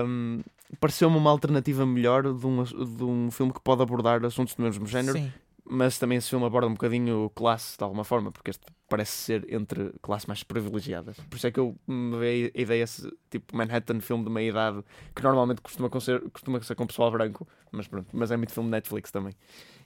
Um, 0.04 0.40
Pareceu-me 0.80 1.16
uma 1.16 1.30
alternativa 1.30 1.84
melhor 1.84 2.22
de 2.22 2.46
um, 2.46 2.62
de 2.62 3.04
um 3.04 3.30
filme 3.30 3.52
que 3.52 3.60
pode 3.60 3.82
abordar 3.82 4.24
assuntos 4.24 4.54
do 4.54 4.62
mesmo 4.62 4.86
género, 4.86 5.18
Sim. 5.18 5.32
Mas 5.70 5.98
também 5.98 6.18
esse 6.18 6.28
filme 6.28 6.44
aborda 6.44 6.66
um 6.66 6.72
bocadinho 6.72 7.30
classe 7.30 7.78
de 7.78 7.84
alguma 7.84 8.02
forma, 8.02 8.32
porque 8.32 8.50
este 8.50 8.66
parece 8.88 9.12
ser 9.12 9.54
entre 9.54 9.92
classes 10.02 10.26
mais 10.26 10.42
privilegiadas. 10.42 11.16
Por 11.20 11.36
isso 11.36 11.46
é 11.46 11.52
que 11.52 11.60
eu 11.60 11.76
me 11.86 12.18
vejo 12.18 12.50
a 12.56 12.60
ideia, 12.60 12.84
tipo 13.30 13.56
Manhattan, 13.56 14.00
filme 14.00 14.24
de 14.24 14.30
meia 14.30 14.48
idade, 14.50 14.84
que 15.14 15.22
normalmente 15.22 15.60
costuma 15.60 15.88
ser, 16.00 16.28
costuma 16.30 16.60
ser 16.60 16.74
com 16.74 16.88
pessoal 16.88 17.12
branco, 17.12 17.46
mas 17.70 17.86
pronto, 17.86 18.08
mas 18.12 18.32
é 18.32 18.36
muito 18.36 18.52
filme 18.52 18.68
Netflix 18.68 19.12
também. 19.12 19.32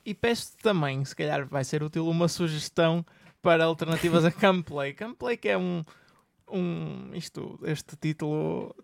E 0.06 0.14
peço 0.14 0.56
também, 0.62 1.04
se 1.04 1.14
calhar 1.14 1.46
vai 1.46 1.62
ser 1.64 1.82
útil, 1.82 2.08
uma 2.08 2.28
sugestão 2.28 3.04
para 3.42 3.64
alternativas 3.64 4.24
a 4.24 4.30
Camplay. 4.32 4.94
Camplay 4.94 5.36
que 5.36 5.50
é 5.50 5.58
um, 5.58 5.84
um 6.50 7.10
isto, 7.14 7.58
este 7.64 7.96
título 7.96 8.74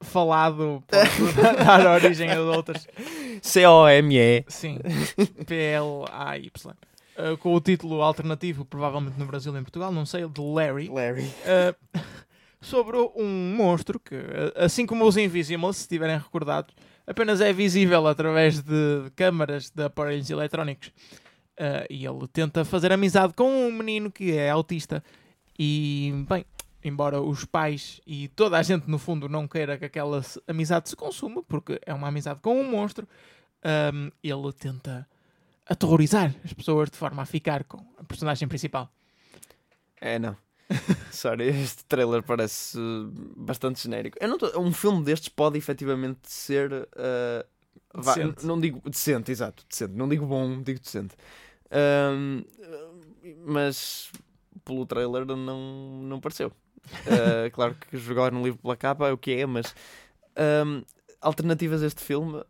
falado 0.00 0.82
pode 0.86 1.32
dar 1.64 1.86
origem 1.86 2.30
a 2.30 2.40
outras. 2.40 2.86
C-O-M-E. 3.42 4.44
Sim, 4.48 4.78
P-L-A-Y. 5.46 6.50
Uh, 7.16 7.36
com 7.38 7.54
o 7.54 7.60
título 7.60 8.02
alternativo, 8.02 8.64
provavelmente 8.64 9.18
no 9.18 9.26
Brasil 9.26 9.54
e 9.54 9.58
em 9.58 9.62
Portugal, 9.62 9.92
não 9.92 10.04
sei, 10.04 10.26
de 10.28 10.40
Larry. 10.40 10.88
Larry. 10.88 11.22
Uh, 11.22 12.00
sobre 12.60 12.96
um 13.14 13.54
monstro 13.56 14.00
que, 14.00 14.16
assim 14.56 14.84
como 14.84 15.06
os 15.06 15.16
Invisimals, 15.16 15.76
se 15.76 15.82
estiverem 15.82 16.18
recordados, 16.18 16.74
apenas 17.06 17.40
é 17.40 17.52
visível 17.52 18.06
através 18.06 18.60
de 18.60 19.10
câmaras 19.14 19.70
de 19.70 19.84
aparelhos 19.84 20.28
eletrónicos. 20.28 20.88
Uh, 21.56 21.86
e 21.88 22.04
ele 22.04 22.26
tenta 22.32 22.64
fazer 22.64 22.90
amizade 22.90 23.32
com 23.34 23.48
um 23.48 23.70
menino 23.70 24.10
que 24.10 24.32
é 24.32 24.50
autista. 24.50 25.04
E, 25.56 26.12
bem, 26.28 26.44
embora 26.84 27.20
os 27.20 27.44
pais 27.46 28.00
e 28.06 28.28
toda 28.28 28.58
a 28.58 28.62
gente, 28.62 28.88
no 28.88 28.98
fundo, 28.98 29.28
não 29.28 29.48
queira 29.48 29.78
que 29.78 29.86
aquela 29.86 30.22
amizade 30.46 30.90
se 30.90 30.94
consuma, 30.94 31.42
porque 31.42 31.80
é 31.84 31.94
uma 31.94 32.08
amizade 32.08 32.40
com 32.40 32.60
um 32.60 32.70
monstro, 32.70 33.08
um, 33.64 34.10
ele 34.22 34.52
tenta 34.52 35.08
aterrorizar 35.66 36.34
as 36.44 36.52
pessoas 36.52 36.90
de 36.90 36.98
forma 36.98 37.22
a 37.22 37.26
ficar 37.26 37.64
com 37.64 37.78
a 37.96 38.04
personagem 38.04 38.46
principal. 38.46 38.92
É, 39.98 40.18
não. 40.18 40.36
Sorry, 41.10 41.48
este 41.48 41.84
trailer 41.86 42.22
parece 42.22 42.78
bastante 43.36 43.82
genérico. 43.82 44.18
Eu 44.20 44.28
não 44.28 44.38
tô... 44.38 44.60
Um 44.60 44.72
filme 44.72 45.02
destes 45.02 45.30
pode 45.30 45.56
efetivamente 45.56 46.20
ser. 46.24 46.72
Uh... 46.72 47.44
Vá, 47.96 48.14
não 48.42 48.60
digo 48.60 48.82
decente, 48.90 49.30
exato, 49.30 49.64
decente. 49.68 49.94
Não 49.94 50.08
digo 50.08 50.26
bom, 50.26 50.60
digo 50.62 50.80
decente. 50.80 51.14
Um, 51.70 52.44
mas 53.46 54.10
pelo 54.64 54.84
trailer 54.84 55.24
não, 55.24 56.02
não 56.02 56.20
pareceu. 56.20 56.52
Uh, 57.06 57.50
claro 57.52 57.74
que 57.74 57.96
jogar 57.96 58.32
no 58.32 58.42
livro 58.42 58.58
pela 58.60 58.76
capa 58.76 59.08
é 59.08 59.12
o 59.12 59.18
que 59.18 59.32
é, 59.32 59.46
mas 59.46 59.74
um, 60.66 60.82
alternativas 61.20 61.82
a 61.82 61.86
este 61.86 62.02
filme 62.02 62.36
uh, 62.36 62.44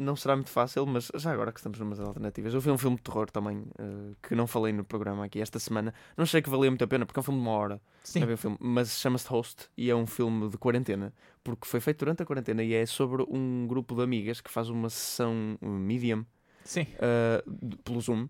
não 0.00 0.16
será 0.16 0.34
muito 0.34 0.50
fácil, 0.50 0.86
mas 0.86 1.10
já 1.14 1.32
agora 1.32 1.52
que 1.52 1.58
estamos 1.58 1.78
numas 1.78 2.00
alternativas, 2.00 2.54
eu 2.54 2.60
vi 2.60 2.70
um 2.70 2.78
filme 2.78 2.96
de 2.96 3.02
terror 3.02 3.30
também 3.30 3.58
uh, 3.58 4.16
que 4.22 4.34
não 4.34 4.46
falei 4.46 4.72
no 4.72 4.82
programa 4.82 5.24
aqui 5.24 5.40
esta 5.40 5.58
semana. 5.58 5.92
Não 6.16 6.22
achei 6.22 6.40
que 6.40 6.48
valia 6.48 6.70
muito 6.70 6.82
a 6.82 6.86
pena 6.86 7.04
porque 7.04 7.18
é 7.18 7.20
um 7.20 7.24
filme 7.24 7.40
de 7.40 7.46
uma 7.46 7.56
hora, 7.56 7.80
Sim. 8.02 8.24
Um 8.24 8.36
filme, 8.36 8.56
mas 8.60 8.98
chama-se 8.98 9.28
Host 9.28 9.66
e 9.76 9.90
é 9.90 9.94
um 9.94 10.06
filme 10.06 10.48
de 10.48 10.56
quarentena 10.56 11.12
porque 11.44 11.66
foi 11.66 11.80
feito 11.80 11.98
durante 11.98 12.22
a 12.22 12.26
quarentena 12.26 12.62
e 12.62 12.74
é 12.74 12.84
sobre 12.86 13.22
um 13.28 13.66
grupo 13.66 13.94
de 13.94 14.02
amigas 14.02 14.40
que 14.40 14.50
faz 14.50 14.68
uma 14.68 14.88
sessão 14.90 15.58
medium 15.60 16.24
Sim. 16.64 16.82
Uh, 16.82 17.76
pelo 17.78 18.00
Zoom. 18.00 18.28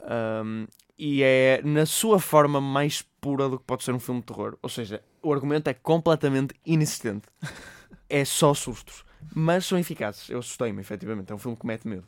Um, 0.00 0.66
e 0.98 1.22
é 1.22 1.60
na 1.62 1.86
sua 1.86 2.18
forma 2.18 2.60
mais 2.60 3.02
pura 3.20 3.48
do 3.48 3.58
que 3.58 3.64
pode 3.64 3.84
ser 3.84 3.92
um 3.92 4.00
filme 4.00 4.20
de 4.20 4.26
terror. 4.26 4.58
Ou 4.62 4.68
seja, 4.68 5.02
o 5.22 5.32
argumento 5.32 5.68
é 5.68 5.74
completamente 5.74 6.54
inexistente. 6.64 7.28
é 8.08 8.24
só 8.24 8.54
sustos. 8.54 9.04
Mas 9.34 9.66
são 9.66 9.78
eficazes. 9.78 10.28
Eu 10.28 10.38
assustei-me, 10.38 10.80
efetivamente. 10.80 11.30
É 11.30 11.34
um 11.34 11.38
filme 11.38 11.56
que 11.56 11.66
mete 11.66 11.86
medo. 11.86 12.06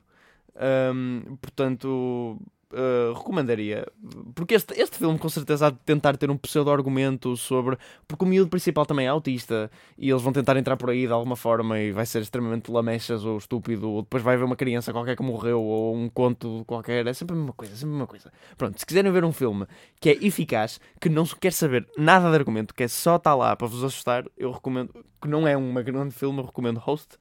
Um, 0.94 1.37
portanto, 1.37 2.40
uh, 2.72 3.12
recomendaria. 3.12 3.87
Porque 4.35 4.54
este, 4.54 4.78
este 4.80 4.98
filme, 4.98 5.18
com 5.18 5.28
certeza, 5.28 5.66
há 5.66 5.70
de 5.70 5.78
tentar 5.78 6.16
ter 6.16 6.30
um 6.30 6.37
pseudo-argumento 6.37 7.37
sobre. 7.37 7.76
Porque 8.06 8.24
o 8.24 8.28
miúdo 8.28 8.50
principal 8.50 8.87
também 8.87 9.06
é 9.06 9.09
autista 9.09 9.70
e 9.98 10.11
eles 10.11 10.22
vão 10.22 10.33
tentar 10.33 10.56
entrar 10.56 10.76
por 10.76 10.90
aí 10.90 11.06
de 11.06 11.12
alguma 11.12 11.37
forma 11.37 11.78
e 11.78 11.92
vai 11.92 12.06
ser 12.06 12.22
extremamente 12.22 12.70
lamechas 12.70 13.24
ou 13.24 13.38
estúpido. 13.38 13.90
Ou 13.90 14.02
depois 14.02 14.22
vai 14.22 14.35
haver 14.35 14.44
uma 14.44 14.56
criança 14.56 14.92
qualquer 14.92 15.16
que 15.16 15.22
morreu 15.22 15.62
ou 15.62 15.96
um 15.96 16.09
conto 16.09 16.64
qualquer. 16.66 17.06
É 17.06 17.12
sempre 17.12 17.35
a 17.35 17.38
mesma 17.38 17.52
coisa, 17.52 17.74
sempre 17.74 17.88
a 17.88 17.92
mesma 17.92 18.06
coisa. 18.06 18.33
Pronto, 18.56 18.78
se 18.78 18.87
quiserem 18.87 19.12
ver 19.12 19.24
um 19.24 19.33
filme 19.33 19.66
que 20.00 20.11
é 20.11 20.12
eficaz, 20.24 20.80
que 21.00 21.09
não 21.09 21.24
quer 21.26 21.52
saber 21.52 21.87
nada 21.96 22.30
de 22.30 22.37
argumento, 22.37 22.74
que 22.74 22.83
é 22.83 22.88
só 22.88 23.16
estar 23.16 23.35
lá 23.35 23.54
para 23.56 23.66
vos 23.66 23.83
assustar, 23.85 24.24
eu 24.37 24.50
recomendo. 24.50 24.92
Que 25.20 25.28
não 25.28 25.46
é 25.46 25.56
um 25.56 25.74
grande 25.74 26.14
filme, 26.14 26.38
eu 26.38 26.46
recomendo 26.46 26.78
Host. 26.78 27.18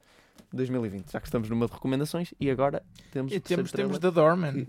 2020, 0.52 1.12
já 1.12 1.20
que 1.20 1.26
estamos 1.26 1.48
numa 1.48 1.66
de 1.66 1.72
recomendações 1.72 2.34
e 2.40 2.50
agora 2.50 2.82
temos 3.12 3.32
e 3.32 3.40
temos, 3.40 3.70
temos 3.70 3.98
The 3.98 4.10
Dorman 4.10 4.66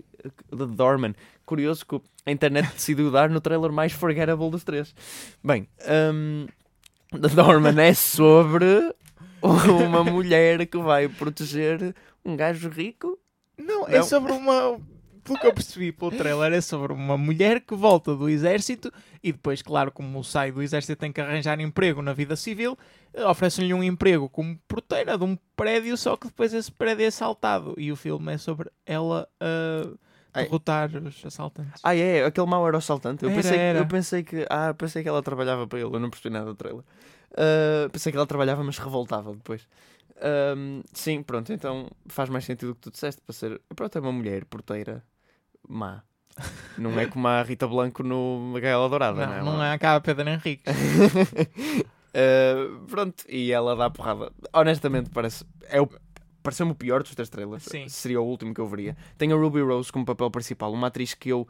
The 0.50 0.66
Dorman 0.66 1.14
curioso 1.44 1.84
que 1.84 2.00
a 2.24 2.30
internet 2.30 2.72
decidiu 2.72 3.10
dar 3.10 3.28
no 3.28 3.40
trailer 3.40 3.72
mais 3.72 3.92
forgettable 3.92 4.50
dos 4.50 4.64
três. 4.64 4.94
Bem, 5.42 5.68
um, 6.14 6.46
The 7.10 7.28
Dorman 7.28 7.80
é 7.80 7.94
sobre 7.94 8.94
uma 9.42 10.04
mulher 10.04 10.66
que 10.66 10.78
vai 10.78 11.08
proteger 11.08 11.94
um 12.24 12.36
gajo 12.36 12.68
rico. 12.68 13.18
Não, 13.58 13.86
é 13.86 13.92
não. 13.92 13.98
é 13.98 14.02
sobre 14.02 14.32
uma 14.32 14.80
pelo 15.24 15.38
que 15.38 15.46
eu 15.46 15.54
percebi 15.54 15.92
pelo 15.92 16.10
trailer, 16.10 16.52
é 16.52 16.60
sobre 16.60 16.92
uma 16.92 17.16
mulher 17.16 17.60
que 17.60 17.74
volta 17.74 18.14
do 18.14 18.28
exército 18.28 18.92
e 19.22 19.32
depois, 19.32 19.62
claro, 19.62 19.92
como 19.92 20.22
sai 20.24 20.50
do 20.50 20.62
exército, 20.62 20.96
tem 20.98 21.12
que 21.12 21.20
arranjar 21.20 21.60
emprego 21.60 22.02
na 22.02 22.12
vida 22.12 22.34
civil, 22.34 22.76
oferecem-lhe 23.14 23.74
um 23.74 23.82
emprego 23.82 24.28
como 24.28 24.58
porteira 24.66 25.18
de 25.18 25.24
um 25.24 25.36
prédio, 25.56 25.96
só 25.96 26.16
que 26.16 26.26
depois 26.26 26.52
esse 26.54 26.70
prédio 26.70 27.04
é 27.04 27.08
assaltado. 27.08 27.74
E 27.76 27.92
o 27.92 27.96
filme 27.96 28.32
é 28.34 28.38
sobre 28.38 28.70
ela 28.86 29.28
a 30.34 30.42
derrotar 30.42 30.90
os 30.96 31.24
assaltantes. 31.24 31.80
Ah, 31.82 31.94
é? 31.94 32.24
Aquele 32.24 32.46
mau 32.46 32.66
era 32.66 32.76
o 32.76 32.78
assaltante? 32.78 33.24
Eu, 33.24 33.30
era, 33.30 33.42
pensei, 33.42 33.58
era. 33.58 33.78
eu 33.78 33.86
pensei 33.86 34.22
que. 34.22 34.46
Ah, 34.48 34.74
pensei 34.74 35.02
que 35.02 35.08
ela 35.08 35.22
trabalhava 35.22 35.66
para 35.66 35.78
ele, 35.78 35.94
eu 35.94 36.00
não 36.00 36.08
percebi 36.08 36.32
nada 36.32 36.46
do 36.46 36.54
trailer. 36.54 36.84
Uh, 37.32 37.88
pensei 37.90 38.10
que 38.10 38.16
ela 38.16 38.26
trabalhava, 38.26 38.62
mas 38.64 38.78
revoltava 38.78 39.32
depois. 39.32 39.66
Um, 40.56 40.82
sim, 40.92 41.22
pronto, 41.22 41.52
então 41.52 41.90
faz 42.06 42.28
mais 42.28 42.44
sentido 42.44 42.70
o 42.70 42.74
que 42.74 42.80
tu 42.80 42.90
disseste 42.90 43.20
para 43.20 43.34
ser. 43.34 43.60
Pronto, 43.74 43.96
é 43.96 44.00
uma 44.00 44.12
mulher 44.12 44.44
porteira 44.44 45.02
má. 45.68 46.02
Não 46.78 46.98
é 46.98 47.06
como 47.06 47.28
a 47.28 47.42
Rita 47.42 47.66
Blanco 47.66 48.02
no 48.02 48.54
Gaela 48.58 48.88
Dourada, 48.88 49.26
não, 49.26 49.26
não 49.26 49.52
é? 49.52 49.56
Não 49.56 49.64
é 49.64 49.78
a 49.80 50.00
Pedro 50.00 50.28
Henrique. 50.28 50.64
uh, 52.14 52.86
pronto, 52.86 53.24
e 53.28 53.52
ela 53.52 53.76
dá 53.76 53.90
porrada. 53.90 54.32
Honestamente, 54.52 55.10
parece. 55.10 55.44
É 55.64 55.80
o, 55.80 55.88
pareceu-me 56.42 56.72
o 56.72 56.74
pior 56.74 57.02
dos 57.02 57.14
três 57.14 57.28
trailers. 57.28 57.64
Sim. 57.64 57.88
Seria 57.88 58.20
o 58.20 58.26
último 58.26 58.54
que 58.54 58.60
eu 58.60 58.66
veria. 58.66 58.96
Tem 59.16 59.32
a 59.32 59.36
Ruby 59.36 59.60
Rose 59.60 59.92
como 59.92 60.04
papel 60.04 60.30
principal, 60.30 60.72
uma 60.72 60.88
atriz 60.88 61.14
que 61.14 61.30
eu 61.30 61.42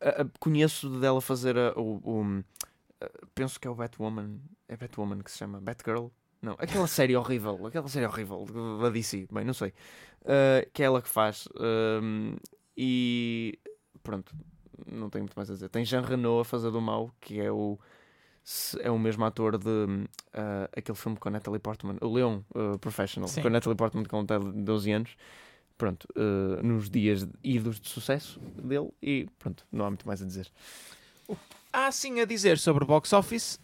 uh, 0.00 0.30
conheço 0.38 0.88
dela 1.00 1.20
fazer 1.20 1.56
a, 1.56 1.72
o. 1.76 2.00
o 2.04 2.44
penso 3.34 3.58
que 3.58 3.68
é 3.68 3.70
o 3.70 3.74
Batwoman. 3.74 4.38
É 4.68 4.76
Batwoman 4.76 5.20
que 5.20 5.30
se 5.30 5.38
chama? 5.38 5.60
Batgirl? 5.60 6.08
Não, 6.44 6.52
aquela 6.58 6.86
série 6.86 7.16
horrível, 7.16 7.66
aquela 7.66 7.88
série 7.88 8.04
horrível 8.04 8.44
da 8.80 8.90
DC, 8.90 9.26
bem, 9.32 9.44
não 9.44 9.54
sei. 9.54 9.72
Uh, 10.20 10.68
que 10.74 10.82
é 10.82 10.86
ela 10.86 11.00
que 11.00 11.08
faz. 11.08 11.46
Uh, 11.46 12.36
e 12.76 13.58
pronto, 14.02 14.34
não 14.86 15.08
tenho 15.08 15.24
muito 15.24 15.34
mais 15.34 15.50
a 15.50 15.54
dizer. 15.54 15.70
Tem 15.70 15.84
Jean 15.84 16.02
Renault 16.02 16.42
a 16.42 16.44
fazer 16.44 16.70
do 16.70 16.80
mal, 16.80 17.10
que 17.18 17.40
é 17.40 17.50
o 17.50 17.78
é 18.80 18.90
o 18.90 18.98
mesmo 18.98 19.24
ator 19.24 19.56
de 19.56 19.68
uh, 19.68 20.68
aquele 20.76 20.96
filme 20.96 21.16
com 21.16 21.28
a 21.28 21.30
Natalie 21.30 21.58
Portman, 21.58 21.96
o 22.00 22.12
Leon 22.12 22.40
uh, 22.54 22.78
Professional, 22.78 23.28
Sim. 23.28 23.40
com 23.40 23.48
a 23.48 23.50
Natalie 23.50 23.76
Portman 23.76 24.04
com 24.04 24.24
12 24.24 24.92
anos. 24.92 25.16
Pronto, 25.76 26.06
uh, 26.14 26.62
nos 26.62 26.88
dias 26.88 27.26
idos 27.42 27.80
de 27.80 27.88
sucesso 27.88 28.38
dele, 28.40 28.90
e 29.02 29.26
pronto, 29.38 29.64
não 29.72 29.84
há 29.84 29.90
muito 29.90 30.06
mais 30.06 30.22
a 30.22 30.26
dizer. 30.26 30.48
Há 31.72 31.90
sim 31.90 32.20
a 32.20 32.24
dizer 32.24 32.58
sobre 32.58 32.84
o 32.84 32.86
box 32.86 33.12
office, 33.12 33.58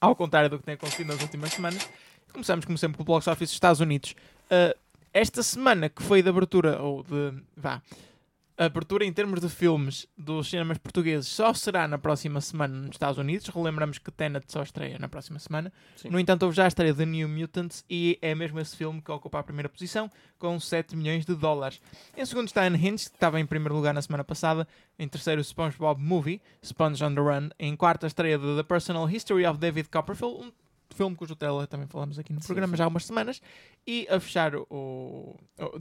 ao 0.00 0.16
contrário 0.16 0.50
do 0.50 0.58
que 0.58 0.64
tem 0.64 0.74
acontecido 0.74 1.06
nas 1.06 1.22
últimas 1.22 1.52
semanas. 1.52 1.88
Começamos, 2.32 2.64
como 2.64 2.76
sempre, 2.76 2.96
com 2.96 3.04
o 3.04 3.06
box 3.06 3.28
office 3.28 3.50
dos 3.50 3.54
Estados 3.54 3.80
Unidos. 3.80 4.16
esta 5.12 5.42
semana, 5.44 5.88
que 5.88 6.02
foi 6.02 6.22
de 6.22 6.28
abertura, 6.28 6.82
ou 6.82 7.04
de. 7.04 7.40
vá 7.56 7.80
a 8.58 8.64
abertura 8.64 9.04
em 9.04 9.12
termos 9.12 9.40
de 9.40 9.48
filmes 9.48 10.08
dos 10.16 10.50
cinemas 10.50 10.78
portugueses 10.78 11.28
só 11.28 11.54
será 11.54 11.86
na 11.86 11.96
próxima 11.96 12.40
semana 12.40 12.74
nos 12.74 12.90
Estados 12.90 13.16
Unidos. 13.16 13.46
Relembramos 13.46 13.98
que 13.98 14.10
Tenet 14.10 14.44
só 14.48 14.64
estreia 14.64 14.98
na 14.98 15.08
próxima 15.08 15.38
semana. 15.38 15.72
Sim. 15.94 16.10
No 16.10 16.18
entanto, 16.18 16.42
houve 16.42 16.56
já 16.56 16.64
a 16.64 16.68
estreia 16.68 16.92
de 16.92 17.06
New 17.06 17.28
Mutants 17.28 17.84
e 17.88 18.18
é 18.20 18.34
mesmo 18.34 18.58
esse 18.58 18.76
filme 18.76 19.00
que 19.00 19.12
ocupa 19.12 19.38
a 19.38 19.42
primeira 19.44 19.68
posição, 19.68 20.10
com 20.40 20.58
7 20.58 20.96
milhões 20.96 21.24
de 21.24 21.36
dólares. 21.36 21.80
Em 22.16 22.26
segundo 22.26 22.48
está 22.48 22.66
Unhinged, 22.66 23.10
que 23.10 23.16
estava 23.16 23.38
em 23.38 23.46
primeiro 23.46 23.76
lugar 23.76 23.94
na 23.94 24.02
semana 24.02 24.24
passada. 24.24 24.66
Em 24.98 25.06
terceiro, 25.06 25.42
SpongeBob 25.44 26.02
Movie, 26.02 26.42
Sponge 26.60 27.04
on 27.04 27.14
the 27.14 27.20
Run. 27.20 27.50
Em 27.60 27.76
quarta, 27.76 28.06
a 28.06 28.08
estreia 28.08 28.36
de 28.36 28.56
The 28.56 28.64
Personal 28.64 29.08
History 29.08 29.46
of 29.46 29.60
David 29.60 29.88
Copperfield, 29.88 30.46
um 30.46 30.52
filme 30.98 31.14
cujo 31.14 31.36
trailer 31.36 31.66
também 31.68 31.86
falamos 31.86 32.18
aqui 32.18 32.32
no 32.32 32.40
Sim, 32.40 32.48
programa 32.48 32.72
sim. 32.72 32.78
já 32.78 32.84
há 32.84 32.88
umas 32.88 33.06
semanas. 33.06 33.40
E 33.86 34.06
a 34.10 34.18
fechar 34.18 34.54
o, 34.56 35.36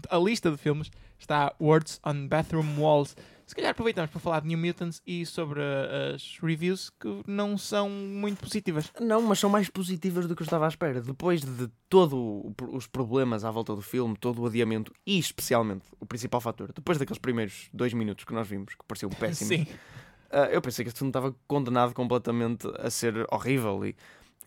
a 0.09 0.17
lista 0.17 0.51
de 0.51 0.57
filmes 0.57 0.91
está 1.17 1.53
Words 1.59 1.99
on 2.05 2.27
Bathroom 2.27 2.79
Walls. 2.79 3.15
Se 3.45 3.55
calhar 3.55 3.71
aproveitamos 3.71 4.11
para 4.11 4.19
falar 4.19 4.41
de 4.41 4.47
New 4.47 4.57
Mutants 4.57 5.01
e 5.07 5.25
sobre 5.25 5.59
uh, 5.59 6.15
as 6.15 6.37
reviews 6.41 6.89
que 6.89 7.23
não 7.25 7.57
são 7.57 7.89
muito 7.89 8.39
positivas. 8.41 8.91
Não, 8.99 9.21
mas 9.21 9.39
são 9.39 9.49
mais 9.49 9.69
positivas 9.69 10.27
do 10.27 10.35
que 10.35 10.41
eu 10.41 10.45
estava 10.45 10.65
à 10.65 10.67
espera. 10.67 11.01
Depois 11.01 11.41
de 11.41 11.67
todos 11.89 12.19
os 12.71 12.85
problemas 12.85 13.43
à 13.43 13.49
volta 13.49 13.73
do 13.73 13.81
filme, 13.81 14.15
todo 14.17 14.41
o 14.41 14.45
adiamento 14.45 14.93
e 15.05 15.17
especialmente 15.17 15.85
o 15.99 16.05
principal 16.05 16.41
fator, 16.41 16.71
depois 16.73 16.97
daqueles 16.97 17.19
primeiros 17.19 17.69
dois 17.73 17.93
minutos 17.93 18.25
que 18.25 18.33
nós 18.33 18.47
vimos, 18.47 18.75
que 18.75 18.85
pareciam 18.85 19.09
péssimos, 19.17 19.47
Sim, 19.47 19.65
ah, 20.29 20.49
eu 20.51 20.61
pensei 20.61 20.83
que 20.83 20.89
este 20.89 20.97
filme 20.97 21.09
estava 21.09 21.33
condenado 21.47 21.93
completamente 21.93 22.67
a 22.79 22.89
ser 22.89 23.25
horrível 23.31 23.85
e 23.85 23.95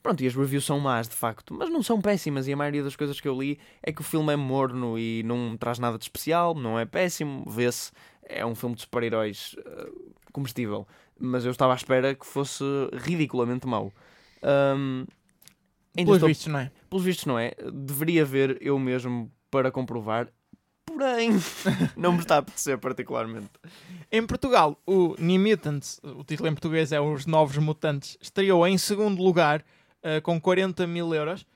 pronto, 0.03 0.23
e 0.23 0.27
as 0.27 0.35
reviews 0.35 0.65
são 0.65 0.79
más 0.81 1.09
de 1.09 1.15
facto, 1.15 1.55
mas 1.55 1.71
não 1.71 1.83
são 1.83 2.01
péssimas 2.01 2.47
e 2.49 2.53
a 2.53 2.57
maioria 2.57 2.83
das 2.83 2.97
coisas 2.97 3.21
que 3.21 3.29
eu 3.29 3.39
li 3.39 3.59
é 3.83 3.93
que 3.93 4.01
o 4.01 4.05
filme 4.05 4.33
é 4.33 4.37
morno 4.37 4.99
e 4.99 5.23
não 5.25 5.57
traz 5.57 5.79
nada 5.79 5.99
de 5.99 6.05
especial, 6.05 6.55
não 6.55 6.79
é 6.79 6.85
péssimo, 6.85 7.45
vê-se, 7.49 7.91
é 8.23 8.45
um 8.47 8.55
filme 8.55 8.75
de 8.75 8.83
super-heróis 8.83 9.57
ah, 9.67 9.89
comestível, 10.33 10.87
mas 11.19 11.45
eu 11.45 11.51
estava 11.51 11.73
à 11.73 11.77
espera 11.77 12.15
que 12.15 12.25
fosse 12.27 12.65
ridiculamente 12.93 13.67
mau. 13.67 13.93
Ainda 14.43 15.07
pelos 15.95 16.17
estou- 16.17 16.29
vistos, 16.29 16.47
não 16.47 16.59
é? 16.61 16.71
pelos 16.89 17.05
vistos 17.05 17.27
não 17.27 17.39
é, 17.39 17.53
deveria 17.73 18.25
ver 18.25 18.57
eu 18.61 18.79
mesmo 18.79 19.31
para 19.51 19.71
comprovar, 19.71 20.29
porém 20.87 21.31
não 21.97 22.13
me 22.13 22.21
está 22.21 22.37
a 22.37 22.39
apetecer 22.39 22.79
particularmente. 22.79 23.51
Em 24.11 24.25
Portugal, 24.27 24.81
o 24.87 25.15
New 25.19 25.41
Mutants, 25.41 26.01
o 26.03 26.25
título 26.25 26.49
em 26.49 26.53
português 26.53 26.93
é 26.93 27.01
Os 27.01 27.27
Novos 27.27 27.57
Mutantes, 27.59 28.17
estreou 28.21 28.67
em 28.67 28.79
segundo 28.79 29.23
lugar 29.23 29.65
uh, 30.05 30.21
com 30.23 30.41
40 30.41 30.87
mil 30.87 31.15
euros, 31.15 31.47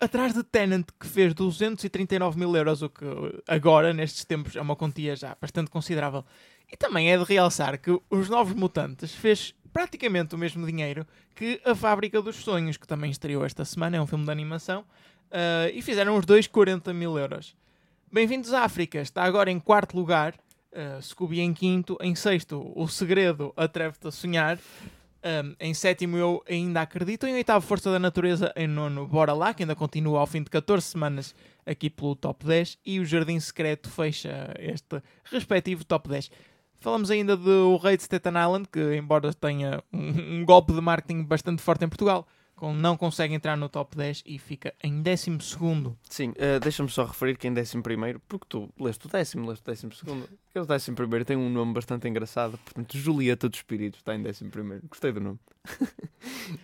atrás 0.00 0.32
de 0.32 0.42
Tenant, 0.42 0.86
que 0.98 1.06
fez 1.06 1.34
239 1.34 2.38
mil 2.38 2.54
euros, 2.54 2.82
o 2.82 2.88
que 2.88 3.04
agora, 3.46 3.92
nestes 3.92 4.24
tempos, 4.24 4.54
é 4.56 4.60
uma 4.60 4.76
quantia 4.76 5.16
já 5.16 5.36
bastante 5.40 5.70
considerável. 5.70 6.24
E 6.70 6.76
também 6.76 7.10
é 7.10 7.16
de 7.16 7.24
realçar 7.24 7.78
que 7.78 7.98
Os 8.10 8.28
Novos 8.28 8.54
Mutantes 8.54 9.14
fez 9.14 9.54
praticamente 9.72 10.34
o 10.34 10.38
mesmo 10.38 10.66
dinheiro 10.66 11.06
que 11.34 11.60
A 11.64 11.74
Fábrica 11.74 12.20
dos 12.20 12.36
Sonhos, 12.36 12.76
que 12.76 12.86
também 12.86 13.10
estreou 13.10 13.44
esta 13.44 13.64
semana, 13.64 13.96
é 13.96 14.00
um 14.00 14.06
filme 14.06 14.24
de 14.24 14.30
animação, 14.30 14.80
uh, 15.30 15.70
e 15.72 15.80
fizeram 15.82 16.16
os 16.16 16.26
dois 16.26 16.46
40 16.46 16.92
mil 16.92 17.18
euros. 17.18 17.56
Bem-vindos 18.10 18.52
à 18.52 18.64
África, 18.64 19.00
está 19.00 19.22
agora 19.22 19.50
em 19.50 19.58
quarto 19.58 19.96
lugar, 19.96 20.34
uh, 20.72 21.02
Scooby 21.02 21.40
em 21.40 21.52
quinto, 21.52 21.96
em 22.00 22.14
sexto, 22.14 22.72
O 22.74 22.88
Segredo, 22.88 23.52
Atreve-te 23.56 24.08
a 24.08 24.10
Sonhar, 24.10 24.58
um, 25.24 25.54
em 25.58 25.74
sétimo 25.74 26.16
eu 26.16 26.42
ainda 26.48 26.82
acredito, 26.82 27.26
em 27.26 27.34
oitavo 27.34 27.66
Força 27.66 27.90
da 27.90 27.98
Natureza, 27.98 28.52
em 28.56 28.66
nono 28.66 29.06
Bora 29.06 29.32
Lá, 29.32 29.52
que 29.52 29.62
ainda 29.62 29.74
continua 29.74 30.20
ao 30.20 30.26
fim 30.26 30.42
de 30.42 30.50
14 30.50 30.86
semanas 30.86 31.34
aqui 31.66 31.90
pelo 31.90 32.14
top 32.14 32.46
10, 32.46 32.78
e 32.84 33.00
o 33.00 33.04
Jardim 33.04 33.38
Secreto 33.40 33.90
fecha 33.90 34.54
este 34.58 35.02
respectivo 35.24 35.84
top 35.84 36.08
10. 36.08 36.30
Falamos 36.80 37.10
ainda 37.10 37.36
do 37.36 37.76
Rei 37.76 37.96
de 37.96 38.04
Staten 38.04 38.32
Island, 38.32 38.68
que 38.70 38.96
embora 38.96 39.34
tenha 39.34 39.82
um, 39.92 40.40
um 40.40 40.44
golpe 40.44 40.72
de 40.72 40.80
marketing 40.80 41.24
bastante 41.24 41.60
forte 41.60 41.84
em 41.84 41.88
Portugal, 41.88 42.26
não 42.62 42.96
consegue 42.96 43.34
entrar 43.34 43.56
no 43.56 43.68
top 43.68 43.96
10 43.96 44.22
e 44.26 44.38
fica 44.38 44.74
em 44.82 45.00
décimo 45.02 45.40
segundo. 45.40 45.96
Sim, 46.08 46.32
eh, 46.36 46.58
deixa-me 46.58 46.88
só 46.88 47.04
referir 47.04 47.36
que 47.36 47.46
em 47.48 47.52
décimo 47.54 47.82
primeiro, 47.82 48.20
porque 48.28 48.46
tu 48.48 48.68
leste 48.78 49.06
o 49.06 49.08
décimo, 49.08 49.48
leste 49.48 49.62
o 49.62 49.64
décimo 49.66 49.92
segundo. 49.94 50.28
Aquele 50.50 50.66
décimo 50.66 50.96
primeiro 50.96 51.24
tem 51.24 51.36
um 51.36 51.48
nome 51.50 51.72
bastante 51.72 52.08
engraçado, 52.08 52.58
portanto, 52.58 52.96
Julieta 52.98 53.48
dos 53.48 53.58
Espíritos 53.58 54.00
está 54.00 54.14
em 54.14 54.22
décimo 54.22 54.50
primeiro. 54.50 54.82
Gostei 54.88 55.12
do 55.12 55.20
nome. 55.20 55.38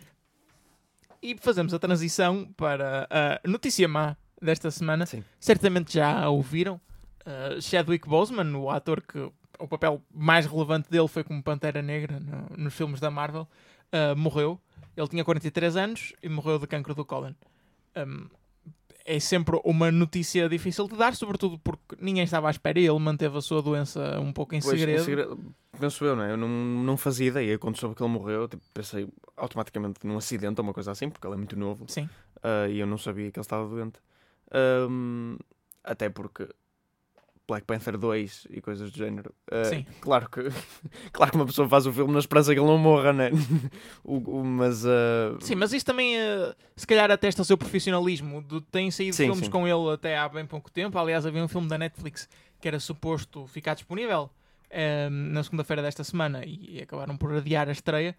E 1.23 1.37
fazemos 1.41 1.73
a 1.73 1.79
transição 1.79 2.47
para 2.55 3.09
a 3.11 3.49
notícia 3.49 3.89
má 3.89 4.15
desta 4.43 4.71
semana. 4.71 5.07
Sim. 5.07 5.25
Certamente 5.41 5.95
já 5.95 6.21
a 6.21 6.29
ouviram. 6.29 6.79
Uh, 7.25 7.63
Chadwick 7.63 8.07
Boseman, 8.07 8.55
o 8.55 8.69
ator 8.69 9.01
que 9.01 9.19
o 9.59 9.67
papel 9.67 10.03
mais 10.13 10.45
relevante 10.45 10.91
dele 10.91 11.09
foi 11.09 11.25
como 11.25 11.43
Pantera 11.43 11.81
Negra 11.81 12.21
no- 12.21 12.65
nos 12.65 12.75
filmes 12.75 13.01
da 13.01 13.11
Marvel, 13.11 13.49
uh, 13.91 14.15
morreu. 14.15 14.61
Ele 14.97 15.09
tinha 15.09 15.25
43 15.25 15.77
anos 15.77 16.13
e 16.23 16.29
morreu 16.29 16.59
de 16.59 16.67
cancro 16.67 16.95
do 16.95 17.05
cólon. 17.05 17.33
Um, 17.97 18.29
é 19.05 19.21
sempre 19.21 19.61
uma 19.65 19.93
notícia 19.93 20.49
difícil 20.49 20.89
de 20.89 20.97
dar, 20.97 21.15
sobretudo 21.15 21.59
porque 21.59 21.97
ninguém 22.01 22.25
estava 22.25 22.49
à 22.49 22.51
espera 22.51 22.81
e 22.81 22.87
ele 22.87 22.99
manteve 22.99 23.37
a 23.37 23.41
sua 23.41 23.61
doença 23.61 24.19
um 24.19 24.33
pouco 24.33 24.55
em 24.55 24.61
Pois, 24.61 24.75
em 24.75 24.79
segredo. 24.79 25.05
segredo, 25.05 25.55
penso 25.79 26.05
eu, 26.05 26.17
não 26.17 26.23
é? 26.23 26.33
Eu 26.33 26.37
não, 26.39 26.49
não 26.49 26.97
fazia 26.97 27.29
ideia. 27.29 27.59
Quando 27.59 27.77
soube 27.77 27.95
que 27.95 28.03
ele 28.03 28.11
morreu, 28.11 28.49
tipo, 28.49 28.63
pensei 28.73 29.07
automaticamente 29.37 30.07
num 30.07 30.17
acidente 30.17 30.59
ou 30.61 30.67
uma 30.67 30.73
coisa 30.73 30.91
assim, 30.91 31.11
porque 31.11 31.27
ele 31.27 31.35
é 31.35 31.37
muito 31.37 31.57
novo. 31.59 31.85
Sim. 31.89 32.09
Ah, 32.43 32.67
e 32.69 32.79
eu 32.79 32.87
não 32.87 32.97
sabia 32.97 33.31
que 33.31 33.39
ele 33.39 33.45
estava 33.45 33.69
doente. 33.69 33.99
Ahm, 34.51 35.37
até 35.83 36.09
porque 36.09 36.49
Black 37.47 37.67
Panther 37.67 37.99
2 37.99 38.47
e 38.51 38.61
coisas 38.61 38.91
do 38.91 38.97
género. 38.97 39.35
Ah, 39.51 39.65
Sim. 39.65 39.85
Claro 40.01 40.29
que, 40.31 40.41
claro 41.13 41.31
que 41.33 41.37
uma 41.37 41.47
pessoa 41.47 41.69
faz 41.69 41.87
o 41.87 41.93
filme 41.93 42.13
na 42.13 42.19
esperança 42.19 42.53
que 42.55 42.59
ele 42.59 42.67
não 42.67 42.79
morra, 42.79 43.13
né? 43.13 43.31
o, 44.03 44.17
o- 44.41 44.45
mas. 44.45 44.85
ah, 44.87 45.37
Sim, 45.41 45.55
mas 45.57 45.73
isso 45.73 45.85
também, 45.85 46.17
eh, 46.19 46.55
se 46.77 46.87
calhar, 46.87 47.11
atesta 47.11 47.43
o 47.43 47.45
seu 47.45 47.59
profissionalismo. 47.59 48.43
Tem 48.71 48.91
saído 48.91 49.15
Sim, 49.15 49.25
filmes 49.27 49.45
sim. 49.47 49.51
com 49.51 49.67
ele 49.69 49.93
até 49.93 50.17
há 50.17 50.29
bem 50.29 50.47
pouco 50.47 50.71
tempo. 50.71 50.99
Aliás, 50.99 51.27
havia 51.27 51.43
um 51.45 51.49
filme 51.49 51.69
da 51.69 51.77
Netflix 51.79 52.29
que 52.61 52.69
era 52.69 52.81
suposto 52.81 53.47
ficar 53.47 53.75
disponível 53.75 54.31
na 55.31 55.43
segunda-feira 55.43 55.83
desta 55.83 56.03
semana 56.03 56.45
e, 56.45 56.81
acabaram 56.83 57.17
por 57.17 57.33
adiar 57.33 57.69
a 57.69 57.73
estreia. 57.73 58.17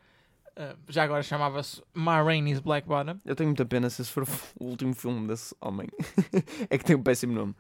Eh, 0.58 0.76
já 0.88 1.04
agora 1.04 1.22
chamava-se 1.22 1.82
Ma 1.94 2.22
Rainey's 2.22 2.60
Black 2.60 2.88
Bottom. 2.88 3.20
Eu 3.26 3.36
tenho 3.36 3.50
muita 3.50 3.66
pena 3.66 3.90
se 3.90 4.02
esse 4.02 4.12
for 4.12 4.24
o 4.60 4.66
último 4.66 4.94
filme 4.96 5.28
desse 5.28 5.54
homem. 5.60 5.88
é 6.70 6.78
que 6.78 6.86
tem 6.86 6.96
um 6.96 7.04
péssimo 7.04 7.34
nome. 7.34 7.56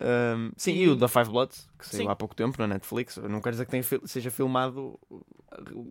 Ahm, 0.00 0.50
sim, 0.56 0.72
e... 0.72 0.82
E- 0.84 0.88
o 0.88 0.96
da 0.96 1.08
Five 1.08 1.28
Bloods, 1.30 1.68
que 1.78 1.86
saiu 1.86 2.04
Sim. 2.04 2.08
há 2.10 2.16
pouco 2.16 2.34
tempo 2.34 2.56
na 2.58 2.66
Netflix. 2.66 3.16
Eu 3.18 3.28
Não 3.28 3.40
quero 3.40 3.52
dizer 3.54 3.64
que 3.66 3.70
tenha 3.70 3.82
seja 4.06 4.30
filmado 4.30 4.98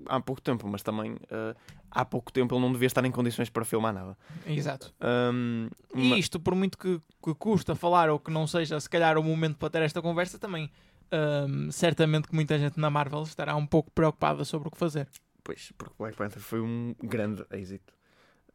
há 0.08 0.20
pouco 0.20 0.42
tempo, 0.42 0.68
mas 0.68 0.82
também 0.82 1.18
ah, 1.30 1.56
há 1.92 2.06
pouco 2.06 2.32
tempo 2.32 2.56
ele 2.56 2.62
não 2.62 2.72
devia 2.72 2.88
estar 2.88 3.04
em 3.06 3.12
condições 3.12 3.50
para 3.50 3.64
filmar 3.66 3.94
nada. 3.94 4.18
Exato. 4.46 4.94
Ahm, 5.00 5.68
E 5.94 6.10
ma- 6.10 6.18
isto, 6.18 6.40
por 6.40 6.56
muito 6.56 6.78
que, 6.78 7.00
que 7.24 7.36
custa 7.36 7.76
falar 7.76 8.10
ou 8.10 8.18
que 8.20 8.32
não 8.32 8.48
seja, 8.48 8.80
se 8.80 8.90
calhar, 8.90 9.18
o 9.18 9.24
momento 9.24 9.58
para 9.58 9.70
ter 9.70 9.82
esta 9.84 10.02
conversa, 10.02 10.40
também 10.40 10.72
ehm, 11.12 11.70
certamente 11.70 12.28
que 12.28 12.34
muita 12.36 12.58
gente 12.58 12.80
na 12.80 12.90
Marvel 12.90 13.22
estará 13.24 13.56
um 13.56 13.66
pouco 13.68 13.92
preocupada 13.92 14.44
sobre 14.46 14.70
o 14.70 14.72
que 14.72 14.78
fazer. 14.78 15.08
Pois, 15.48 15.72
porque 15.78 15.94
Black 15.98 16.18
Panther 16.18 16.42
foi 16.42 16.60
um 16.60 16.94
grande 17.02 17.42
êxito. 17.54 17.94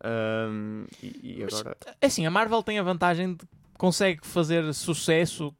Ahm, 0.04 0.84
e, 1.02 1.38
e 1.40 1.42
Mas- 1.42 1.58
agora. 1.60 1.76
É 2.02 2.06
assim, 2.06 2.26
a 2.26 2.30
Marvel 2.30 2.62
tem 2.62 2.78
a 2.78 2.82
vantagem 2.82 3.32
de 3.32 3.38
que 3.46 3.78
consegue 3.78 4.26
fazer 4.26 4.74
sucesso, 4.74 5.54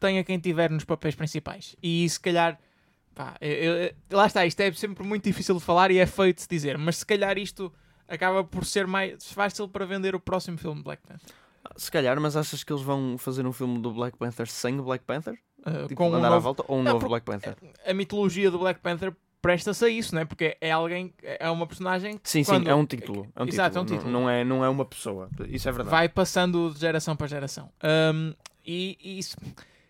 tenha 0.00 0.24
quem 0.24 0.38
tiver 0.38 0.70
nos 0.70 0.84
papéis 0.84 1.14
principais. 1.14 1.76
E 1.82 2.08
se 2.08 2.18
calhar, 2.18 2.58
pá, 3.14 3.36
eu- 3.38 3.74
eu- 3.76 3.94
lá 4.12 4.26
está, 4.26 4.46
isto 4.46 4.60
é 4.60 4.72
sempre 4.72 5.04
muito 5.06 5.24
difícil 5.24 5.56
de 5.56 5.60
falar 5.60 5.90
e 5.90 5.98
é 5.98 6.06
feito 6.06 6.36
de 6.36 6.42
se 6.42 6.48
dizer, 6.48 6.78
mas 6.78 6.96
se 6.96 7.04
calhar 7.06 7.36
isto 7.36 7.70
acaba 8.08 8.42
por 8.42 8.64
ser 8.64 8.86
mais 8.86 9.30
fácil 9.30 9.68
para 9.68 9.84
vender 9.84 10.14
o 10.14 10.20
próximo 10.20 10.56
filme 10.56 10.78
de 10.78 10.84
Black 10.84 11.02
Panther. 11.06 11.28
Se 11.76 11.90
calhar, 11.90 12.18
mas 12.18 12.34
achas 12.34 12.64
que 12.64 12.72
eles 12.72 12.82
vão 12.82 13.18
fazer 13.18 13.46
um 13.46 13.52
filme 13.52 13.78
do 13.80 13.92
Black 13.92 14.16
Panther 14.16 14.46
sem 14.46 14.80
o 14.80 14.84
Black 14.84 15.04
Panther? 15.04 15.38
Uh, 15.60 15.88
Tipo, 15.88 15.94
com 15.96 16.10
um 16.10 16.18
novo- 16.20 16.40
volta? 16.40 16.64
Ou 16.68 16.78
um 16.78 16.82
Não, 16.82 16.92
novo 16.94 17.08
Black 17.08 17.24
Panther? 17.26 17.56
A 17.86 17.92
mitologia 17.94 18.50
do 18.50 18.58
Black 18.58 18.80
Panther 18.80 19.14
presta-se 19.44 19.84
a 19.84 19.88
isso, 19.90 20.14
né? 20.14 20.24
porque 20.24 20.56
é 20.58 20.70
alguém, 20.72 21.12
é 21.22 21.50
uma 21.50 21.66
personagem 21.66 22.16
que 22.16 22.30
Sim, 22.30 22.42
sim, 22.42 22.50
quando- 22.50 22.66
é 22.70 22.74
um 22.74 22.86
título. 22.86 23.30
É 23.36 23.42
um 23.42 23.46
Exato, 23.46 23.76
é 23.76 23.80
um 23.82 23.84
título. 23.84 23.98
título. 24.00 24.12
Não, 24.12 24.22
não 24.22 24.30
é, 24.30 24.42
não 24.42 24.64
é 24.64 24.68
uma 24.70 24.86
pessoa. 24.86 25.28
Isso 25.48 25.68
é 25.68 25.72
verdade. 25.72 25.90
vai 25.90 26.08
passando 26.08 26.72
de 26.72 26.80
geração 26.80 27.14
para 27.14 27.26
geração. 27.26 27.70
Um, 28.14 28.32
e, 28.64 28.96
e 28.98 29.18
isso. 29.18 29.36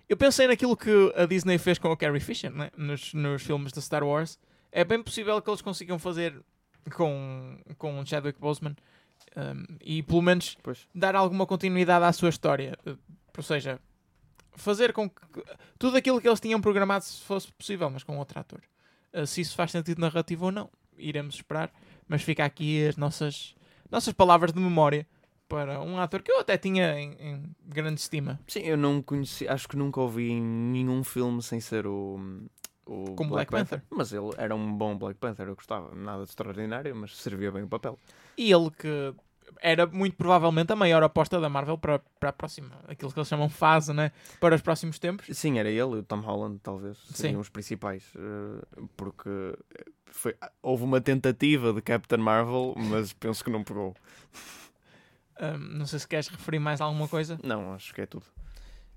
Eu 0.09 0.17
pensei 0.17 0.49
naquilo 0.49 0.77
que 0.77 0.91
a 1.17 1.25
Disney 1.25 1.57
fez 1.57 1.79
com 1.79 1.89
o 1.89 1.97
Carrie 1.97 2.19
Fisher 2.19 2.51
né? 2.51 2.69
nos, 2.77 3.15
nos 3.15 3.43
filmes 3.45 3.73
de 3.73 3.81
Star 3.81 4.03
Wars. 4.03 4.41
É 4.73 4.83
bem 4.85 5.01
possível 5.01 5.41
que 5.41 5.49
eles 5.49 5.63
consigam 5.63 6.01
fazer 6.01 6.35
com, 6.93 7.57
com 7.79 8.05
Chadwick 8.05 8.41
Boseman 8.41 8.75
um, 9.37 9.77
e 9.81 10.03
pelo 10.03 10.21
menos 10.21 10.57
Pois. 10.65 10.89
dar 10.93 11.15
alguma 11.15 11.47
continuidade 11.47 12.05
à 12.05 12.13
sua 12.13 12.29
história. 12.29 12.77
Ou 12.85 13.43
seja, 13.45 13.79
fazer 14.57 14.93
com 14.93 15.09
que 15.09 15.21
tudo 15.79 15.97
aquilo 15.97 16.21
que 16.21 16.29
eles 16.29 16.41
tinham 16.41 16.61
programado 16.61 17.05
se 17.05 17.21
fosse 17.23 17.53
possível, 17.53 17.89
mas 17.89 18.03
com 18.03 18.19
outro 18.19 18.41
ator. 18.41 18.61
Uh, 19.15 19.27
se 19.27 19.41
isso 19.41 19.55
faz 19.55 19.71
sentido 19.71 20.01
narrativo 20.01 20.47
ou 20.47 20.53
não, 20.53 20.69
iremos 20.99 21.37
esperar. 21.37 21.73
Mas 22.09 22.23
fica 22.23 22.45
aqui 22.45 22.87
as 22.87 22.97
nossas, 22.97 23.55
nossas 23.91 24.13
palavras 24.13 24.53
de 24.53 24.61
memória 24.61 25.07
para 25.49 25.81
um 25.81 25.99
ator 25.99 26.23
que 26.23 26.33
eu 26.33 26.41
até 26.41 26.59
tinha 26.59 26.99
em, 26.99 27.13
em 27.21 27.57
grande 27.65 28.01
estima. 28.01 28.41
Sim, 28.47 28.61
eu 28.61 28.77
não 28.77 29.01
conheci, 29.01 29.47
acho 29.49 29.69
que 29.69 29.77
nunca 29.77 30.01
ouvi 30.01 30.31
em 30.31 30.43
nenhum 30.43 31.05
filme 31.05 31.43
sem 31.43 31.61
ser 31.61 31.87
o, 31.87 32.19
o 32.87 33.15
Como 33.15 33.31
Black 33.31 33.51
Panther. 33.51 33.83
Mas 33.91 34.13
ele 34.13 34.31
era 34.37 34.55
um 34.55 34.73
bom 34.73 34.97
Black 34.97 35.19
Panther, 35.19 35.47
eu 35.47 35.55
gostava. 35.55 35.95
Nada 35.95 36.25
de 36.25 36.31
extraordinário, 36.31 36.95
mas 36.95 37.17
servia 37.17 37.53
bem 37.53 37.63
o 37.63 37.69
papel. 37.69 37.99
E 38.37 38.53
ele 38.53 38.71
que 38.71 39.15
era 39.61 39.87
muito 39.87 40.17
provavelmente 40.17 40.73
a 40.73 40.77
maior 40.77 41.03
aposta 41.03 41.41
da 41.41 41.49
Marvel 41.49 41.79
para, 41.79 42.01
para 42.21 42.31
a 42.31 42.33
próxima, 42.33 42.71
aquilo 42.89 43.13
que 43.13 43.19
eles 43.19 43.29
chamam 43.29 43.49
fase, 43.49 43.93
né? 43.93 44.13
Para 44.41 44.55
os 44.55 44.61
próximos 44.61 44.99
tempos. 44.99 45.27
Sim, 45.37 45.59
era 45.59 45.69
ele 45.69 45.79
e 45.79 45.99
o 45.99 46.03
Tom 46.03 46.21
Holland, 46.21 46.59
talvez, 46.63 46.99
seriam 47.13 47.37
Sim. 47.37 47.41
os 47.41 47.49
principais, 47.49 48.05
eh, 48.17 48.85
porque 48.97 49.57
foi, 50.07 50.35
houve 50.63 50.85
uma 50.85 51.01
tentativa 51.01 51.73
de 51.73 51.83
Captain 51.83 52.19
Marvel, 52.21 52.75
mas 52.77 53.13
penso 53.13 53.45
que 53.45 53.51
não 53.51 53.65
pegou. 53.65 53.95
Ahm, 55.39 55.79
não 55.79 55.87
sei 55.87 55.99
se 55.99 56.09
queres 56.09 56.29
referir 56.29 56.59
mais 56.59 56.81
alguma 56.81 57.09
coisa. 57.09 57.39
Não, 57.43 57.73
acho 57.75 57.93
que 57.93 58.01
é 58.01 58.07
tudo. 58.07 58.27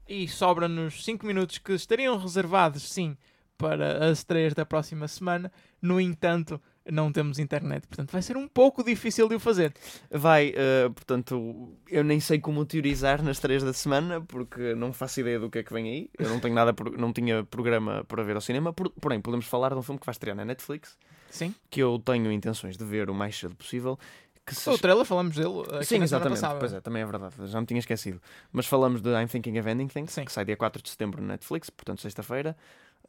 E 0.07 0.27
sobra-nos 0.27 1.03
5 1.03 1.25
minutos 1.25 1.57
que 1.57 1.73
estariam 1.73 2.17
reservados, 2.17 2.89
sim, 2.89 3.17
para 3.57 4.05
as 4.09 4.19
estreias 4.19 4.53
da 4.53 4.65
próxima 4.65 5.07
semana. 5.07 5.51
No 5.81 5.99
entanto, 5.99 6.61
não 6.91 7.11
temos 7.11 7.39
internet, 7.39 7.88
portanto 7.88 8.11
vai 8.11 8.21
ser 8.21 8.38
um 8.38 8.47
pouco 8.47 8.83
difícil 8.83 9.27
de 9.27 9.35
o 9.35 9.39
fazer. 9.39 9.73
Vai, 10.11 10.53
eh, 10.55 10.89
portanto, 10.89 11.73
eu 11.89 12.03
nem 12.03 12.19
sei 12.19 12.39
como 12.39 12.65
teorizar 12.65 13.21
nas 13.23 13.39
três 13.39 13.63
da 13.63 13.73
semana, 13.73 14.21
porque 14.21 14.73
não 14.75 14.91
faço 14.93 15.19
ideia 15.19 15.39
do 15.39 15.49
que 15.49 15.59
é 15.59 15.63
que 15.63 15.73
vem 15.73 15.88
aí. 15.89 16.09
Eu 16.17 16.29
não 16.29 16.39
tenho 16.39 16.53
nada, 16.55 16.73
não 16.97 17.11
tinha 17.13 17.43
programa 17.43 18.03
para 18.07 18.23
ver 18.23 18.35
ao 18.35 18.41
cinema. 18.41 18.71
Por- 18.73 18.89
porém, 18.91 19.19
podemos 19.21 19.45
falar 19.45 19.69
de 19.69 19.75
um 19.75 19.81
filme 19.81 19.99
que 19.99 20.05
vai 20.05 20.13
estrear 20.13 20.35
na 20.35 20.45
Netflix, 20.45 20.97
Sim. 21.29 21.53
que 21.69 21.81
eu 21.81 21.99
tenho 22.03 22.31
intenções 22.31 22.77
de 22.77 22.83
ver 22.85 23.09
o 23.09 23.13
mais 23.13 23.38
cedo 23.38 23.55
possível. 23.55 23.97
Que 24.45 24.55
se... 24.55 24.69
O 24.69 24.77
trailer 24.77 25.03
falamos 25.03 25.35
dele 25.35 25.59
aqui 25.73 25.85
Sim, 25.85 26.01
exatamente. 26.01 26.39
Pois 26.57 26.71
é, 26.71 26.79
também 26.79 27.01
é 27.01 27.05
verdade. 27.05 27.35
Já 27.47 27.59
me 27.59 27.67
tinha 27.67 27.79
esquecido. 27.79 28.21
Mas 28.49 28.65
falamos 28.65 29.01
de 29.01 29.09
I'm 29.09 29.27
Thinking 29.27 29.59
of 29.59 29.69
Ending 29.69 29.88
Things, 29.88 30.13
Sim. 30.13 30.23
que 30.23 30.31
sai 30.31 30.45
dia 30.45 30.55
4 30.55 30.81
de 30.81 30.89
setembro 30.89 31.21
na 31.21 31.33
Netflix, 31.33 31.69
portanto, 31.69 32.01
sexta-feira. 32.01 32.55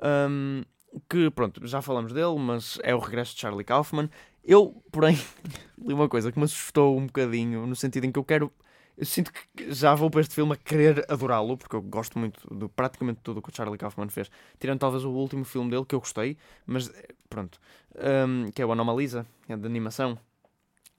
Um, 0.00 0.62
que, 1.08 1.30
pronto, 1.30 1.66
já 1.66 1.82
falamos 1.82 2.12
dele, 2.12 2.38
mas 2.38 2.78
é 2.82 2.94
o 2.94 2.98
regresso 2.98 3.34
de 3.34 3.40
Charlie 3.40 3.64
Kaufman. 3.64 4.08
Eu, 4.44 4.82
porém, 4.90 5.16
li 5.78 5.92
uma 5.92 6.08
coisa 6.08 6.32
que 6.32 6.38
me 6.38 6.44
assustou 6.44 6.96
um 6.96 7.06
bocadinho, 7.06 7.66
no 7.66 7.76
sentido 7.76 8.04
em 8.04 8.12
que 8.12 8.18
eu 8.18 8.24
quero. 8.24 8.52
Eu 8.96 9.06
sinto 9.06 9.32
que 9.32 9.72
já 9.72 9.94
vou 9.94 10.10
para 10.10 10.22
este 10.22 10.34
filme 10.34 10.54
a 10.54 10.56
querer 10.56 11.04
adorá-lo, 11.08 11.56
porque 11.56 11.76
eu 11.76 11.82
gosto 11.82 12.18
muito 12.18 12.52
de 12.52 12.68
praticamente 12.68 13.20
tudo 13.22 13.38
o 13.38 13.42
que 13.42 13.50
o 13.50 13.54
Charlie 13.54 13.78
Kaufman 13.78 14.08
fez. 14.08 14.28
Tirando 14.58 14.80
talvez 14.80 15.04
o 15.04 15.10
último 15.10 15.44
filme 15.44 15.70
dele, 15.70 15.84
que 15.84 15.94
eu 15.94 16.00
gostei, 16.00 16.36
mas 16.66 16.88
eh, 16.88 17.14
pronto. 17.30 17.60
Um, 17.94 18.50
que 18.50 18.60
é 18.60 18.66
o 18.66 18.72
Anomalisa, 18.72 19.24
é 19.48 19.56
de 19.56 19.66
animação. 19.66 20.18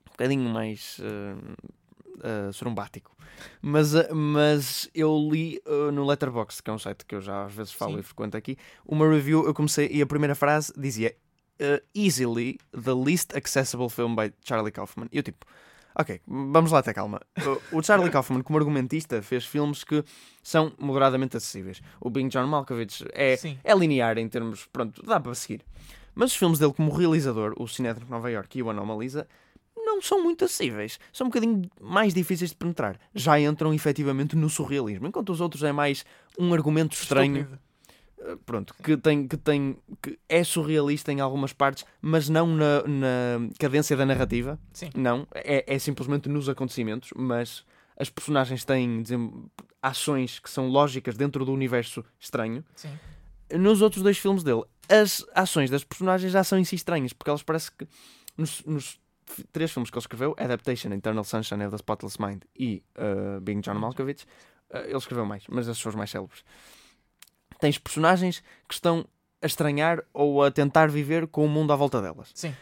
Um 0.07 0.11
bocadinho 0.11 0.49
mais 0.49 0.99
uh, 0.99 1.71
uh, 2.19 2.53
sorumbático. 2.53 3.15
Mas, 3.61 3.93
uh, 3.93 4.13
mas 4.13 4.89
eu 4.93 5.15
li 5.31 5.61
uh, 5.65 5.91
no 5.91 6.05
Letterboxd, 6.05 6.63
que 6.63 6.69
é 6.69 6.73
um 6.73 6.79
site 6.79 7.05
que 7.05 7.15
eu 7.15 7.21
já 7.21 7.45
às 7.45 7.53
vezes 7.53 7.73
falo 7.73 7.93
Sim. 7.93 7.99
e 7.99 8.03
frequento 8.03 8.37
aqui, 8.37 8.57
uma 8.85 9.09
review, 9.09 9.45
eu 9.45 9.53
comecei 9.53 9.89
e 9.91 10.01
a 10.01 10.05
primeira 10.05 10.35
frase 10.35 10.73
dizia 10.77 11.15
Easily 11.93 12.57
the 12.71 12.93
least 12.93 13.35
accessible 13.35 13.89
film 13.89 14.15
by 14.15 14.33
Charlie 14.41 14.71
Kaufman. 14.71 15.07
E 15.11 15.17
eu 15.17 15.23
tipo, 15.23 15.45
ok, 15.93 16.21
vamos 16.25 16.71
lá 16.71 16.81
ter 16.81 16.93
calma. 16.93 17.19
O 17.71 17.83
Charlie 17.83 18.09
Kaufman, 18.09 18.41
como 18.41 18.57
argumentista, 18.57 19.21
fez 19.21 19.45
filmes 19.45 19.83
que 19.83 20.03
são 20.41 20.71
moderadamente 20.79 21.35
acessíveis. 21.35 21.81
O 21.99 22.09
Being 22.09 22.29
John 22.29 22.47
Malkovich 22.47 23.05
é, 23.11 23.35
Sim. 23.35 23.59
é 23.61 23.75
linear 23.75 24.17
em 24.17 24.29
termos, 24.29 24.67
pronto, 24.71 25.03
dá 25.03 25.19
para 25.19 25.35
seguir. 25.35 25.65
Mas 26.15 26.31
os 26.31 26.37
filmes 26.37 26.59
dele 26.59 26.73
como 26.73 26.91
realizador, 26.95 27.53
o 27.57 27.67
Cinético 27.67 28.05
de 28.05 28.11
Nova 28.11 28.29
York 28.31 28.57
e 28.57 28.63
o 28.63 28.69
Anomalisa, 28.69 29.27
não 29.99 30.01
são 30.01 30.23
muito 30.23 30.45
acessíveis. 30.45 30.97
São 31.11 31.27
um 31.27 31.29
bocadinho 31.29 31.61
mais 31.81 32.13
difíceis 32.13 32.51
de 32.51 32.55
penetrar. 32.55 32.97
Já 33.13 33.37
entram 33.39 33.73
efetivamente 33.73 34.35
no 34.35 34.49
surrealismo, 34.49 35.07
enquanto 35.07 35.29
os 35.31 35.41
outros 35.41 35.61
é 35.63 35.71
mais 35.73 36.05
um 36.39 36.53
argumento 36.53 36.93
estranho, 36.93 37.41
Estúpido. 37.41 37.59
eh, 38.21 38.37
pronto, 38.45 38.73
que 38.81 38.95
tem, 38.95 39.27
que 39.27 39.35
tem, 39.37 39.77
que 40.01 40.17
é 40.29 40.41
surrealista 40.43 41.11
em 41.11 41.19
algumas 41.19 41.51
partes, 41.51 41.85
mas 42.01 42.29
não 42.29 42.47
na, 42.47 42.81
na 42.87 43.49
cadência 43.59 43.97
da 43.97 44.05
narrativa. 44.05 44.57
Sim. 44.71 44.89
Não, 44.95 45.27
é, 45.35 45.65
é 45.75 45.77
simplesmente 45.79 46.29
nos 46.29 46.47
acontecimentos, 46.47 47.09
mas 47.15 47.65
as 47.97 48.09
personagens 48.09 48.63
têm 48.63 49.01
desem- 49.01 49.33
ações 49.81 50.39
que 50.39 50.49
são 50.49 50.69
lógicas 50.69 51.17
dentro 51.17 51.43
do 51.43 51.51
universo 51.51 52.03
estranho 52.17 52.63
Sim. 52.75 52.97
nos 53.57 53.81
outros 53.81 54.01
dois 54.01 54.17
filmes 54.17 54.43
dele, 54.43 54.63
as 54.87 55.25
ações 55.35 55.69
das 55.69 55.83
personagens 55.83 56.31
já 56.31 56.43
são 56.43 56.57
em 56.57 56.63
si 56.63 56.75
estranhas, 56.75 57.11
porque 57.11 57.29
elas 57.29 57.43
parece 57.43 57.69
que 57.71 57.85
nos, 58.37 58.63
nos 58.65 58.97
três 59.51 59.71
filmes 59.71 59.89
que 59.89 59.97
ele 59.97 60.03
escreveu, 60.03 60.35
Adaptation, 60.37 60.91
Eternal 60.91 61.23
Sunshine 61.23 61.65
of 61.65 61.71
the 61.71 61.77
Spotless 61.77 62.21
Mind 62.21 62.43
e 62.57 62.83
uh, 62.97 63.39
Being 63.41 63.61
John 63.61 63.75
Malkovich, 63.75 64.25
uh, 64.73 64.77
ele 64.77 64.97
escreveu 64.97 65.25
mais, 65.25 65.43
mas 65.47 65.67
esses 65.67 65.81
são 65.81 65.89
os 65.89 65.95
mais 65.95 66.09
célebres. 66.09 66.43
Tens 67.59 67.77
personagens 67.77 68.41
que 68.67 68.73
estão 68.73 69.05
a 69.41 69.45
estranhar 69.45 70.03
ou 70.13 70.43
a 70.43 70.51
tentar 70.51 70.89
viver 70.89 71.27
com 71.27 71.45
o 71.45 71.49
mundo 71.49 71.73
à 71.73 71.75
volta 71.75 72.01
delas. 72.01 72.31
Sim. 72.33 72.55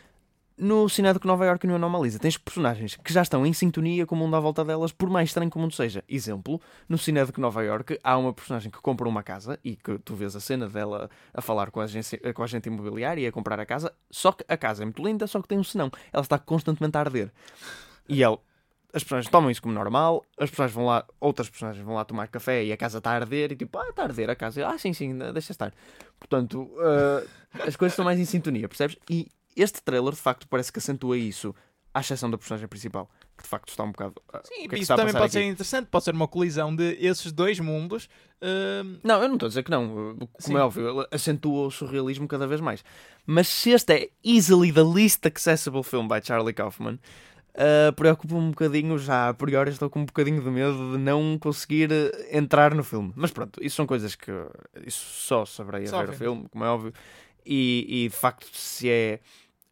No 0.60 0.90
Cinético 0.90 1.22
de 1.22 1.28
Nova 1.28 1.46
York 1.46 1.68
no 1.68 1.76
Anomalisa, 1.76 2.18
tens 2.18 2.36
personagens 2.36 2.96
que 2.96 3.14
já 3.14 3.22
estão 3.22 3.46
em 3.46 3.54
sintonia 3.54 4.08
com 4.08 4.16
o 4.16 4.18
mundo 4.18 4.36
à 4.36 4.40
volta 4.40 4.66
delas, 4.66 4.92
por 4.92 5.08
mais 5.08 5.30
estranho 5.30 5.52
que 5.52 5.58
o 5.58 5.60
mundo 5.60 5.76
seja. 5.76 6.04
Exemplo, 6.10 6.60
no 6.90 6.98
Cinético 6.98 7.36
de 7.36 7.42
Nova 7.42 7.64
York 7.64 8.00
há 8.04 8.18
uma 8.18 8.34
personagem 8.34 8.72
que 8.72 8.82
compra 8.82 9.08
uma 9.08 9.22
casa 9.22 9.60
e 9.64 9.76
que 9.76 10.00
tu 10.00 10.16
vês 10.16 10.36
a 10.36 10.40
cena 10.40 10.68
dela 10.68 11.12
a 11.32 11.42
falar 11.44 11.70
com 11.70 11.80
a, 11.80 11.84
agência, 11.84 12.18
com 12.34 12.42
a 12.42 12.46
agente 12.46 12.70
imobiliária 12.70 13.22
e 13.22 13.28
a 13.28 13.32
comprar 13.32 13.60
a 13.60 13.68
casa, 13.68 13.94
só 14.10 14.32
que 14.32 14.44
a 14.48 14.58
casa 14.58 14.82
é 14.82 14.86
muito 14.86 15.06
linda, 15.06 15.28
só 15.28 15.40
que 15.44 15.48
tem 15.48 15.60
um 15.60 15.64
senão. 15.64 15.92
Ela 16.12 16.24
está 16.24 16.40
constantemente 16.40 16.98
a 16.98 17.02
arder. 17.02 17.32
E 18.10 18.24
ele, 18.24 18.40
as 18.92 19.04
personagens 19.04 19.30
tomam 19.30 19.52
isso 19.52 19.62
como 19.62 19.76
normal, 19.76 20.26
as 20.40 20.50
personagens 20.50 20.74
vão 20.76 20.88
lá, 20.88 21.06
outras 21.20 21.48
personagens 21.52 21.86
vão 21.86 21.94
lá 21.94 22.04
tomar 22.04 22.30
café 22.30 22.64
e 22.64 22.72
a 22.72 22.78
casa 22.78 22.98
está 22.98 23.12
a 23.12 23.16
arder 23.16 23.52
e 23.52 23.56
tipo, 23.56 23.78
ah, 23.78 23.90
está 23.90 24.02
a 24.02 24.06
arder 24.06 24.28
a 24.32 24.36
casa. 24.36 24.68
Ah, 24.68 24.80
sim, 24.80 24.92
sim, 24.92 25.16
deixa 25.34 25.52
estar. 25.52 25.72
Portanto, 26.20 26.64
uh, 26.64 27.28
as 27.68 27.76
coisas 27.76 27.94
estão 27.94 28.04
mais 28.04 28.20
em 28.20 28.26
sintonia, 28.26 28.68
percebes? 28.68 28.98
E 29.08 29.28
este 29.58 29.82
trailer, 29.82 30.14
de 30.14 30.20
facto, 30.22 30.48
parece 30.48 30.72
que 30.72 30.80
acentua 30.80 31.18
isso, 31.18 31.54
à 31.94 32.00
exceção 32.02 32.30
da 32.30 32.38
personagem 32.38 32.68
principal, 32.68 33.10
que 33.36 33.44
de 33.44 33.50
facto 33.50 33.70
está 33.70 33.84
um 33.84 33.92
bocado. 33.92 34.22
uh, 34.34 34.40
Sim, 34.44 34.68
é 34.72 34.78
isso 34.80 34.96
também 34.96 35.14
pode 35.14 35.32
ser 35.32 35.40
aqui? 35.40 35.48
interessante, 35.48 35.88
pode 35.88 36.06
ser 36.06 36.14
uma 36.14 36.28
colisão 36.28 36.76
de 36.76 36.96
esses 37.00 37.32
dois 37.32 37.60
mundos. 37.60 38.08
Ahm, 38.42 39.00
Não, 39.04 39.22
eu 39.22 39.28
não 39.28 39.36
estou 39.36 39.48
a 39.48 39.50
dizer 39.50 39.64
que 39.64 39.72
não. 39.72 40.16
Como 40.16 40.30
Sim. 40.40 40.56
é 40.56 40.60
óbvio, 40.60 41.08
acentua 41.12 41.68
o 41.68 41.72
surrealismo 41.72 42.28
cada 42.28 42.46
vez 42.46 42.62
mais. 42.62 42.84
Mas 43.26 43.48
se 43.48 43.72
este 43.72 43.94
é 43.94 44.10
easily 44.24 44.72
the 44.72 44.84
least 44.84 45.26
accessible 45.26 45.82
film 45.84 46.08
by 46.08 46.22
Charlie 46.24 46.54
Kaufman, 46.54 47.00
uh, 47.56 47.92
preocupa-me 47.96 48.40
um 48.42 48.50
bocadinho, 48.52 48.98
já 49.00 49.30
a 49.30 49.34
priori 49.34 49.72
estou 49.72 49.90
com 49.90 50.02
um 50.02 50.06
bocadinho 50.06 50.42
de 50.42 50.50
medo 50.52 50.92
de 50.92 50.98
não 51.00 51.38
conseguir 51.40 51.90
uh, 51.92 52.12
entrar 52.32 52.76
no 52.76 52.84
filme. 52.84 53.12
Mas 53.16 53.32
pronto, 53.32 53.60
isso 53.64 53.76
são 53.76 53.88
coisas 53.88 54.14
que 54.14 54.32
isso 54.86 55.04
só 55.24 55.46
saberei 55.46 55.88
Só 55.88 56.04
ver 56.04 56.10
o 56.10 56.14
filme, 56.14 56.48
como 56.50 56.64
é 56.64 56.70
óbvio. 56.70 56.94
E, 57.44 57.86
e 58.06 58.10
de 58.10 58.16
facto, 58.16 58.46
se 58.54 58.90
é. 58.90 59.20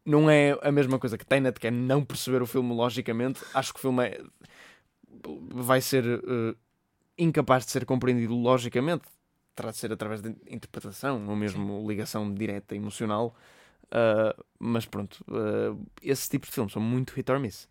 Não 0.06 0.30
é 0.30 0.56
a 0.62 0.70
mesma 0.70 0.98
coisa 1.00 1.18
que 1.18 1.26
Tenet, 1.26 1.58
que 1.58 1.66
é 1.66 1.70
não 1.70 2.04
perceber 2.04 2.40
o 2.40 2.46
filme 2.46 2.72
logicamente. 2.72 3.40
Acho 3.52 3.72
que 3.72 3.80
o 3.80 3.82
filme 3.82 4.06
é, 4.06 4.22
vai 5.50 5.80
ser 5.80 6.04
uh, 6.06 6.56
incapaz 7.18 7.64
de 7.66 7.72
ser 7.72 7.84
compreendido 7.84 8.34
logicamente. 8.34 9.04
Terá 9.54 9.70
de 9.70 9.76
ser 9.76 9.92
através 9.92 10.20
de 10.22 10.28
interpretação 10.48 11.26
ou 11.28 11.34
mesmo 11.34 11.84
ligação 11.88 12.32
direta 12.32 12.76
emocional. 12.76 13.34
Uh, 13.86 14.44
mas 14.58 14.86
pronto, 14.86 15.24
uh, 15.28 15.78
esse 16.02 16.28
tipo 16.28 16.46
de 16.46 16.52
filmes 16.52 16.72
são 16.72 16.82
muito 16.82 17.12
hit 17.14 17.30
or 17.32 17.40
miss. 17.40 17.68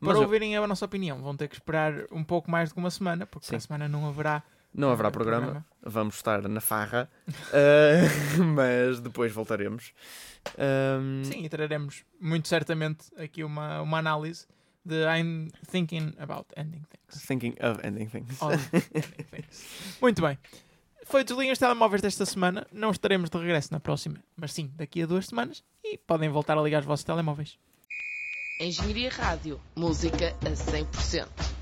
Mas 0.00 0.10
para 0.14 0.18
eu- 0.18 0.22
ouvirem 0.24 0.56
a 0.56 0.66
nossa 0.66 0.84
opinião, 0.84 1.20
vão 1.22 1.36
ter 1.36 1.48
que 1.48 1.54
esperar 1.54 2.06
um 2.10 2.24
pouco 2.24 2.50
mais 2.50 2.70
do 2.70 2.74
que 2.74 2.80
uma 2.80 2.90
semana, 2.90 3.26
porque 3.26 3.46
para 3.46 3.56
a 3.56 3.60
Sim. 3.60 3.66
semana 3.66 3.88
não 3.88 4.06
haverá. 4.08 4.42
Não 4.74 4.90
haverá 4.90 5.08
eh, 5.08 5.12
programa, 5.12 5.66
vamos 5.82 6.16
estar 6.16 6.46
na 6.48 6.60
farra, 6.60 7.10
uh, 7.28 8.42
mas 8.42 9.00
depois 9.00 9.32
voltaremos. 9.32 9.92
Um, 10.58 11.24
Sim, 11.24 11.44
e 11.44 11.48
traremos 11.48 12.04
muito 12.20 12.48
certamente 12.48 13.06
aqui 13.16 13.44
uma, 13.44 13.80
uma 13.82 13.98
análise 13.98 14.46
de 14.84 15.04
I'm 15.04 15.50
thinking 15.70 16.14
about 16.18 16.46
ending 16.56 16.82
things. 16.90 17.26
Thinking 17.26 17.54
of 17.60 17.80
ending 17.86 18.08
things. 18.08 18.40
On 18.42 18.52
ending 18.52 19.24
things. 19.30 19.98
Muito 20.00 20.22
bem. 20.22 20.38
Foi 21.04 21.24
desliguem 21.24 21.52
os 21.52 21.58
telemóveis 21.58 22.00
desta 22.02 22.24
semana. 22.24 22.66
Não 22.72 22.90
estaremos 22.90 23.30
de 23.30 23.38
regresso 23.38 23.72
na 23.72 23.80
próxima, 23.80 24.16
mas 24.36 24.52
sim 24.52 24.72
daqui 24.74 25.02
a 25.02 25.06
duas 25.06 25.26
semanas. 25.26 25.62
E 25.84 25.98
podem 25.98 26.28
voltar 26.28 26.58
a 26.58 26.62
ligar 26.62 26.80
os 26.80 26.86
vossos 26.86 27.04
telemóveis. 27.04 27.58
Engenharia 28.60 29.10
Rádio. 29.10 29.60
Música 29.76 30.34
a 30.40 30.50
100%. 30.50 31.61